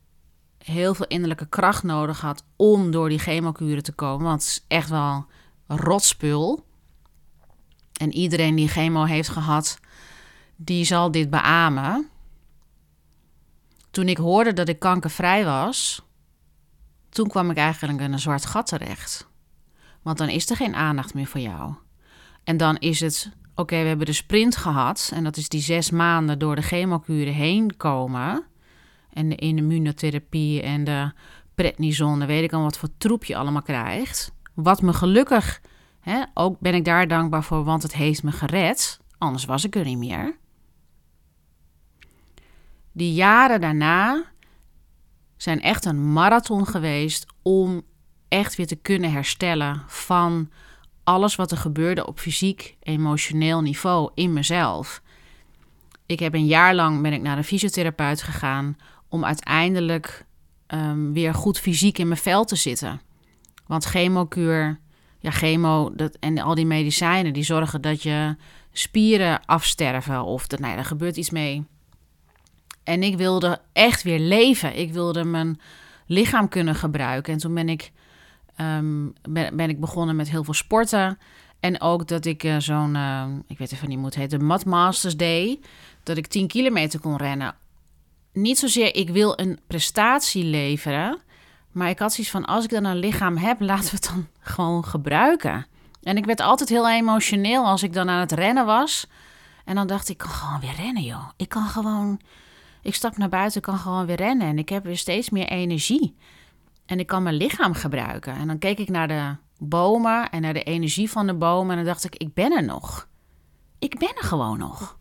heel 0.58 0.94
veel 0.94 1.06
innerlijke 1.06 1.48
kracht 1.48 1.82
nodig 1.82 2.20
had 2.20 2.44
om 2.56 2.90
door 2.90 3.08
die 3.08 3.18
chemokuren 3.18 3.82
te 3.82 3.92
komen. 3.92 4.26
Want 4.26 4.42
het 4.42 4.50
is 4.50 4.64
echt 4.68 4.88
wel 4.88 5.26
rotspul. 5.66 6.64
En 7.92 8.12
iedereen 8.12 8.54
die 8.54 8.68
chemo 8.68 9.04
heeft 9.04 9.28
gehad, 9.28 9.78
die 10.56 10.84
zal 10.84 11.10
dit 11.10 11.30
beamen. 11.30 12.08
Toen 13.90 14.08
ik 14.08 14.16
hoorde 14.16 14.52
dat 14.52 14.68
ik 14.68 14.78
kankervrij 14.78 15.44
was, 15.44 16.02
toen 17.08 17.28
kwam 17.28 17.50
ik 17.50 17.56
eigenlijk 17.56 18.00
in 18.00 18.12
een 18.12 18.18
zwart 18.18 18.46
gat 18.46 18.66
terecht. 18.66 19.25
Want 20.06 20.18
dan 20.18 20.28
is 20.28 20.50
er 20.50 20.56
geen 20.56 20.74
aandacht 20.74 21.14
meer 21.14 21.26
voor 21.26 21.40
jou. 21.40 21.74
En 22.44 22.56
dan 22.56 22.76
is 22.76 23.00
het, 23.00 23.30
oké, 23.54 23.82
we 23.82 23.88
hebben 23.88 24.06
de 24.06 24.12
sprint 24.12 24.56
gehad. 24.56 25.10
En 25.14 25.24
dat 25.24 25.36
is 25.36 25.48
die 25.48 25.60
zes 25.60 25.90
maanden 25.90 26.38
door 26.38 26.56
de 26.56 26.62
chemokuren 26.62 27.32
heen 27.32 27.76
komen. 27.76 28.44
En 29.12 29.28
de 29.28 29.34
immunotherapie 29.34 30.62
en 30.62 30.84
de 30.84 31.12
prednison, 31.54 32.26
weet 32.26 32.42
ik 32.42 32.52
al 32.52 32.62
wat 32.62 32.78
voor 32.78 32.88
troep 32.98 33.24
je 33.24 33.36
allemaal 33.36 33.62
krijgt. 33.62 34.32
Wat 34.54 34.82
me 34.82 34.92
gelukkig, 34.92 35.60
hè, 36.00 36.22
ook 36.34 36.60
ben 36.60 36.74
ik 36.74 36.84
daar 36.84 37.08
dankbaar 37.08 37.44
voor, 37.44 37.64
want 37.64 37.82
het 37.82 37.94
heeft 37.94 38.22
me 38.22 38.32
gered. 38.32 39.00
Anders 39.18 39.44
was 39.44 39.64
ik 39.64 39.76
er 39.76 39.84
niet 39.84 39.98
meer. 39.98 40.36
Die 42.92 43.14
jaren 43.14 43.60
daarna 43.60 44.24
zijn 45.36 45.60
echt 45.60 45.84
een 45.84 46.12
marathon 46.12 46.66
geweest 46.66 47.26
om 47.42 47.82
echt 48.28 48.56
weer 48.56 48.66
te 48.66 48.76
kunnen 48.76 49.12
herstellen 49.12 49.82
van 49.86 50.50
alles 51.04 51.36
wat 51.36 51.50
er 51.50 51.56
gebeurde 51.56 52.06
op 52.06 52.18
fysiek, 52.18 52.76
emotioneel 52.82 53.60
niveau 53.60 54.10
in 54.14 54.32
mezelf. 54.32 55.02
Ik 56.06 56.18
heb 56.18 56.34
een 56.34 56.46
jaar 56.46 56.74
lang 56.74 57.02
ben 57.02 57.12
ik 57.12 57.22
naar 57.22 57.36
een 57.36 57.44
fysiotherapeut 57.44 58.22
gegaan 58.22 58.76
om 59.08 59.24
uiteindelijk 59.24 60.26
um, 60.68 61.12
weer 61.12 61.34
goed 61.34 61.58
fysiek 61.58 61.98
in 61.98 62.08
mijn 62.08 62.20
vel 62.20 62.44
te 62.44 62.56
zitten. 62.56 63.00
Want 63.66 63.84
chemokuur, 63.84 64.80
ja, 65.18 65.30
chemo 65.30 65.92
dat, 65.94 66.16
en 66.20 66.38
al 66.38 66.54
die 66.54 66.66
medicijnen 66.66 67.32
die 67.32 67.42
zorgen 67.42 67.80
dat 67.80 68.02
je 68.02 68.36
spieren 68.72 69.44
afsterven 69.44 70.24
of 70.24 70.46
dat, 70.46 70.58
nou 70.58 70.72
ja, 70.72 70.78
er 70.78 70.84
gebeurt 70.84 71.16
iets 71.16 71.30
mee. 71.30 71.64
En 72.84 73.02
ik 73.02 73.16
wilde 73.16 73.60
echt 73.72 74.02
weer 74.02 74.18
leven. 74.18 74.78
Ik 74.78 74.92
wilde 74.92 75.24
mijn 75.24 75.60
lichaam 76.06 76.48
kunnen 76.48 76.74
gebruiken. 76.74 77.32
En 77.32 77.38
toen 77.38 77.54
ben 77.54 77.68
ik 77.68 77.92
ehm, 78.56 79.08
ben, 79.56 79.70
ik 79.70 79.80
begonnen 79.80 80.16
met 80.16 80.30
heel 80.30 80.44
veel 80.44 80.54
sporten. 80.54 81.18
En 81.60 81.80
ook 81.80 82.08
dat 82.08 82.24
ik 82.24 82.44
eh, 82.44 82.56
zo'n, 82.58 82.94
uh, 82.94 83.24
ik 83.46 83.58
weet 83.58 83.72
even 83.72 83.88
niet 83.88 83.96
hoe 83.96 84.06
het 84.06 84.14
heet, 84.14 84.30
de 84.30 84.38
Mad 84.38 84.64
Masters 84.64 85.16
Day. 85.16 85.60
Dat 86.02 86.16
ik 86.16 86.26
10 86.26 86.46
kilometer 86.46 87.00
kon 87.00 87.16
rennen. 87.16 87.54
Niet 88.32 88.58
zozeer 88.58 88.94
ik 88.94 89.10
wil 89.10 89.40
een 89.40 89.58
prestatie 89.66 90.44
leveren. 90.44 91.18
Maar 91.72 91.88
ik 91.88 91.98
had 91.98 92.12
zoiets 92.12 92.32
van, 92.32 92.44
als 92.44 92.64
ik 92.64 92.70
dan 92.70 92.84
een 92.84 92.96
lichaam 92.96 93.36
heb, 93.36 93.60
laten 93.60 93.84
we 93.84 93.96
het 93.96 94.10
dan 94.12 94.26
gewoon 94.54 94.84
gebruiken. 94.84 95.66
En 96.02 96.16
ik 96.16 96.24
werd 96.24 96.40
altijd 96.40 96.68
heel 96.68 96.90
emotioneel 96.90 97.64
als 97.64 97.82
ik 97.82 97.92
dan 97.92 98.08
aan 98.08 98.20
het 98.20 98.32
rennen 98.32 98.66
was. 98.66 99.06
En 99.64 99.74
dan 99.74 99.86
dacht 99.86 100.08
ik, 100.08 100.10
ik 100.10 100.18
kan 100.18 100.30
gewoon 100.30 100.60
weer 100.60 100.74
rennen, 100.84 101.02
joh. 101.02 101.28
Ik 101.36 101.48
kan 101.48 101.66
gewoon, 101.66 102.20
ik 102.82 102.94
stap 102.94 103.16
naar 103.16 103.28
buiten, 103.28 103.60
kan 103.60 103.78
gewoon 103.78 104.06
weer 104.06 104.16
rennen. 104.16 104.46
En 104.46 104.58
ik 104.58 104.68
heb 104.68 104.84
weer 104.84 104.96
steeds 104.96 105.30
meer 105.30 105.48
energie. 105.48 106.16
En 106.86 106.98
ik 106.98 107.06
kan 107.06 107.22
mijn 107.22 107.34
lichaam 107.34 107.74
gebruiken. 107.74 108.34
En 108.34 108.46
dan 108.46 108.58
keek 108.58 108.78
ik 108.78 108.88
naar 108.88 109.08
de 109.08 109.36
bomen 109.58 110.30
en 110.30 110.40
naar 110.40 110.52
de 110.52 110.62
energie 110.62 111.10
van 111.10 111.26
de 111.26 111.34
bomen. 111.34 111.70
En 111.70 111.76
dan 111.76 111.92
dacht 111.92 112.04
ik, 112.04 112.16
ik 112.16 112.34
ben 112.34 112.52
er 112.52 112.64
nog. 112.64 113.08
Ik 113.78 113.98
ben 113.98 114.16
er 114.16 114.24
gewoon 114.24 114.58
nog. 114.58 114.98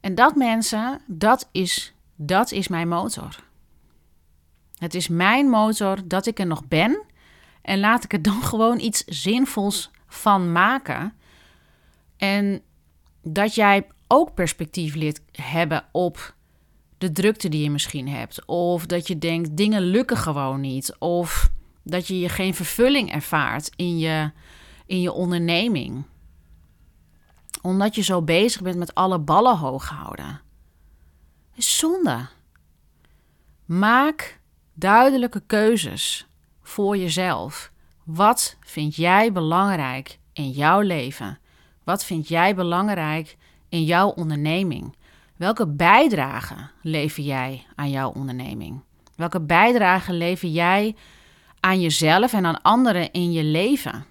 En 0.00 0.14
dat 0.14 0.36
mensen, 0.36 1.00
dat 1.06 1.48
is, 1.52 1.94
dat 2.16 2.50
is 2.52 2.68
mijn 2.68 2.88
motor. 2.88 3.44
Het 4.78 4.94
is 4.94 5.08
mijn 5.08 5.48
motor 5.48 6.08
dat 6.08 6.26
ik 6.26 6.38
er 6.38 6.46
nog 6.46 6.68
ben. 6.68 7.02
En 7.62 7.80
laat 7.80 8.04
ik 8.04 8.12
er 8.12 8.22
dan 8.22 8.42
gewoon 8.52 8.78
iets 8.78 9.04
zinvols 9.04 9.90
van 10.06 10.52
maken. 10.52 11.14
En 12.16 12.62
dat 13.22 13.54
jij 13.54 13.86
ook 14.08 14.34
perspectief 14.34 14.94
leert 14.94 15.20
hebben 15.32 15.84
op 15.92 16.34
de 17.02 17.12
drukte 17.12 17.48
die 17.48 17.62
je 17.62 17.70
misschien 17.70 18.08
hebt. 18.08 18.46
Of 18.46 18.86
dat 18.86 19.06
je 19.06 19.18
denkt, 19.18 19.56
dingen 19.56 19.82
lukken 19.82 20.16
gewoon 20.16 20.60
niet. 20.60 20.96
Of 20.98 21.50
dat 21.82 22.06
je 22.06 22.18
je 22.18 22.28
geen 22.28 22.54
vervulling 22.54 23.12
ervaart 23.12 23.70
in 23.76 23.98
je, 23.98 24.30
in 24.86 25.00
je 25.00 25.12
onderneming. 25.12 26.04
Omdat 27.62 27.94
je 27.94 28.02
zo 28.02 28.22
bezig 28.22 28.62
bent 28.62 28.76
met 28.76 28.94
alle 28.94 29.18
ballen 29.18 29.56
hoog 29.56 29.88
houden. 29.88 30.40
is 31.54 31.78
zonde. 31.78 32.26
Maak 33.64 34.40
duidelijke 34.74 35.42
keuzes 35.46 36.26
voor 36.62 36.96
jezelf. 36.96 37.72
Wat 38.04 38.56
vind 38.60 38.96
jij 38.96 39.32
belangrijk 39.32 40.18
in 40.32 40.50
jouw 40.50 40.80
leven? 40.80 41.38
Wat 41.84 42.04
vind 42.04 42.28
jij 42.28 42.54
belangrijk 42.54 43.36
in 43.68 43.84
jouw 43.84 44.08
onderneming? 44.08 44.96
Welke 45.42 45.66
bijdrage 45.66 46.54
lever 46.82 47.22
jij 47.22 47.66
aan 47.74 47.90
jouw 47.90 48.10
onderneming? 48.10 48.82
Welke 49.16 49.40
bijdrage 49.40 50.12
lever 50.12 50.48
jij 50.48 50.96
aan 51.60 51.80
jezelf 51.80 52.32
en 52.32 52.46
aan 52.46 52.62
anderen 52.62 53.12
in 53.12 53.32
je 53.32 53.44
leven? 53.44 54.04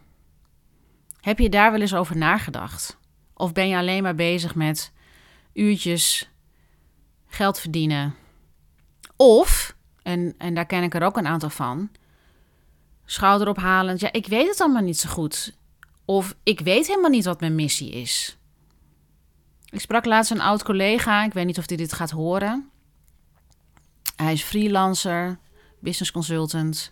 Heb 1.22 1.40
je 1.40 1.50
daar 1.50 1.72
wel 1.72 1.82
eens 1.82 1.96
over 1.96 2.18
nagedacht? 2.18 2.98
Of 3.34 3.54
ben 3.54 3.68
je 3.68 3.78
alleen 3.78 4.04
maar 4.04 4.16
bezig 4.16 4.56
met 4.56 4.92
uurtjes 5.54 6.30
geld 7.28 7.60
verdienen? 7.60 8.16
Of, 9.16 9.76
en, 10.02 10.36
en 10.38 10.54
daar 10.54 10.66
ken 10.66 10.84
ik 10.84 10.94
er 10.94 11.04
ook 11.04 11.18
een 11.18 11.28
aantal 11.28 11.50
van, 11.50 11.92
schouderophalend, 13.06 14.00
ja, 14.00 14.12
ik 14.12 14.28
weet 14.28 14.48
het 14.48 14.62
allemaal 14.62 14.82
niet 14.82 15.00
zo 15.00 15.10
goed. 15.10 15.58
Of 16.06 16.36
ik 16.44 16.60
weet 16.60 16.88
helemaal 16.88 17.10
niet 17.10 17.26
wat 17.26 17.40
mijn 17.40 17.56
missie 17.56 17.92
is. 17.92 18.38
Ik 19.72 19.80
sprak 19.80 20.06
laatst 20.06 20.32
een 20.32 20.42
oud 20.42 20.64
collega, 20.64 21.24
ik 21.24 21.34
weet 21.34 21.46
niet 21.46 21.58
of 21.58 21.68
hij 21.68 21.78
dit 21.78 21.94
gaat 21.94 22.12
horen. 22.12 22.70
Hij 24.16 24.34
is 24.34 24.44
freelancer, 24.44 25.38
business 25.80 26.12
consultant. 26.12 26.92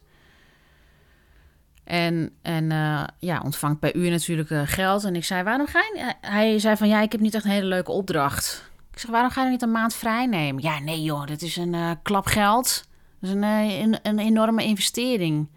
En, 1.84 2.32
en 2.42 2.70
uh, 2.70 3.04
ja, 3.20 3.42
ontvangt 3.44 3.80
per 3.80 3.96
uur 3.96 4.10
natuurlijk 4.10 4.50
uh, 4.50 4.62
geld. 4.66 5.04
En 5.04 5.16
ik 5.16 5.26
zei, 5.26 5.44
waarom 5.44 5.68
ga 5.68 5.80
je... 5.80 6.14
Hij 6.22 6.60
zei 6.60 6.78
van, 6.78 6.88
ja, 6.88 7.02
ik 7.02 7.12
heb 7.12 7.22
niet 7.22 7.34
echt 7.34 7.46
een 7.46 7.52
hele 7.52 7.66
leuke 7.66 7.92
opdracht. 7.92 8.70
Ik 8.92 9.00
zeg, 9.00 9.12
waarom 9.12 9.32
ga 9.32 9.44
je 9.44 9.50
niet 9.50 9.62
een 9.62 9.72
maand 9.72 9.94
vrij 9.94 10.26
nemen? 10.26 10.64
Ja, 10.64 10.80
nee 10.80 11.04
joh, 11.04 11.26
dat 11.26 11.42
is 11.42 11.56
een 11.56 11.74
uh, 11.74 11.92
klap 12.04 12.26
geld. 12.26 12.88
Dat 13.20 13.30
is 13.30 13.36
een, 13.36 14.00
een 14.02 14.20
enorme 14.20 14.64
investering. 14.64 15.50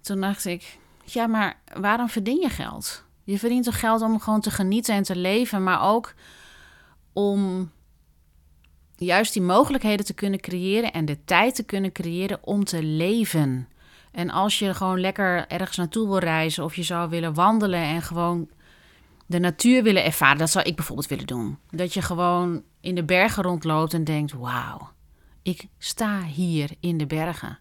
Toen 0.00 0.20
dacht 0.20 0.44
ik, 0.44 0.78
ja, 1.04 1.26
maar 1.26 1.60
waarom 1.80 2.08
verdien 2.08 2.40
je 2.40 2.48
geld? 2.48 3.04
Je 3.30 3.38
verdient 3.38 3.64
toch 3.64 3.80
geld 3.80 4.02
om 4.02 4.20
gewoon 4.20 4.40
te 4.40 4.50
genieten 4.50 4.94
en 4.94 5.02
te 5.02 5.16
leven, 5.16 5.62
maar 5.62 5.82
ook 5.82 6.14
om 7.12 7.70
juist 8.96 9.32
die 9.32 9.42
mogelijkheden 9.42 10.06
te 10.06 10.14
kunnen 10.14 10.40
creëren 10.40 10.92
en 10.92 11.04
de 11.04 11.24
tijd 11.24 11.54
te 11.54 11.62
kunnen 11.62 11.92
creëren 11.92 12.38
om 12.42 12.64
te 12.64 12.82
leven. 12.82 13.68
En 14.12 14.30
als 14.30 14.58
je 14.58 14.74
gewoon 14.74 15.00
lekker 15.00 15.46
ergens 15.48 15.76
naartoe 15.76 16.08
wil 16.08 16.18
reizen 16.18 16.64
of 16.64 16.76
je 16.76 16.82
zou 16.82 17.10
willen 17.10 17.34
wandelen 17.34 17.80
en 17.80 18.02
gewoon 18.02 18.48
de 19.26 19.38
natuur 19.38 19.82
willen 19.82 20.04
ervaren, 20.04 20.38
dat 20.38 20.50
zou 20.50 20.64
ik 20.64 20.76
bijvoorbeeld 20.76 21.08
willen 21.08 21.26
doen. 21.26 21.58
Dat 21.70 21.94
je 21.94 22.02
gewoon 22.02 22.62
in 22.80 22.94
de 22.94 23.04
bergen 23.04 23.42
rondloopt 23.42 23.94
en 23.94 24.04
denkt: 24.04 24.32
wauw, 24.32 24.90
ik 25.42 25.66
sta 25.78 26.22
hier 26.22 26.70
in 26.80 26.98
de 26.98 27.06
bergen. 27.06 27.58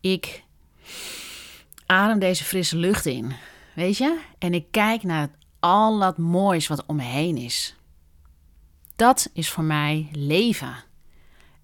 Ik 0.00 0.44
adem 1.86 2.18
deze 2.18 2.44
frisse 2.44 2.76
lucht 2.76 3.06
in. 3.06 3.32
Weet 3.80 3.96
je? 3.96 4.18
En 4.38 4.54
ik 4.54 4.66
kijk 4.70 5.02
naar 5.02 5.30
al 5.60 5.98
dat 5.98 6.18
moois 6.18 6.66
wat 6.66 6.86
om 6.86 6.96
me 6.96 7.02
heen 7.02 7.36
is. 7.36 7.76
Dat 8.96 9.30
is 9.32 9.50
voor 9.50 9.64
mij 9.64 10.08
leven. 10.12 10.74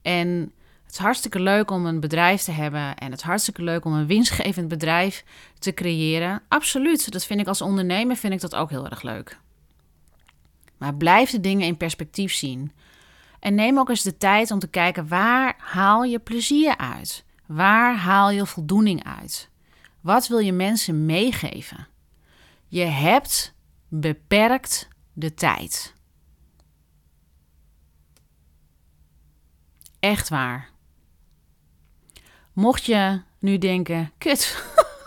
En 0.03 0.53
het 0.85 0.93
is 0.93 0.99
hartstikke 0.99 1.41
leuk 1.41 1.71
om 1.71 1.87
een 1.87 2.01
bedrijf 2.01 2.43
te 2.43 2.51
hebben. 2.51 2.97
En 2.97 3.11
het 3.11 3.21
is 3.21 3.27
hartstikke 3.27 3.63
leuk 3.63 3.85
om 3.85 3.93
een 3.93 4.07
winstgevend 4.07 4.69
bedrijf 4.69 5.25
te 5.59 5.75
creëren. 5.75 6.43
Absoluut. 6.49 7.13
Dat 7.13 7.25
vind 7.25 7.41
ik 7.41 7.47
als 7.47 7.61
ondernemer 7.61 8.17
vind 8.17 8.33
ik 8.33 8.41
dat 8.41 8.55
ook 8.55 8.71
heel 8.71 8.85
erg 8.85 9.03
leuk. 9.03 9.39
Maar 10.77 10.95
blijf 10.95 11.31
de 11.31 11.41
dingen 11.41 11.67
in 11.67 11.77
perspectief 11.77 12.33
zien. 12.33 12.73
En 13.41 13.55
neem 13.55 13.79
ook 13.79 13.89
eens 13.89 14.03
de 14.03 14.17
tijd 14.17 14.51
om 14.51 14.59
te 14.59 14.69
kijken 14.69 15.09
waar 15.09 15.55
haal 15.59 16.05
je 16.05 16.19
plezier 16.19 16.77
uit? 16.77 17.25
Waar 17.47 17.97
haal 17.97 18.31
je 18.31 18.47
voldoening 18.47 19.05
uit? 19.05 19.49
Wat 20.01 20.29
wil 20.29 20.39
je 20.39 20.53
mensen 20.53 21.07
meegeven? 21.07 21.95
Je 22.69 22.85
hebt 22.85 23.55
beperkt 23.89 24.89
de 25.13 25.35
tijd. 25.35 25.95
Echt 30.01 30.29
waar. 30.29 30.71
Mocht 32.53 32.85
je 32.85 33.23
nu 33.39 33.59
denken, 33.59 34.13
kut, 34.19 34.65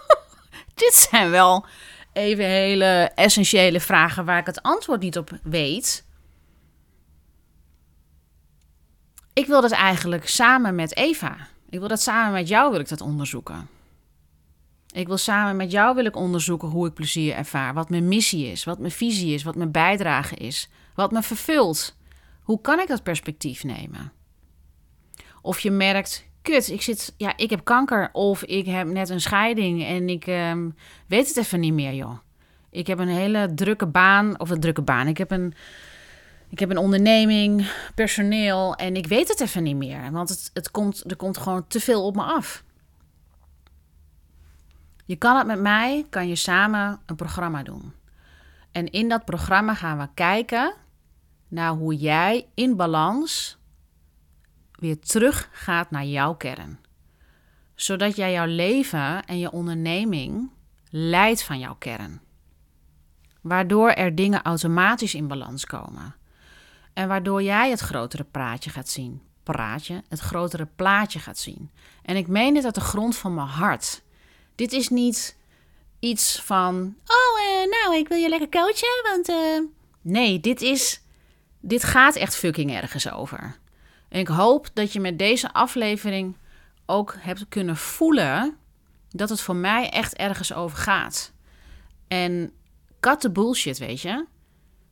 dit 0.76 0.94
zijn 0.94 1.30
wel 1.30 1.66
even 2.14 2.46
hele 2.46 3.12
essentiële 3.16 3.80
vragen 3.80 4.26
waar 4.26 4.40
ik 4.40 4.46
het 4.46 4.62
antwoord 4.62 5.02
niet 5.02 5.18
op 5.18 5.40
weet. 5.44 6.06
Ik 9.34 9.46
wil 9.48 9.62
dat 9.62 9.72
eigenlijk 9.72 10.28
samen 10.28 10.76
met 10.76 10.96
Eva. 10.96 11.48
Ik 11.70 11.80
wil 11.80 11.88
dat 11.88 12.02
samen 12.02 12.34
met 12.34 12.48
jou 12.48 12.72
wil 12.72 12.80
ik 12.80 12.90
dat 12.90 13.02
onderzoeken. 13.02 13.70
Ik 14.92 15.08
wil 15.08 15.18
samen 15.18 15.56
met 15.56 15.72
jou 15.72 15.96
wil 15.96 16.06
ik 16.06 16.16
onderzoeken 16.16 16.68
hoe 16.68 16.88
ik 16.88 16.94
plezier 16.94 17.36
ervaar. 17.36 17.74
Wat 17.74 17.90
mijn 17.90 18.08
missie 18.08 18.52
is, 18.52 18.64
wat 18.64 18.80
mijn 18.80 18.92
visie 18.92 19.34
is, 19.34 19.44
wat 19.44 19.56
mijn 19.56 19.72
bijdrage 19.72 20.36
is. 20.36 20.70
Wat 20.96 21.12
me 21.12 21.22
vervult. 21.22 21.98
Hoe 22.42 22.62
kan 22.62 22.80
ik 22.80 22.88
dat 22.88 23.04
perspectief 23.04 23.64
nemen? 23.64 24.12
Of 25.42 25.60
je 25.60 25.72
merkt, 25.72 26.26
kut, 26.42 26.70
ik, 26.70 26.82
zit, 26.82 27.14
ja, 27.18 27.38
ik 27.38 27.50
heb 27.50 27.64
kanker. 27.64 28.10
Of 28.12 28.44
ik 28.44 28.66
heb 28.66 28.88
net 28.88 29.10
een 29.10 29.22
scheiding 29.22 29.86
en 29.86 30.10
ik 30.10 30.28
um, 30.28 30.76
weet 31.08 31.28
het 31.28 31.38
even 31.38 31.60
niet 31.60 31.74
meer, 31.74 31.94
joh. 31.94 32.18
Ik 32.72 32.88
heb 32.88 33.00
een 33.00 33.08
hele 33.08 33.52
drukke 33.56 33.88
baan, 33.88 34.40
of 34.40 34.50
een 34.50 34.60
drukke 34.60 34.82
baan. 34.82 35.08
Ik 35.08 35.18
heb 35.18 35.32
een, 35.32 35.54
ik 36.50 36.60
heb 36.60 36.70
een 36.70 36.78
onderneming, 36.78 37.72
personeel 37.96 38.76
en 38.76 38.96
ik 38.96 39.08
weet 39.08 39.28
het 39.28 39.40
even 39.40 39.64
niet 39.64 39.76
meer. 39.76 40.12
Want 40.12 40.30
het, 40.30 40.50
het 40.54 40.72
komt, 40.72 41.04
er 41.12 41.16
komt 41.16 41.38
gewoon 41.38 41.68
te 41.68 41.80
veel 41.80 42.06
op 42.06 42.16
me 42.16 42.24
af. 42.24 42.64
Je 45.10 45.16
kan 45.16 45.38
het 45.38 45.48
met 45.48 45.60
mij, 45.60 46.06
kan 46.10 46.28
je 46.28 46.36
samen 46.36 47.00
een 47.06 47.16
programma 47.16 47.64
doen. 47.64 47.94
En 48.72 48.92
in 48.92 49.10
dat 49.10 49.26
programma 49.26 49.74
gaan 49.74 49.98
we 49.98 50.08
kijken 50.14 50.74
naar 51.48 51.72
hoe 51.72 51.96
jij 51.96 52.48
in 52.54 52.76
balans 52.76 53.58
weer 54.72 55.00
terug 55.00 55.50
gaat 55.52 55.92
naar 55.92 56.06
jouw 56.06 56.36
kern. 56.36 56.80
Zodat 57.76 58.16
jij 58.16 58.32
jouw 58.32 58.46
leven 58.46 59.26
en 59.26 59.40
je 59.40 59.52
onderneming 59.52 60.50
leidt 60.90 61.44
van 61.44 61.60
jouw 61.60 61.76
kern. 61.76 62.22
Waardoor 63.42 63.90
er 63.90 64.16
dingen 64.16 64.42
automatisch 64.42 65.14
in 65.14 65.28
balans 65.28 65.66
komen. 65.66 66.16
En 66.94 67.08
waardoor 67.08 67.44
jij 67.44 67.70
het 67.70 67.80
grotere 67.80 68.24
praatje 68.24 68.70
gaat 68.70 68.90
zien. 68.90 69.22
Praatje, 69.44 70.04
het 70.10 70.20
grotere 70.20 70.68
plaatje 70.76 71.20
gaat 71.20 71.38
zien. 71.38 71.72
En 72.02 72.16
ik 72.16 72.28
meen 72.28 72.54
dit 72.54 72.66
uit 72.66 72.76
de 72.76 72.82
grond 72.82 73.18
van 73.18 73.34
mijn 73.34 73.48
hart. 73.48 74.08
Dit 74.60 74.72
is 74.72 74.90
niet 74.90 75.38
iets 76.00 76.42
van, 76.42 76.96
oh, 77.06 77.42
uh, 77.42 77.72
nou, 77.72 77.98
ik 77.98 78.08
wil 78.08 78.18
je 78.18 78.30
lekker 78.30 78.50
coachen, 78.50 79.04
want... 79.04 79.30
Uh... 79.30 79.62
Nee, 80.02 80.40
dit 80.40 80.62
is, 80.62 81.02
dit 81.60 81.84
gaat 81.84 82.16
echt 82.16 82.36
fucking 82.36 82.74
ergens 82.74 83.12
over. 83.12 83.58
En 84.10 84.20
ik 84.20 84.28
hoop 84.28 84.70
dat 84.74 84.94
je 84.94 85.00
met 85.00 85.20
deze 85.20 85.54
aflevering 85.54 86.38
ook 86.86 87.16
hebt 87.20 87.46
kunnen 87.50 87.78
voelen 87.78 88.58
dat 89.10 89.30
het 89.30 89.42
voor 89.42 89.56
mij 89.56 89.90
echt 89.90 90.16
ergens 90.16 90.54
over 90.54 90.78
gaat. 90.78 91.32
En 92.08 92.52
cut 93.00 93.20
the 93.20 93.32
bullshit, 93.32 93.78
weet 93.78 94.02
je. 94.02 94.26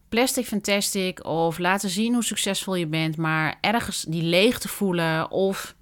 Plastic 0.10 0.46
fantastic 0.46 1.26
of 1.26 1.58
laten 1.58 1.90
zien 1.90 2.14
hoe 2.14 2.24
succesvol 2.24 2.76
je 2.76 2.88
bent, 2.88 3.18
maar 3.18 3.58
ergens 3.62 4.06
die 4.08 4.24
leegte 4.24 4.68
voelen 4.68 5.32
of 5.32 5.76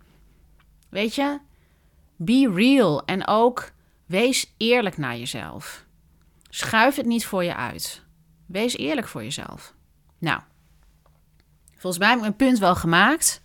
weet 0.90 1.16
je, 1.16 1.40
be 2.16 2.52
real 2.54 3.06
en 3.06 3.28
ook 3.28 3.74
wees 4.06 4.54
eerlijk 4.58 4.98
naar 4.98 5.18
jezelf. 5.18 5.86
Schuif 6.50 6.96
het 6.96 7.06
niet 7.06 7.26
voor 7.26 7.44
je 7.44 7.56
uit. 7.56 8.04
Wees 8.46 8.78
eerlijk 8.78 9.08
voor 9.08 9.24
jezelf. 9.24 9.74
Nou, 10.18 10.40
volgens 11.72 11.98
mij 11.98 12.08
heb 12.08 12.18
ik 12.18 12.24
mijn 12.24 12.36
punt 12.36 12.60
wel 12.60 12.76
gemaakt. 12.76 13.42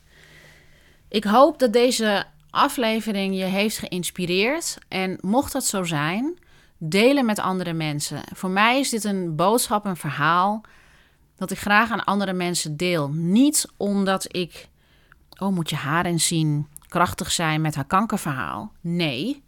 Ik 1.09 1.25
hoop 1.25 1.59
dat 1.59 1.73
deze 1.73 2.27
aflevering 2.51 3.37
je 3.37 3.45
heeft 3.45 3.79
geïnspireerd. 3.79 4.79
En 4.89 5.19
mocht 5.21 5.53
dat 5.53 5.65
zo 5.65 5.85
zijn, 5.85 6.39
delen 6.79 7.25
met 7.25 7.39
andere 7.39 7.73
mensen. 7.73 8.23
Voor 8.35 8.51
mij 8.51 8.79
is 8.79 8.91
dit 8.91 9.05
een 9.05 9.37
boodschap, 9.37 9.85
een 9.85 9.97
verhaal 9.97 10.65
dat 11.37 11.51
ik 11.51 11.59
graag 11.59 11.91
aan 11.91 12.05
andere 12.05 12.33
mensen 12.33 12.77
deel. 12.77 13.09
Niet 13.09 13.67
omdat 13.77 14.37
ik, 14.37 14.69
oh 15.39 15.55
moet 15.55 15.71
je 15.71 15.77
haar 15.77 16.05
eens 16.05 16.27
zien, 16.27 16.69
krachtig 16.89 17.31
zijn 17.31 17.61
met 17.61 17.75
haar 17.75 17.85
kankerverhaal. 17.85 18.73
Nee, 18.81 19.43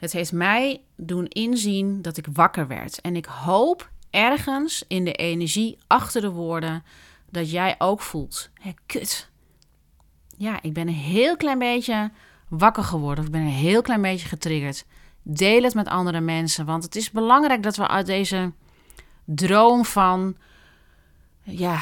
het 0.00 0.12
heeft 0.12 0.32
mij 0.32 0.80
doen 0.96 1.26
inzien 1.26 2.02
dat 2.02 2.16
ik 2.16 2.26
wakker 2.32 2.66
werd. 2.66 3.00
En 3.00 3.16
ik 3.16 3.24
hoop 3.24 3.90
ergens 4.10 4.84
in 4.88 5.04
de 5.04 5.12
energie 5.12 5.78
achter 5.86 6.20
de 6.20 6.30
woorden 6.30 6.84
dat 7.30 7.50
jij 7.50 7.74
ook 7.78 8.00
voelt. 8.00 8.50
Kut. 8.86 9.30
Ja, 10.36 10.62
ik 10.62 10.72
ben 10.72 10.88
een 10.88 10.94
heel 10.94 11.36
klein 11.36 11.58
beetje 11.58 12.10
wakker 12.48 12.84
geworden. 12.84 13.18
Of 13.18 13.26
ik 13.26 13.32
ben 13.32 13.40
een 13.40 13.46
heel 13.46 13.82
klein 13.82 14.02
beetje 14.02 14.28
getriggerd. 14.28 14.84
Deel 15.22 15.62
het 15.62 15.74
met 15.74 15.88
andere 15.88 16.20
mensen. 16.20 16.64
Want 16.64 16.84
het 16.84 16.96
is 16.96 17.10
belangrijk 17.10 17.62
dat 17.62 17.76
we 17.76 17.88
uit 17.88 18.06
deze 18.06 18.52
droom 19.24 19.84
van. 19.84 20.36
Ja, 21.42 21.80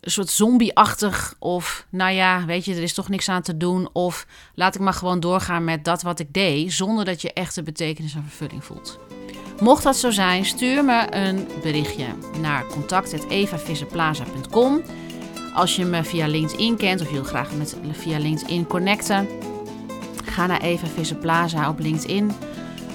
een 0.00 0.10
soort 0.10 0.30
zombie-achtig. 0.30 1.34
Of 1.38 1.86
nou 1.90 2.12
ja, 2.12 2.44
weet 2.44 2.64
je, 2.64 2.74
er 2.74 2.82
is 2.82 2.94
toch 2.94 3.08
niks 3.08 3.28
aan 3.28 3.42
te 3.42 3.56
doen. 3.56 3.88
Of 3.92 4.26
laat 4.54 4.74
ik 4.74 4.80
maar 4.80 4.92
gewoon 4.92 5.20
doorgaan 5.20 5.64
met 5.64 5.84
dat 5.84 6.02
wat 6.02 6.18
ik 6.18 6.32
deed. 6.32 6.72
Zonder 6.72 7.04
dat 7.04 7.22
je 7.22 7.32
echt 7.32 7.54
de 7.54 7.62
betekenis 7.62 8.14
en 8.14 8.24
vervulling 8.28 8.64
voelt. 8.64 8.98
Mocht 9.60 9.82
dat 9.82 9.96
zo 9.96 10.10
zijn, 10.10 10.44
stuur 10.44 10.84
me 10.84 11.14
een 11.14 11.48
berichtje 11.62 12.06
naar 12.40 12.66
contact.evavissenplaza.com. 12.66 14.82
Als 15.54 15.76
je 15.76 15.84
me 15.84 16.04
via 16.04 16.26
LinkedIn 16.26 16.76
kent 16.76 17.00
of 17.00 17.06
je 17.06 17.12
wil 17.12 17.24
graag 17.24 17.52
met, 17.52 17.76
via 17.92 18.18
LinkedIn 18.18 18.66
connecten, 18.66 19.28
ga 20.24 20.46
naar 20.46 20.60
Eva 20.60 21.68
op 21.68 21.78
LinkedIn 21.78 22.32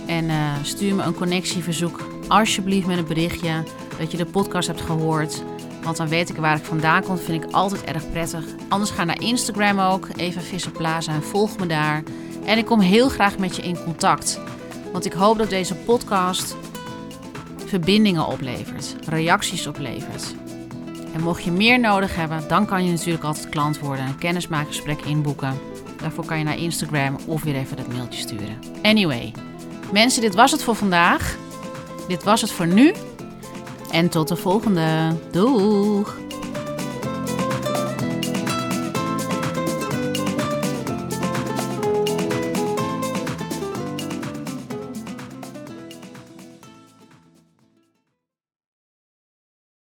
en 0.08 0.26
uh, 0.26 0.52
stuur 0.64 0.95
me 0.95 1.04
een 1.04 1.16
connectieverzoek. 1.16 2.08
Alsjeblieft 2.28 2.88
met 2.88 2.98
een 2.98 3.08
berichtje 3.08 3.64
dat 4.00 4.12
je 4.12 4.18
de 4.18 4.26
podcast 4.26 4.68
hebt 4.68 4.82
gehoord. 4.82 5.43
Want 5.88 6.00
dan 6.00 6.08
weet 6.08 6.30
ik 6.30 6.36
waar 6.36 6.58
ik 6.58 6.64
vandaan 6.64 7.04
kom. 7.04 7.18
Vind 7.18 7.44
ik 7.44 7.52
altijd 7.52 7.84
erg 7.84 8.12
prettig. 8.12 8.46
Anders 8.70 8.92
ga 8.92 9.04
naar 9.04 9.22
Instagram 9.22 9.80
ook, 9.80 10.08
Eva 10.16 10.40
Visser 10.40 10.72
Plaza, 10.72 11.14
en 11.14 11.24
volg 11.24 11.58
me 11.58 11.66
daar. 11.66 12.04
En 12.46 12.58
ik 12.58 12.66
kom 12.66 12.80
heel 12.80 13.10
graag 13.10 13.38
met 13.38 13.56
je 13.56 13.62
in 13.62 13.84
contact. 13.84 14.40
Want 14.92 15.06
ik 15.06 15.14
hoop 15.14 15.38
dat 15.38 15.50
deze 15.50 15.76
podcast 15.76 16.56
verbindingen 17.66 18.28
oplevert, 18.28 18.96
reacties 19.06 19.68
oplevert. 19.68 20.36
En 21.14 21.22
mocht 21.22 21.44
je 21.44 21.52
meer 21.52 21.80
nodig 21.80 22.16
hebben, 22.16 22.48
dan 22.48 22.66
kan 22.66 22.86
je 22.86 22.92
natuurlijk 22.92 23.24
altijd 23.24 23.50
klant 23.50 23.80
worden, 23.80 24.06
een 24.06 24.18
kennismaakgesprek 24.18 25.02
inboeken. 25.02 25.60
Daarvoor 25.98 26.26
kan 26.26 26.38
je 26.38 26.44
naar 26.44 26.58
Instagram 26.58 27.18
of 27.26 27.44
weer 27.44 27.56
even 27.56 27.78
dat 27.78 27.88
mailtje 27.88 28.22
sturen. 28.22 28.60
Anyway, 28.82 29.34
mensen, 29.92 30.22
dit 30.22 30.36
was 30.36 30.52
het 30.52 30.64
voor 30.64 30.76
vandaag. 30.76 31.38
Dit 32.08 32.24
was 32.24 32.42
het 32.42 32.52
voor 32.52 32.68
nu. 32.68 32.94
En 33.92 34.10
tot 34.10 34.28
de 34.28 34.36
volgende. 34.36 35.16
Doeg! 35.32 36.26